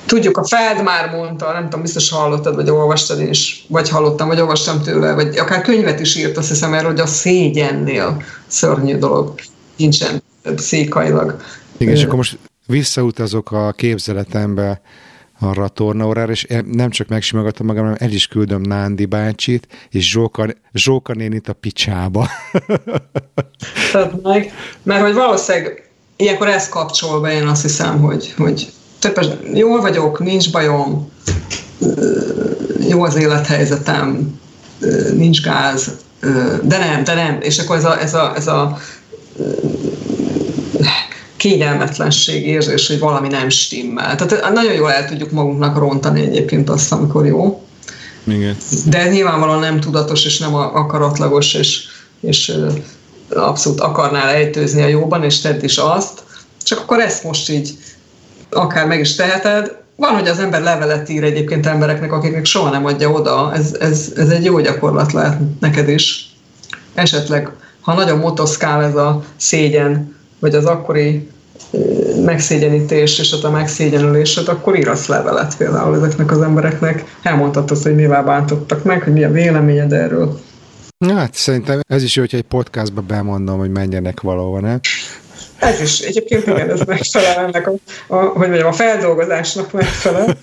Tudjuk, 0.07 0.37
a 0.37 0.45
Feld 0.45 0.83
már 0.83 1.11
mondta, 1.11 1.53
nem 1.53 1.62
tudom, 1.62 1.83
biztos 1.83 2.11
hallottad, 2.11 2.55
vagy 2.55 2.70
olvastad 2.70 3.20
is, 3.20 3.66
vagy 3.68 3.89
hallottam, 3.89 4.29
vagy 4.29 4.41
olvastam 4.41 4.83
tőle, 4.83 5.12
vagy 5.12 5.39
akár 5.39 5.62
könyvet 5.62 6.01
is 6.01 6.16
írt, 6.16 6.37
azt 6.37 6.49
hiszem 6.49 6.75
erről, 6.75 6.91
hogy 6.91 7.01
a 7.01 7.07
szégyennél 7.07 8.22
szörnyű 8.47 8.97
dolog 8.97 9.35
nincsen 9.77 10.22
pszichailag. 10.55 11.37
Igen, 11.77 11.95
és 11.95 12.05
akkor 12.05 12.16
most 12.16 12.39
visszautazok 12.67 13.53
a 13.53 13.73
képzeletembe 13.73 14.81
arra 15.41 15.65
a 15.65 15.69
tornaórára, 15.69 16.31
és 16.31 16.47
nem 16.67 16.91
csak 16.91 17.09
megsimogatom 17.09 17.67
magam, 17.67 17.83
hanem 17.83 17.99
el 18.01 18.11
is 18.11 18.27
küldöm 18.27 18.61
Nándi 18.61 19.05
bácsit, 19.05 19.69
és 19.91 20.11
Zsóka, 20.11 20.47
Zsóka 20.73 21.12
nénit 21.12 21.49
a 21.49 21.53
picsába. 21.53 22.29
Tehát 23.93 24.23
meg, 24.23 24.53
mert 24.83 25.03
hogy 25.03 25.15
valószínűleg 25.15 25.89
ilyenkor 26.17 26.49
ez 26.49 26.69
kapcsol 26.69 27.21
be, 27.21 27.33
én 27.33 27.47
azt 27.47 27.62
hiszem, 27.62 28.01
hogy, 28.01 28.35
hogy 28.37 28.73
többes, 28.99 29.27
jól 29.55 29.81
vagyok, 29.81 30.19
nincs 30.19 30.53
bajom, 30.53 31.11
jó 32.89 33.03
az 33.03 33.17
élethelyzetem, 33.17 34.41
nincs 35.15 35.43
gáz, 35.43 35.91
de 36.62 36.79
nem, 36.79 37.05
de 37.05 37.15
nem. 37.15 37.39
És 37.41 37.59
akkor 37.59 37.77
ez 37.77 37.85
a, 37.85 38.01
ez 38.01 38.15
a, 38.15 38.33
ez 38.37 38.47
a 38.47 38.79
kényelmetlenség 41.45 42.47
érzés, 42.47 42.87
hogy 42.87 42.99
valami 42.99 43.29
nem 43.29 43.49
stimmel. 43.49 44.15
Tehát 44.15 44.53
nagyon 44.53 44.73
jól 44.73 44.93
el 44.93 45.09
tudjuk 45.09 45.31
magunknak 45.31 45.79
rontani 45.79 46.21
egyébként 46.21 46.71
azt, 46.71 46.93
amikor 46.93 47.27
jó. 47.27 47.63
Igen. 48.25 48.57
De 48.87 49.09
nyilvánvalóan 49.09 49.59
nem 49.59 49.81
tudatos 49.81 50.25
és 50.25 50.39
nem 50.39 50.55
akaratlagos, 50.55 51.55
és, 51.55 51.83
és 52.21 52.53
abszolút 53.31 53.81
akarnál 53.81 54.29
ejtőzni 54.29 54.83
a 54.83 54.87
jóban, 54.87 55.25
és 55.25 55.41
tedd 55.41 55.65
is 55.65 55.77
azt, 55.77 56.23
csak 56.63 56.79
akkor 56.79 57.01
ezt 57.01 57.25
most 57.25 57.51
így 57.51 57.71
akár 58.51 58.87
meg 58.87 59.01
is 59.01 59.15
teheted. 59.15 59.77
Van, 59.97 60.15
hogy 60.15 60.29
az 60.29 60.39
ember 60.39 60.63
levelet 60.63 61.09
ír 61.09 61.25
egyébként 61.25 61.67
embereknek, 61.67 62.13
akiknek 62.13 62.45
soha 62.45 62.71
nem 62.71 62.85
adja 62.85 63.11
oda. 63.11 63.53
Ez, 63.55 63.77
ez, 63.81 64.13
ez 64.17 64.29
egy 64.29 64.45
jó 64.45 64.61
gyakorlat 64.61 65.13
lehet 65.13 65.39
neked 65.61 65.89
is. 65.89 66.35
Esetleg, 66.95 67.51
ha 67.81 67.95
nagyon 67.95 68.19
motoszkál 68.19 68.83
ez 68.83 68.97
a 68.97 69.25
szégyen, 69.37 70.17
vagy 70.39 70.55
az 70.55 70.65
akkori 70.65 71.33
megszégyenítés 72.25 73.18
és 73.18 73.33
a 73.43 73.51
megszégyenülésed, 73.51 74.49
akkor 74.49 74.77
írsz 74.77 75.07
levelet 75.07 75.57
például 75.57 75.97
ezeknek 75.97 76.31
az 76.31 76.43
embereknek. 76.43 77.05
Elmondhatod, 77.22 77.83
hogy 77.83 77.95
mivel 77.95 78.22
bántottak 78.22 78.85
meg, 78.85 79.03
hogy 79.03 79.12
mi 79.12 79.25
a 79.25 79.31
véleményed 79.31 79.93
erről. 79.93 80.41
Hát 81.09 81.35
szerintem 81.35 81.81
ez 81.89 82.03
is 82.03 82.16
jó, 82.16 82.22
hogyha 82.22 82.37
egy 82.37 82.43
podcastba 82.43 83.01
bemondom, 83.01 83.59
hogy 83.59 83.70
menjenek 83.70 84.20
valahova, 84.20 84.61
nem? 84.61 84.81
Ez 85.59 85.81
is, 85.81 86.01
egyébként 86.01 86.47
igen, 86.47 86.70
ez 86.70 86.81
megfelel 86.81 87.47
ennek 87.47 87.66
a, 87.66 87.72
a, 88.07 88.16
hogy 88.16 88.49
mondjam, 88.49 88.68
a 88.68 88.72
feldolgozásnak 88.72 89.72
megfelel. 89.72 90.37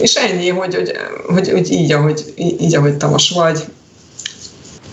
és 0.00 0.14
ennyi, 0.14 0.48
hogy, 0.48 0.74
hogy, 0.74 0.92
hogy, 1.26 1.50
hogy 1.50 1.70
így, 1.70 1.92
ahogy, 1.92 2.32
így, 2.36 2.74
ahogy 2.74 2.96
te 2.96 3.06
most 3.06 3.34
vagy, 3.34 3.64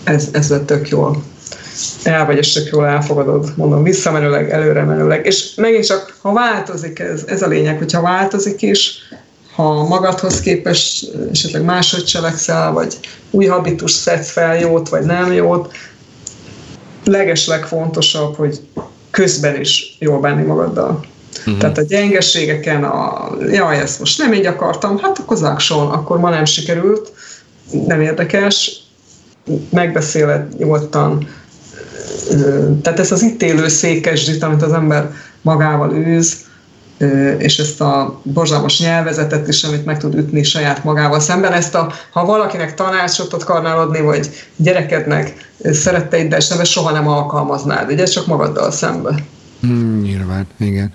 ez, 0.04 0.28
ez 0.32 0.50
lett 0.50 0.66
tök 0.66 0.88
jól. 0.88 1.22
El 2.02 2.26
vagy, 2.26 2.36
és 2.36 2.52
tök 2.52 2.68
jól 2.72 2.86
elfogadod, 2.86 3.52
mondom, 3.56 3.82
visszamenőleg, 3.82 4.50
előre 4.50 4.82
menőleg. 4.82 5.26
És 5.26 5.54
megint 5.54 5.86
csak, 5.86 6.16
ha 6.20 6.32
változik 6.32 6.98
ez, 6.98 7.22
ez 7.26 7.42
a 7.42 7.46
lényeg, 7.46 7.78
hogyha 7.78 8.00
változik 8.00 8.62
is, 8.62 8.98
ha 9.54 9.86
magadhoz 9.86 10.40
képest 10.40 11.10
esetleg 11.30 11.64
máshogy 11.64 12.04
cselekszel, 12.04 12.72
vagy 12.72 12.98
új 13.30 13.46
habitus 13.46 13.92
szedsz 13.92 14.30
fel 14.30 14.58
jót, 14.58 14.88
vagy 14.88 15.04
nem 15.04 15.32
jót, 15.32 15.72
legesleg 17.04 17.66
fontosabb, 17.66 18.36
hogy 18.36 18.60
közben 19.10 19.60
is 19.60 19.96
jól 19.98 20.20
bánni 20.20 20.42
magaddal. 20.42 21.04
Uh-huh. 21.38 21.58
Tehát 21.58 21.78
a 21.78 21.82
gyengeségeken, 21.82 22.84
a 22.84 23.30
jaj, 23.50 23.78
ezt 23.78 23.98
most 23.98 24.18
nem 24.18 24.32
így 24.32 24.46
akartam, 24.46 24.98
hát 24.98 25.18
akkor 25.18 25.36
zakson, 25.36 25.90
akkor 25.90 26.18
ma 26.18 26.30
nem 26.30 26.44
sikerült, 26.44 27.12
nem 27.86 28.00
érdekes, 28.00 28.82
megbeszéled 29.70 30.56
nyugodtan. 30.58 31.28
Tehát 32.82 32.98
ez 32.98 33.12
az 33.12 33.22
itt 33.22 33.42
élő 33.42 33.68
székesdit, 33.68 34.42
amit 34.42 34.62
az 34.62 34.72
ember 34.72 35.14
magával 35.40 35.92
űz, 35.96 36.36
és 37.38 37.58
ezt 37.58 37.80
a 37.80 38.20
borzalmas 38.22 38.80
nyelvezetet 38.80 39.48
is, 39.48 39.64
amit 39.64 39.84
meg 39.84 39.98
tud 39.98 40.14
ütni 40.14 40.42
saját 40.42 40.84
magával 40.84 41.20
szemben. 41.20 41.52
Ezt 41.52 41.74
a, 41.74 41.92
ha 42.10 42.24
valakinek 42.24 42.74
tanácsot 42.74 43.32
akarnál 43.32 43.78
adni, 43.78 44.00
vagy 44.00 44.30
gyerekednek 44.56 45.50
szeretteiddel 45.64 46.40
szemben, 46.40 46.66
soha 46.66 46.90
nem 46.90 47.08
alkalmaznád, 47.08 47.90
ugye? 47.90 48.04
Csak 48.04 48.26
magaddal 48.26 48.70
szembe. 48.70 49.14
Mm, 49.66 50.00
nyilván, 50.00 50.46
igen. 50.58 50.92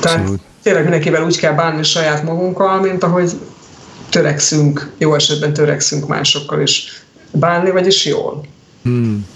Tehát 0.00 0.18
Abszolút. 0.18 0.40
tényleg 0.62 0.82
mindenkivel 0.82 1.24
úgy 1.24 1.38
kell 1.38 1.52
bánni 1.52 1.82
saját 1.82 2.22
magunkkal, 2.22 2.80
mint 2.80 3.02
ahogy 3.02 3.32
törekszünk, 4.10 4.92
jó 4.98 5.14
esetben 5.14 5.52
törekszünk 5.52 6.06
másokkal 6.06 6.60
is 6.60 7.02
bánni, 7.32 7.70
vagyis 7.70 8.04
jól. 8.04 8.44
Hmm. 8.82 9.26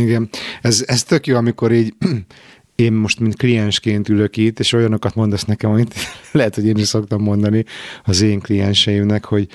Igen, 0.00 0.28
ez, 0.62 0.84
ez 0.86 1.02
tök 1.02 1.26
jó, 1.26 1.36
amikor 1.36 1.72
így 1.72 1.94
én 2.74 2.92
most, 2.92 3.20
mint 3.20 3.36
kliensként 3.36 4.08
ülök 4.08 4.36
itt, 4.36 4.58
és 4.58 4.72
olyanokat 4.72 5.14
mondasz 5.14 5.44
nekem, 5.44 5.70
amit 5.70 5.94
lehet, 6.32 6.54
hogy 6.54 6.66
én 6.66 6.76
is 6.76 6.86
szoktam 6.86 7.22
mondani 7.22 7.64
az 8.04 8.20
én 8.20 8.40
klienseimnek, 8.40 9.24
hogy, 9.24 9.48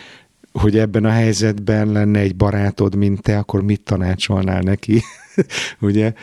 hogy 0.51 0.77
ebben 0.77 1.05
a 1.05 1.09
helyzetben 1.09 1.91
lenne 1.91 2.19
egy 2.19 2.35
barátod, 2.35 2.95
mint 2.95 3.21
te, 3.21 3.37
akkor 3.37 3.61
mit 3.61 3.81
tanácsolnál 3.81 4.61
neki, 4.61 5.03
ugye? 5.79 6.13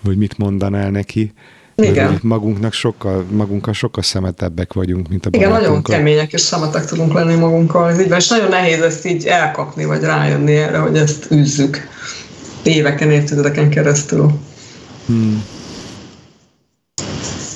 Vagy 0.00 0.16
mit 0.16 0.38
mondanál 0.38 0.90
neki? 0.90 1.32
Igen. 1.76 2.18
Magunknak 2.22 2.72
sokkal, 2.72 3.26
magunkkal 3.30 3.72
sokkal 3.72 4.02
szemetebbek 4.02 4.72
vagyunk, 4.72 5.08
mint 5.08 5.26
a 5.26 5.28
Igen, 5.32 5.50
nagyon 5.50 5.82
kemények 5.82 6.32
és 6.32 6.40
szemetek 6.40 6.84
tudunk 6.84 7.12
lenni 7.12 7.34
magunkkal, 7.34 8.00
így, 8.00 8.14
és 8.16 8.28
nagyon 8.28 8.48
nehéz 8.48 8.80
ezt 8.80 9.06
így 9.06 9.26
elkapni, 9.26 9.84
vagy 9.84 10.02
rájönni 10.02 10.54
erre, 10.56 10.78
hogy 10.78 10.96
ezt 10.96 11.30
űzzük 11.30 11.88
éveken, 12.66 13.10
évtizedeken 13.10 13.70
keresztül. 13.70 14.30
Hmm. 15.06 15.44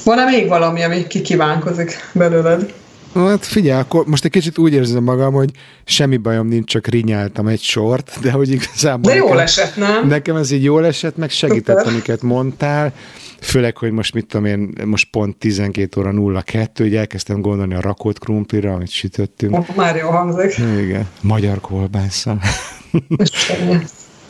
Van-e 0.04 0.24
még 0.24 0.48
valami, 0.48 0.82
ami 0.82 1.06
kikívánkozik 1.06 1.96
belőled? 2.12 2.72
Hát 3.14 3.46
figyelj, 3.46 3.80
akkor 3.80 4.06
most 4.06 4.24
egy 4.24 4.30
kicsit 4.30 4.58
úgy 4.58 4.72
érzem 4.72 5.02
magam, 5.02 5.32
hogy 5.32 5.50
semmi 5.84 6.16
bajom 6.16 6.48
nincs, 6.48 6.70
csak 6.70 6.86
rinyáltam 6.86 7.46
egy 7.46 7.60
sort, 7.60 8.18
de 8.20 8.30
hogy 8.30 8.50
igazából... 8.50 9.12
De 9.12 9.16
jól 9.16 9.28
nekem, 9.28 9.44
esett, 9.44 9.76
nem? 9.76 10.08
Nekem 10.08 10.36
ez 10.36 10.50
így 10.50 10.62
jól 10.64 10.86
esett, 10.86 11.16
meg 11.16 11.30
segített, 11.30 11.76
Super. 11.76 11.92
amiket 11.92 12.22
mondtál. 12.22 12.92
Főleg, 13.40 13.76
hogy 13.76 13.90
most 13.90 14.14
mit 14.14 14.26
tudom 14.26 14.46
én, 14.46 14.72
most 14.84 15.10
pont 15.10 15.36
12 15.36 16.00
óra 16.00 16.42
02, 16.42 16.82
hogy 16.82 16.96
elkezdtem 16.96 17.40
gondolni 17.40 17.74
a 17.74 17.80
rakott 17.80 18.18
krumplira, 18.18 18.72
amit 18.72 18.90
sütöttünk. 18.90 19.76
Már 19.76 19.96
jó 19.96 20.08
hangzik. 20.08 20.58
Igen, 20.82 21.06
magyar 21.20 21.60
kolbásszal. 21.60 22.40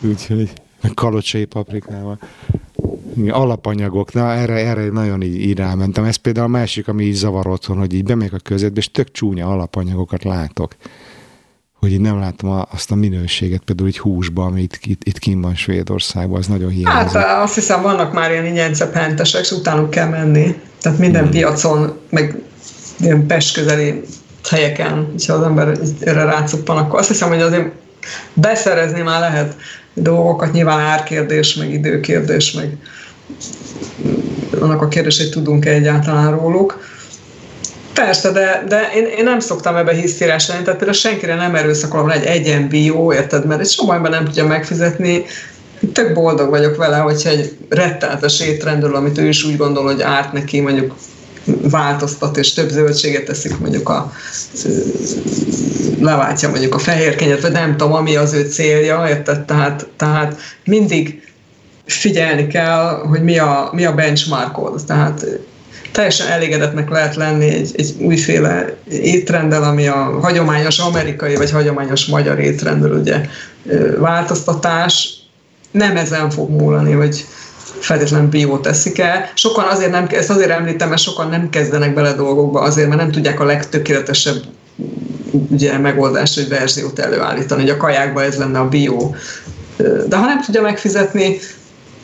Úgyhogy 0.01 0.51
kalocsai 0.95 1.45
paprikával 1.45 2.18
alapanyagok, 3.29 4.12
na 4.12 4.33
erre, 4.33 4.55
erre 4.55 4.89
nagyon 4.89 5.22
így, 5.22 5.41
így 5.41 5.57
rámentem. 5.57 6.05
Ez 6.05 6.16
például 6.16 6.47
a 6.47 6.51
másik, 6.51 6.89
ami 6.89 7.05
így 7.05 7.14
zavar 7.14 7.47
otthon, 7.47 7.79
hogy 7.79 7.93
így 7.93 8.05
bemegyek 8.05 8.33
a 8.33 8.39
közétbe, 8.39 8.79
és 8.79 8.91
tök 8.91 9.11
csúnya 9.11 9.47
alapanyagokat 9.47 10.24
látok. 10.24 10.76
Hogy 11.72 11.93
így 11.93 12.01
nem 12.01 12.18
látom 12.18 12.64
azt 12.70 12.91
a 12.91 12.95
minőséget, 12.95 13.62
például 13.62 13.89
egy 13.89 13.99
húsban, 13.99 14.47
ami 14.47 14.62
itt, 14.62 14.79
itt, 14.83 15.05
itt 15.05 15.18
kim 15.18 15.41
van 15.41 15.55
Svédországban, 15.55 16.39
az 16.39 16.47
nagyon 16.47 16.70
hiányzik. 16.70 17.18
Hát 17.20 17.43
azt 17.43 17.55
hiszem, 17.55 17.83
vannak 17.83 18.12
már 18.12 18.31
ilyen 18.31 18.47
ingyencepentesek, 18.47 19.41
és 19.41 19.51
utánuk 19.51 19.91
kell 19.91 20.09
menni. 20.09 20.55
Tehát 20.81 20.99
minden 20.99 21.22
hmm. 21.22 21.31
piacon, 21.31 21.99
meg 22.11 22.43
ilyen 23.01 23.26
Pest 23.26 23.55
közeli 23.55 24.01
helyeken, 24.51 25.14
ha 25.26 25.33
az 25.33 25.43
ember 25.43 25.79
erre 26.01 26.24
rácuppan, 26.24 26.76
akkor 26.76 26.99
azt 26.99 27.09
hiszem, 27.09 27.29
hogy 27.29 27.41
azért 27.41 27.72
beszerezni 28.32 29.00
már 29.00 29.20
lehet 29.20 29.56
dolgokat, 29.94 30.52
nyilván 30.52 30.80
árkérdés, 30.80 31.54
meg 31.54 31.72
időkérdés, 31.72 32.52
meg 32.52 32.76
annak 34.61 34.82
a 34.82 34.88
kérdés, 34.88 35.18
hogy 35.18 35.30
tudunk-e 35.30 35.70
egyáltalán 35.70 36.30
róluk. 36.30 36.86
Persze, 37.94 38.30
de, 38.30 38.64
de 38.68 38.90
én, 38.94 39.04
én 39.04 39.24
nem 39.24 39.40
szoktam 39.40 39.76
ebbe 39.76 39.92
hisztírás 39.92 40.48
lenni, 40.48 40.62
tehát 40.62 40.78
például 40.78 40.98
senkire 40.98 41.34
nem 41.34 41.54
erőszakolom 41.54 42.11
egy 42.11 42.24
egyen 42.24 42.68
bió, 42.68 43.12
érted, 43.12 43.46
mert 43.46 43.61
egy 43.61 43.68
soha 43.68 43.94
ember 43.94 44.11
nem 44.11 44.24
tudja 44.24 44.46
megfizetni, 44.46 45.24
tök 45.92 46.12
boldog 46.12 46.48
vagyok 46.48 46.76
vele, 46.76 46.96
hogyha 46.96 47.30
egy 47.30 47.56
rettenetes 47.68 48.40
étrendről, 48.40 48.94
amit 48.94 49.18
ő 49.18 49.28
is 49.28 49.44
úgy 49.44 49.56
gondol, 49.56 49.84
hogy 49.84 50.02
árt 50.02 50.32
neki, 50.32 50.61
mondjuk 50.61 50.94
változtat, 51.62 52.36
és 52.36 52.53
több 52.53 52.70
zöldséget 52.70 53.24
teszik, 53.24 53.59
mondjuk 53.59 53.88
a 53.88 54.12
leváltja 56.01 56.49
mondjuk 56.49 56.74
a 56.74 56.78
fehérkenyet, 56.78 57.40
vagy 57.40 57.53
nem 57.53 57.76
tudom, 57.76 57.92
ami 57.92 58.16
az 58.16 58.32
ő 58.32 58.42
célja, 58.42 59.05
érted? 59.09 59.44
Tehát, 59.44 59.86
tehát 59.96 60.36
mindig 60.64 61.22
figyelni 61.86 62.46
kell, 62.46 63.03
hogy 63.09 63.22
mi 63.22 63.38
a, 63.38 63.70
mi 63.72 63.84
a 63.84 63.94
benchmarkod. 63.94 64.84
Tehát 64.86 65.26
teljesen 65.92 66.26
elégedetnek 66.26 66.90
lehet 66.90 67.14
lenni 67.16 67.49
egy, 67.49 67.70
egy 67.76 67.94
újféle 68.01 68.76
étrenddel, 68.90 69.62
ami 69.62 69.86
a 69.86 70.18
hagyományos 70.22 70.78
amerikai 70.78 71.36
vagy 71.36 71.51
hagyományos 71.51 72.07
magyar 72.07 72.38
étrenddel 72.38 72.90
ugye 72.90 73.20
változtatás 73.99 75.12
nem 75.70 75.96
ezen 75.96 76.30
fog 76.30 76.51
múlani, 76.51 76.92
hogy 76.92 77.26
feltétlenül 77.81 78.29
bió 78.29 78.59
teszik 78.59 78.99
el. 78.99 79.31
Sokan 79.35 79.64
azért 79.64 79.91
nem, 79.91 80.07
ezt 80.11 80.31
azért 80.31 80.51
említem, 80.51 80.89
mert 80.89 81.01
sokan 81.01 81.29
nem 81.29 81.51
kezdenek 81.51 81.95
bele 81.95 82.12
dolgokba 82.12 82.61
azért, 82.61 82.89
mert 82.89 83.01
nem 83.01 83.11
tudják 83.11 83.41
a 83.41 83.45
legtökéletesebb 83.45 84.43
ugye, 85.31 85.79
megoldást, 85.79 86.35
vagy 86.35 86.49
verziót 86.49 86.99
előállítani, 86.99 87.61
hogy 87.61 87.71
a 87.71 87.77
kajákban 87.77 88.25
ez 88.25 88.37
lenne 88.37 88.59
a 88.59 88.69
bió. 88.69 89.14
De 90.09 90.16
ha 90.16 90.25
nem 90.25 90.43
tudja 90.43 90.62
megfizetni, 90.62 91.39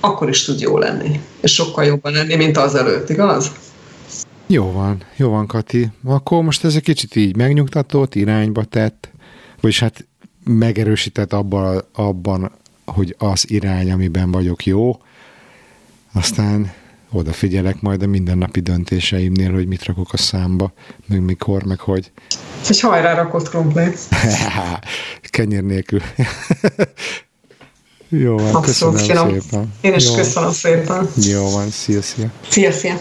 akkor 0.01 0.29
is 0.29 0.45
tud 0.45 0.61
jó 0.61 0.79
lenni. 0.79 1.21
És 1.41 1.53
sokkal 1.53 1.85
jobban 1.85 2.13
lenni, 2.13 2.35
mint 2.35 2.57
az 2.57 2.75
előtt, 2.75 3.11
igaz? 3.11 3.53
Jó 4.47 4.73
van, 4.73 5.03
jó 5.17 5.31
van, 5.31 5.47
Kati. 5.47 5.91
Akkor 6.05 6.43
most 6.43 6.65
ez 6.65 6.75
egy 6.75 6.83
kicsit 6.83 7.17
így 7.17 7.37
megnyugtatott, 7.37 8.15
irányba 8.15 8.65
tett, 8.65 9.11
vagyis 9.61 9.81
hát 9.81 10.07
megerősített 10.45 11.33
abban, 11.33 11.85
abban, 11.95 12.53
hogy 12.85 13.15
az 13.19 13.51
irány, 13.51 13.93
amiben 13.93 14.31
vagyok 14.31 14.67
jó, 14.67 14.97
aztán 16.15 16.73
odafigyelek 17.11 17.81
majd 17.81 18.03
a 18.03 18.07
mindennapi 18.07 18.61
döntéseimnél, 18.61 19.53
hogy 19.53 19.67
mit 19.67 19.85
rakok 19.85 20.13
a 20.13 20.17
számba, 20.17 20.73
meg 21.07 21.21
mikor, 21.21 21.63
meg 21.63 21.81
hogy. 21.81 22.13
Egy 22.69 22.81
hajrá 22.81 23.15
rakott 23.15 23.49
krumpli. 23.49 23.93
Kenyér 25.31 25.63
nélkül. 25.63 26.01
Jó 28.09 28.37
van, 28.37 28.55
Abszolút, 28.55 28.97
köszönöm 28.97 29.27
finom. 29.27 29.41
szépen. 29.41 29.73
Én 29.81 29.95
is 29.95 30.05
Jó. 30.05 30.15
köszönöm 30.15 30.51
szépen. 30.51 31.09
Jó 31.17 31.51
van, 31.51 31.71
szia, 31.71 32.03
szia. 32.03 32.31
Szia, 32.49 32.73
szia. 32.73 32.97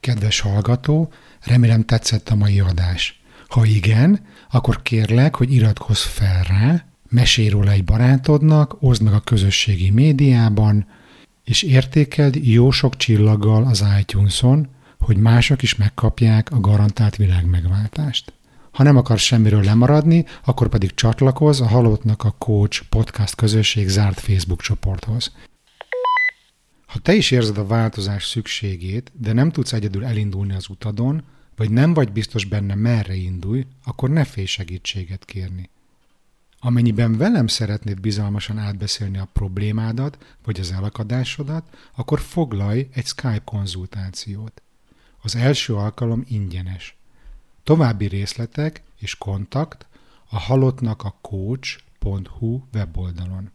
Kedves 0.00 0.40
hallgató, 0.40 1.12
remélem 1.44 1.84
tetszett 1.84 2.28
a 2.28 2.34
mai 2.34 2.60
adás. 2.60 3.20
Ha 3.48 3.64
igen, 3.64 4.26
akkor 4.50 4.82
kérlek, 4.82 5.36
hogy 5.36 5.52
iratkozz 5.52 6.02
fel 6.02 6.42
rá, 6.48 6.84
mesélj 7.08 7.48
róla 7.48 7.70
egy 7.70 7.84
barátodnak, 7.84 8.76
oszd 8.80 9.02
meg 9.02 9.12
a 9.12 9.20
közösségi 9.20 9.90
médiában, 9.90 10.86
és 11.50 11.62
értékeld 11.62 12.46
jó 12.46 12.70
sok 12.70 12.96
csillaggal 12.96 13.64
az 13.64 13.84
iTunes-on, 14.00 14.68
hogy 14.98 15.16
mások 15.16 15.62
is 15.62 15.74
megkapják 15.74 16.50
a 16.50 16.60
garantált 16.60 17.16
világmegváltást. 17.16 18.32
Ha 18.70 18.82
nem 18.82 18.96
akarsz 18.96 19.22
semmiről 19.22 19.62
lemaradni, 19.62 20.24
akkor 20.44 20.68
pedig 20.68 20.94
csatlakozz 20.94 21.60
a 21.60 21.66
Halottnak 21.66 22.24
a 22.24 22.34
Coach 22.38 22.82
podcast 22.88 23.34
közösség 23.34 23.88
zárt 23.88 24.20
Facebook 24.20 24.60
csoporthoz. 24.60 25.32
Ha 26.86 26.98
te 26.98 27.14
is 27.14 27.30
érzed 27.30 27.58
a 27.58 27.66
változás 27.66 28.26
szükségét, 28.26 29.12
de 29.14 29.32
nem 29.32 29.50
tudsz 29.50 29.72
egyedül 29.72 30.04
elindulni 30.04 30.54
az 30.54 30.68
utadon, 30.68 31.22
vagy 31.56 31.70
nem 31.70 31.94
vagy 31.94 32.12
biztos 32.12 32.44
benne 32.44 32.74
merre 32.74 33.14
indulj, 33.14 33.66
akkor 33.84 34.10
ne 34.10 34.24
félj 34.24 34.46
segítséget 34.46 35.24
kérni. 35.24 35.70
Amennyiben 36.62 37.16
velem 37.16 37.46
szeretnéd 37.46 38.00
bizalmasan 38.00 38.58
átbeszélni 38.58 39.18
a 39.18 39.28
problémádat, 39.32 40.18
vagy 40.44 40.60
az 40.60 40.72
elakadásodat, 40.72 41.64
akkor 41.96 42.20
foglalj 42.20 42.88
egy 42.92 43.06
Skype 43.06 43.42
konzultációt. 43.44 44.62
Az 45.22 45.36
első 45.36 45.74
alkalom 45.74 46.24
ingyenes. 46.28 46.96
További 47.62 48.06
részletek 48.06 48.82
és 48.98 49.14
kontakt 49.14 49.86
a 50.28 50.38
halottnak 50.38 51.02
a 51.02 51.14
coach.hu 51.20 52.60
weboldalon. 52.74 53.50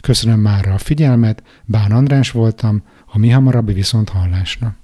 Köszönöm 0.00 0.40
már 0.40 0.68
a 0.68 0.78
figyelmet, 0.78 1.42
Bán 1.64 1.92
András 1.92 2.30
voltam, 2.30 2.82
a 3.06 3.18
mi 3.18 3.30
hamarabbi 3.30 3.72
viszont 3.72 4.08
hallásra. 4.08 4.76